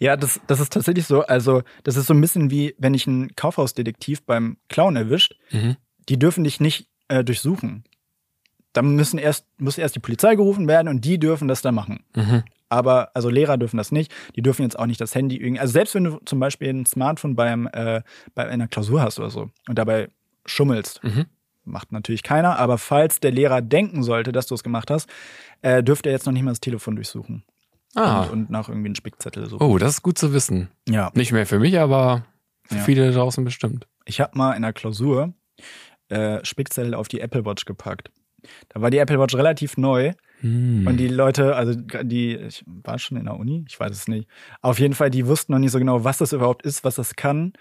Ja, 0.00 0.16
das, 0.16 0.40
das 0.46 0.60
ist 0.60 0.72
tatsächlich 0.72 1.06
so. 1.06 1.22
Also, 1.22 1.62
das 1.84 1.96
ist 1.96 2.06
so 2.06 2.14
ein 2.14 2.20
bisschen 2.20 2.50
wie, 2.50 2.74
wenn 2.78 2.94
ich 2.94 3.06
einen 3.06 3.34
Kaufhausdetektiv 3.36 4.22
beim 4.24 4.58
Clown 4.68 4.96
erwischt. 4.96 5.34
Mhm. 5.50 5.76
Die 6.08 6.18
dürfen 6.18 6.44
dich 6.44 6.60
nicht 6.60 6.88
äh, 7.08 7.24
durchsuchen. 7.24 7.84
Da 8.72 8.82
müssen 8.82 9.18
erst, 9.18 9.46
muss 9.58 9.78
erst 9.78 9.94
die 9.94 10.00
Polizei 10.00 10.34
gerufen 10.34 10.66
werden 10.66 10.88
und 10.88 11.04
die 11.04 11.18
dürfen 11.18 11.48
das 11.48 11.62
dann 11.62 11.74
machen. 11.74 12.04
Mhm. 12.14 12.42
Aber, 12.72 13.10
also 13.14 13.28
Lehrer 13.28 13.58
dürfen 13.58 13.76
das 13.76 13.92
nicht. 13.92 14.12
Die 14.34 14.42
dürfen 14.42 14.62
jetzt 14.62 14.78
auch 14.78 14.86
nicht 14.86 15.00
das 15.00 15.14
Handy 15.14 15.36
irgendwie. 15.36 15.60
Also, 15.60 15.72
selbst 15.72 15.94
wenn 15.94 16.04
du 16.04 16.18
zum 16.24 16.40
Beispiel 16.40 16.70
ein 16.70 16.86
Smartphone 16.86 17.36
beim, 17.36 17.68
äh, 17.72 18.02
bei 18.34 18.48
einer 18.48 18.66
Klausur 18.66 19.02
hast 19.02 19.18
oder 19.18 19.30
so 19.30 19.50
und 19.68 19.78
dabei 19.78 20.08
schummelst, 20.46 21.02
Mhm. 21.04 21.26
macht 21.64 21.92
natürlich 21.92 22.22
keiner. 22.22 22.58
Aber 22.58 22.78
falls 22.78 23.20
der 23.20 23.30
Lehrer 23.30 23.60
denken 23.62 24.02
sollte, 24.02 24.32
dass 24.32 24.46
du 24.46 24.54
es 24.54 24.62
gemacht 24.64 24.90
hast, 24.90 25.08
äh, 25.60 25.82
dürfte 25.82 26.08
er 26.08 26.14
jetzt 26.14 26.26
noch 26.26 26.32
nicht 26.32 26.42
mal 26.42 26.50
das 26.50 26.60
Telefon 26.60 26.96
durchsuchen. 26.96 27.44
Ah. 27.94 28.22
Und, 28.22 28.30
und 28.30 28.50
nach 28.50 28.68
irgendwie 28.68 28.86
einen 28.88 28.94
Spickzettel 28.96 29.46
suchen. 29.48 29.62
Oh, 29.62 29.76
das 29.76 29.92
ist 29.92 30.02
gut 30.02 30.16
zu 30.16 30.32
wissen. 30.32 30.68
Ja. 30.88 31.10
Nicht 31.14 31.30
mehr 31.32 31.44
für 31.46 31.58
mich, 31.58 31.78
aber 31.78 32.24
für 32.64 32.76
Ja. 32.76 32.80
viele 32.82 33.12
draußen 33.12 33.44
bestimmt. 33.44 33.86
Ich 34.06 34.20
habe 34.20 34.36
mal 34.38 34.54
in 34.54 34.62
der 34.62 34.72
Klausur 34.72 35.34
äh, 36.08 36.44
Spickzettel 36.44 36.94
auf 36.94 37.08
die 37.08 37.20
Apple 37.20 37.44
Watch 37.44 37.64
gepackt. 37.66 38.10
Da 38.70 38.80
war 38.80 38.90
die 38.90 38.98
Apple 38.98 39.18
Watch 39.20 39.34
relativ 39.34 39.76
neu 39.76 40.12
Hm. 40.42 40.86
und 40.86 40.96
die 40.96 41.08
Leute, 41.08 41.54
also 41.56 41.74
die, 41.74 42.36
ich 42.36 42.64
war 42.66 42.98
schon 42.98 43.16
in 43.16 43.24
der 43.24 43.36
Uni, 43.36 43.64
ich 43.68 43.78
weiß 43.78 43.92
es 43.92 44.08
nicht. 44.08 44.28
Auf 44.60 44.78
jeden 44.78 44.94
Fall, 44.94 45.10
die 45.10 45.26
wussten 45.26 45.52
noch 45.52 45.58
nicht 45.58 45.70
so 45.70 45.78
genau, 45.78 46.04
was 46.04 46.18
das 46.18 46.32
überhaupt 46.32 46.64
ist, 46.66 46.84
was 46.84 46.96
das 46.96 47.16
kann. 47.16 47.52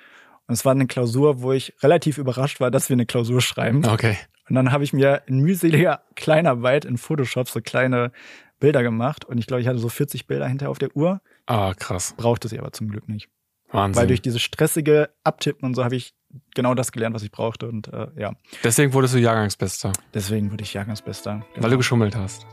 Und 0.48 0.54
es 0.54 0.66
war 0.66 0.72
eine 0.72 0.88
Klausur, 0.88 1.42
wo 1.42 1.54
ich 1.54 1.74
relativ 1.82 2.18
überrascht 2.18 2.60
war, 2.60 2.72
dass 2.72 2.90
wir 2.90 2.96
eine 2.96 3.06
Klausur 3.06 3.40
schreiben. 3.42 3.86
Okay. 3.86 4.18
Und 4.50 4.56
dann 4.56 4.72
habe 4.72 4.84
ich 4.84 4.92
mir 4.92 5.22
in 5.28 5.40
mühseliger 5.40 6.02
Kleinarbeit 6.16 6.84
in 6.84 6.98
Photoshop 6.98 7.48
so 7.48 7.62
kleine 7.62 8.12
Bilder 8.60 8.84
gemacht 8.84 9.26
und 9.26 9.38
ich 9.38 9.48
glaube, 9.48 9.62
ich 9.62 9.68
hatte 9.68 9.80
so 9.80 9.90
40 9.90 10.28
Bilder 10.28 10.48
hinter 10.48 10.70
auf 10.70 10.78
der 10.78 10.96
Uhr. 10.96 11.22
Ah, 11.46 11.74
krass. 11.74 12.14
Brauchte 12.18 12.48
sie 12.48 12.60
aber 12.60 12.72
zum 12.72 12.90
Glück 12.90 13.08
nicht. 13.08 13.30
Wahnsinn. 13.72 14.02
Weil 14.02 14.08
durch 14.08 14.22
dieses 14.22 14.42
stressige 14.42 15.10
Abtippen 15.24 15.66
und 15.66 15.76
so 15.76 15.84
habe 15.84 15.96
ich 15.96 16.14
genau 16.56 16.76
das 16.76 16.92
gelernt, 16.92 17.16
was 17.16 17.24
ich 17.24 17.32
brauchte. 17.32 17.68
Und 17.68 17.88
äh, 17.88 18.08
ja, 18.18 18.34
Deswegen 18.64 18.94
wurdest 18.94 19.14
du 19.14 19.20
Jahrgangsbester, 19.20 19.94
deswegen 20.14 20.52
wurde 20.52 20.64
ich 20.64 20.74
Jahrgangsbester. 20.74 21.46
Genau. 21.54 21.64
weil 21.64 21.72
du 21.72 21.78
geschummelt 21.78 22.16
hast. 22.16 22.46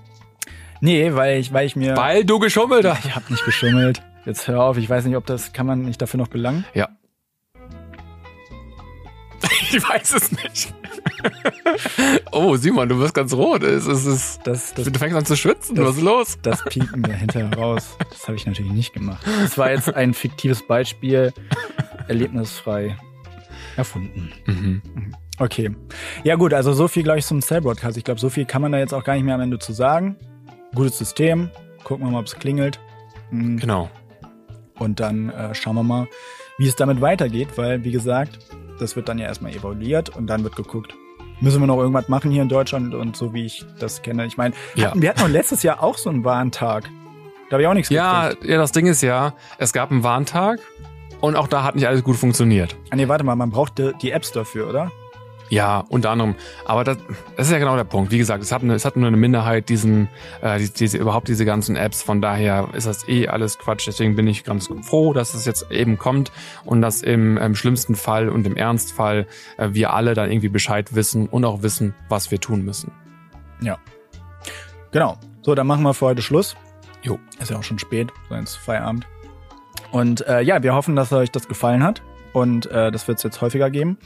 Nee, 0.81 1.15
weil 1.15 1.39
ich, 1.41 1.53
weil 1.53 1.67
ich 1.67 1.77
mir. 1.77 1.97
Weil 1.97 2.25
du 2.25 2.39
geschummelt 2.39 2.85
hast. 2.87 3.05
Ich 3.05 3.15
habe 3.15 3.25
nicht 3.31 3.45
geschummelt. 3.45 4.03
Jetzt 4.25 4.47
hör 4.49 4.63
auf, 4.63 4.77
ich 4.77 4.89
weiß 4.91 5.05
nicht, 5.07 5.17
ob 5.17 5.27
das, 5.27 5.53
kann 5.53 5.67
man 5.67 5.83
nicht 5.83 6.01
dafür 6.03 6.19
noch 6.19 6.29
belangen? 6.29 6.65
Ja. 6.75 6.89
Ich 9.71 9.87
weiß 9.87 10.15
es 10.15 10.33
nicht. 10.33 10.73
oh, 12.33 12.57
Simon, 12.57 12.89
du 12.89 12.99
wirst 12.99 13.13
ganz 13.13 13.35
rot. 13.35 13.63
Es 13.63 13.87
ist, 13.87 14.07
es 14.07 14.07
ist, 14.07 14.41
Das, 14.47 14.73
das, 14.73 14.91
du 14.91 14.99
fängst 14.99 15.15
an 15.15 15.27
zu 15.27 15.37
schwitzen. 15.37 15.77
Das- 15.77 15.85
Was 15.87 15.97
ist 15.97 16.03
los? 16.03 16.39
das 16.43 16.65
piepen 16.65 17.07
wir 17.07 17.15
hinterher 17.15 17.53
raus. 17.53 17.97
Das 18.11 18.27
habe 18.27 18.37
ich 18.37 18.47
natürlich 18.47 18.73
nicht 18.73 18.95
gemacht. 18.95 19.27
Das 19.43 19.59
war 19.59 19.71
jetzt 19.71 19.95
ein 19.95 20.15
fiktives 20.15 20.67
Beispiel, 20.67 21.35
erlebnisfrei 22.09 22.97
erfunden. 23.77 24.33
Mhm. 24.47 24.83
Okay. 25.39 25.71
Ja 26.25 26.37
gut, 26.37 26.55
also 26.55 26.73
so 26.73 26.89
viel, 26.89 27.03
glaube 27.03 27.19
ich, 27.19 27.27
zum 27.27 27.43
Cell-Broadcast. 27.43 27.97
Ich 27.99 28.05
glaube, 28.05 28.21
so 28.21 28.31
viel 28.31 28.45
kann 28.47 28.63
man 28.63 28.73
da 28.73 28.79
jetzt 28.79 28.95
auch 28.95 29.05
gar 29.05 29.15
nicht 29.15 29.25
mehr 29.25 29.35
am 29.35 29.41
Ende 29.43 29.59
zu 29.59 29.73
sagen. 29.73 30.17
Gutes 30.75 30.99
System. 30.99 31.51
Gucken 31.85 32.07
wir 32.07 32.13
mal, 32.13 32.21
ob 32.21 32.27
es 32.27 32.35
klingelt. 32.37 32.79
Mhm. 33.31 33.59
Genau. 33.59 33.89
Und 34.79 35.01
dann 35.01 35.31
äh, 35.31 35.55
schauen 35.55 35.75
wir 35.77 35.83
mal, 35.83 36.09
wie 36.59 36.67
es 36.69 36.77
damit 36.77 37.01
weitergeht, 37.01 37.49
weil, 37.57 37.85
wie 37.85 37.91
gesagt, 37.93 38.39
das 38.79 38.95
wird 38.97 39.09
dann 39.09 39.19
ja 39.19 39.27
erstmal 39.27 39.53
evaluiert 39.53 40.11
und 40.17 40.27
dann 40.29 40.45
wird 40.45 40.55
geguckt, 40.57 40.95
müssen 41.41 41.61
wir 41.61 41.67
noch 41.67 41.79
irgendwas 41.79 42.09
machen 42.09 42.31
hier 42.31 42.43
in 42.43 42.49
Deutschland 42.49 42.95
und 42.95 43.17
so 43.17 43.33
wie 43.35 43.45
ich 43.47 43.65
das 43.81 44.03
kenne. 44.03 44.27
Ich 44.27 44.37
meine, 44.37 44.55
Ja. 44.75 44.93
wir 44.95 45.09
hatten 45.11 45.31
letztes 45.33 45.63
Jahr 45.63 45.83
auch 45.83 45.97
so 45.99 46.11
einen 46.11 46.25
Warntag. 46.25 46.85
Da 47.49 47.55
habe 47.55 47.63
ich 47.63 47.69
auch 47.69 47.75
nichts 47.75 47.91
Ja, 47.91 48.29
gekriegt. 48.31 48.45
ja, 48.51 48.57
das 48.59 48.73
Ding 48.73 48.87
ist 48.87 49.03
ja, 49.03 49.35
es 49.59 49.73
gab 49.73 49.91
einen 49.91 50.03
Warntag 50.05 50.61
und 51.21 51.35
auch 51.35 51.49
da 51.49 51.63
hat 51.65 51.75
nicht 51.77 51.87
alles 51.89 52.05
gut 52.05 52.17
funktioniert. 52.17 52.77
Ah, 52.91 52.97
nee, 52.97 53.09
warte 53.09 53.25
mal, 53.25 53.35
man 53.37 53.51
braucht 53.51 53.79
die, 53.79 53.93
die 54.03 54.11
Apps 54.13 54.31
dafür, 54.33 54.69
oder? 54.69 54.93
Ja, 55.51 55.85
unter 55.89 56.11
anderem. 56.11 56.35
Aber 56.65 56.85
das, 56.85 56.99
das 57.37 57.47
ist 57.47 57.53
ja 57.53 57.59
genau 57.59 57.77
der 57.77 57.85
Punkt. 57.85 58.11
Wie 58.11 58.19
gesagt, 58.19 58.43
es 58.43 58.53
hat, 58.53 58.63
eine, 58.63 58.75
es 58.75 58.85
hat 58.85 58.97
nur 58.97 59.09
eine 59.09 59.17
Minderheit 59.17 59.69
diesen, 59.69 60.09
äh, 60.43 60.59
die, 60.59 60.71
diese, 60.71 60.99
überhaupt 60.99 61.29
diese 61.29 61.45
ganzen 61.45 61.77
Apps. 61.77 62.03
Von 62.03 62.21
daher 62.21 62.69
ist 62.75 62.87
das 62.87 63.09
eh 63.09 63.29
alles 63.29 63.59
Quatsch. 63.59 63.87
Deswegen 63.87 64.17
bin 64.17 64.27
ich 64.27 64.45
ganz 64.45 64.69
froh, 64.83 65.13
dass 65.13 65.35
es 65.35 65.45
jetzt 65.45 65.71
eben 65.71 65.99
kommt 65.99 66.33
und 66.65 66.83
dass 66.83 67.03
im, 67.03 67.39
im 67.39 67.55
schlimmsten 67.55 67.95
Fall 67.95 68.29
und 68.29 68.47
im 68.47 68.57
Ernstfall 68.57 69.27
äh, 69.57 69.69
wir 69.73 69.93
alle 69.93 70.15
dann 70.15 70.31
irgendwie 70.31 70.49
Bescheid 70.49 70.95
wissen 70.95 71.29
und 71.29 71.45
auch 71.45 71.63
wissen, 71.63 71.95
was 72.09 72.31
wir 72.31 72.41
tun 72.41 72.65
müssen. 72.65 72.93
Ja. 73.61 73.79
Genau. 74.91 75.19
So, 75.43 75.55
dann 75.55 75.67
machen 75.67 75.83
wir 75.83 75.95
für 75.95 76.07
heute 76.07 76.23
Schluss. 76.23 76.57
Jo. 77.03 77.19
Ist 77.41 77.51
ja 77.51 77.59
auch 77.59 77.63
schon 77.63 77.79
spät, 77.79 78.13
so 78.29 78.35
ins 78.35 78.55
Feierabend. 78.55 79.07
Und 79.93 80.27
äh, 80.27 80.43
ja, 80.43 80.63
wir 80.63 80.75
hoffen, 80.75 80.97
dass 80.97 81.13
euch 81.13 81.31
das 81.31 81.49
gefallen 81.49 81.83
hat. 81.83 82.03
Und 82.33 82.67
äh, 82.71 82.91
das 82.91 83.09
wird 83.09 83.19
es 83.19 83.25
jetzt 83.25 83.41
häufiger 83.41 83.71
geben. 83.71 83.99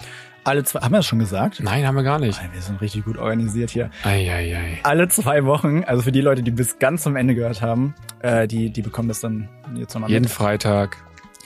Alle 0.44 0.64
zwei, 0.64 0.80
haben 0.80 0.92
wir 0.92 0.98
das 0.98 1.06
schon 1.06 1.20
gesagt? 1.20 1.60
Nein, 1.62 1.86
haben 1.86 1.94
wir 1.94 2.02
gar 2.02 2.18
nicht. 2.18 2.40
Wir 2.52 2.60
sind 2.60 2.80
richtig 2.80 3.04
gut 3.04 3.16
organisiert 3.16 3.70
hier. 3.70 3.90
Eieiei. 4.02 4.80
Alle 4.82 5.06
zwei 5.08 5.44
Wochen, 5.44 5.84
also 5.84 6.02
für 6.02 6.10
die 6.10 6.20
Leute, 6.20 6.42
die 6.42 6.50
bis 6.50 6.78
ganz 6.80 7.04
zum 7.04 7.14
Ende 7.14 7.34
gehört 7.36 7.62
haben, 7.62 7.94
äh, 8.20 8.48
die, 8.48 8.70
die 8.70 8.82
bekommen 8.82 9.06
das 9.08 9.20
dann 9.20 9.48
jetzt 9.76 9.94
nochmal 9.94 10.10
Jeden 10.10 10.22
mit. 10.24 10.32
Freitag. 10.32 10.96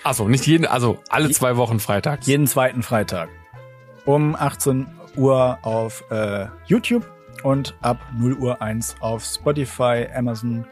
Also 0.03 0.29
nicht 0.29 0.47
jeden, 0.47 0.67
also 0.67 0.99
alle 1.09 1.31
zwei 1.31 1.57
Wochen 1.57 1.81
freitags. 1.81 2.27
Jeden 2.27 2.47
zweiten 2.47 2.83
Freitag. 2.83 3.29
Um 4.05 4.35
18 4.37 4.87
Uhr 5.17 5.59
auf 5.63 6.05
äh, 6.11 6.47
YouTube 6.67 7.05
und 7.43 7.75
ab 7.83 7.99
0 8.17 8.35
Uhr 8.35 8.63
1 8.63 8.97
auf 9.01 9.25
Spotify, 9.25 10.07
Amazon 10.15 10.65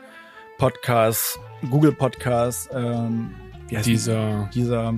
Podcasts, 0.57 1.39
Google 1.69 1.93
Podcasts, 1.93 2.71
ähm, 2.73 3.35
wie 3.69 3.77
heißt 3.77 3.87
Dieser 3.87 4.49
die? 4.53 4.61
dieser 4.61 4.95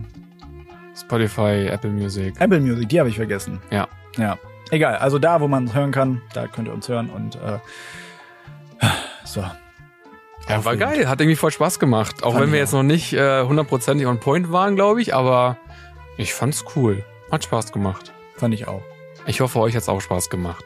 Spotify, 0.96 1.68
Apple 1.68 1.90
Music. 1.90 2.34
Apple 2.40 2.60
Music, 2.60 2.88
die 2.88 2.98
habe 2.98 3.08
ich 3.08 3.16
vergessen. 3.16 3.60
Ja. 3.70 3.88
Ja. 4.16 4.38
Egal, 4.70 4.96
also 4.96 5.18
da, 5.18 5.40
wo 5.40 5.48
man 5.48 5.64
uns 5.64 5.74
hören 5.74 5.92
kann, 5.92 6.22
da 6.32 6.46
könnt 6.48 6.68
ihr 6.68 6.74
uns 6.74 6.88
hören 6.88 7.10
und 7.10 7.36
äh, 7.36 7.58
so. 9.24 9.44
Ja, 10.48 10.64
war 10.64 10.76
geil. 10.76 11.08
Hat 11.08 11.20
irgendwie 11.20 11.36
voll 11.36 11.50
Spaß 11.50 11.78
gemacht. 11.78 12.22
Auch 12.22 12.32
Fand 12.32 12.44
wenn 12.44 12.52
wir 12.52 12.58
ich 12.58 12.62
jetzt 12.62 12.72
noch 12.72 12.82
nicht 12.82 13.12
äh, 13.12 13.42
hundertprozentig 13.42 14.06
on 14.06 14.18
point 14.20 14.50
waren, 14.52 14.76
glaube 14.76 15.02
ich, 15.02 15.14
aber 15.14 15.56
ich 16.16 16.34
fand's 16.34 16.64
cool. 16.74 17.04
Hat 17.30 17.44
Spaß 17.44 17.72
gemacht. 17.72 18.12
Fand 18.36 18.54
ich 18.54 18.68
auch. 18.68 18.82
Ich 19.26 19.40
hoffe, 19.40 19.58
euch 19.60 19.74
hat's 19.74 19.88
auch 19.88 20.00
Spaß 20.00 20.30
gemacht. 20.30 20.64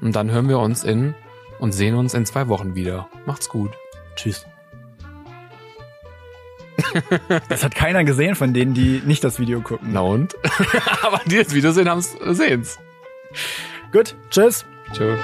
Und 0.00 0.16
dann 0.16 0.30
hören 0.30 0.48
wir 0.48 0.58
uns 0.58 0.84
in 0.84 1.14
und 1.58 1.72
sehen 1.72 1.94
uns 1.94 2.14
in 2.14 2.26
zwei 2.26 2.48
Wochen 2.48 2.74
wieder. 2.74 3.08
Macht's 3.24 3.48
gut. 3.48 3.72
Tschüss. 4.16 4.46
das 7.48 7.64
hat 7.64 7.74
keiner 7.74 8.04
gesehen 8.04 8.34
von 8.34 8.54
denen, 8.54 8.74
die 8.74 9.02
nicht 9.04 9.24
das 9.24 9.38
Video 9.38 9.60
gucken. 9.60 9.88
Na 9.92 10.00
und? 10.00 10.34
aber 11.02 11.20
die 11.26 11.38
das 11.38 11.54
Video 11.54 11.72
sehen, 11.72 11.88
haben's, 11.88 12.16
sehen's. 12.30 12.78
Gut, 13.92 14.14
tschüss. 14.30 14.64
Tschö. 14.92 15.16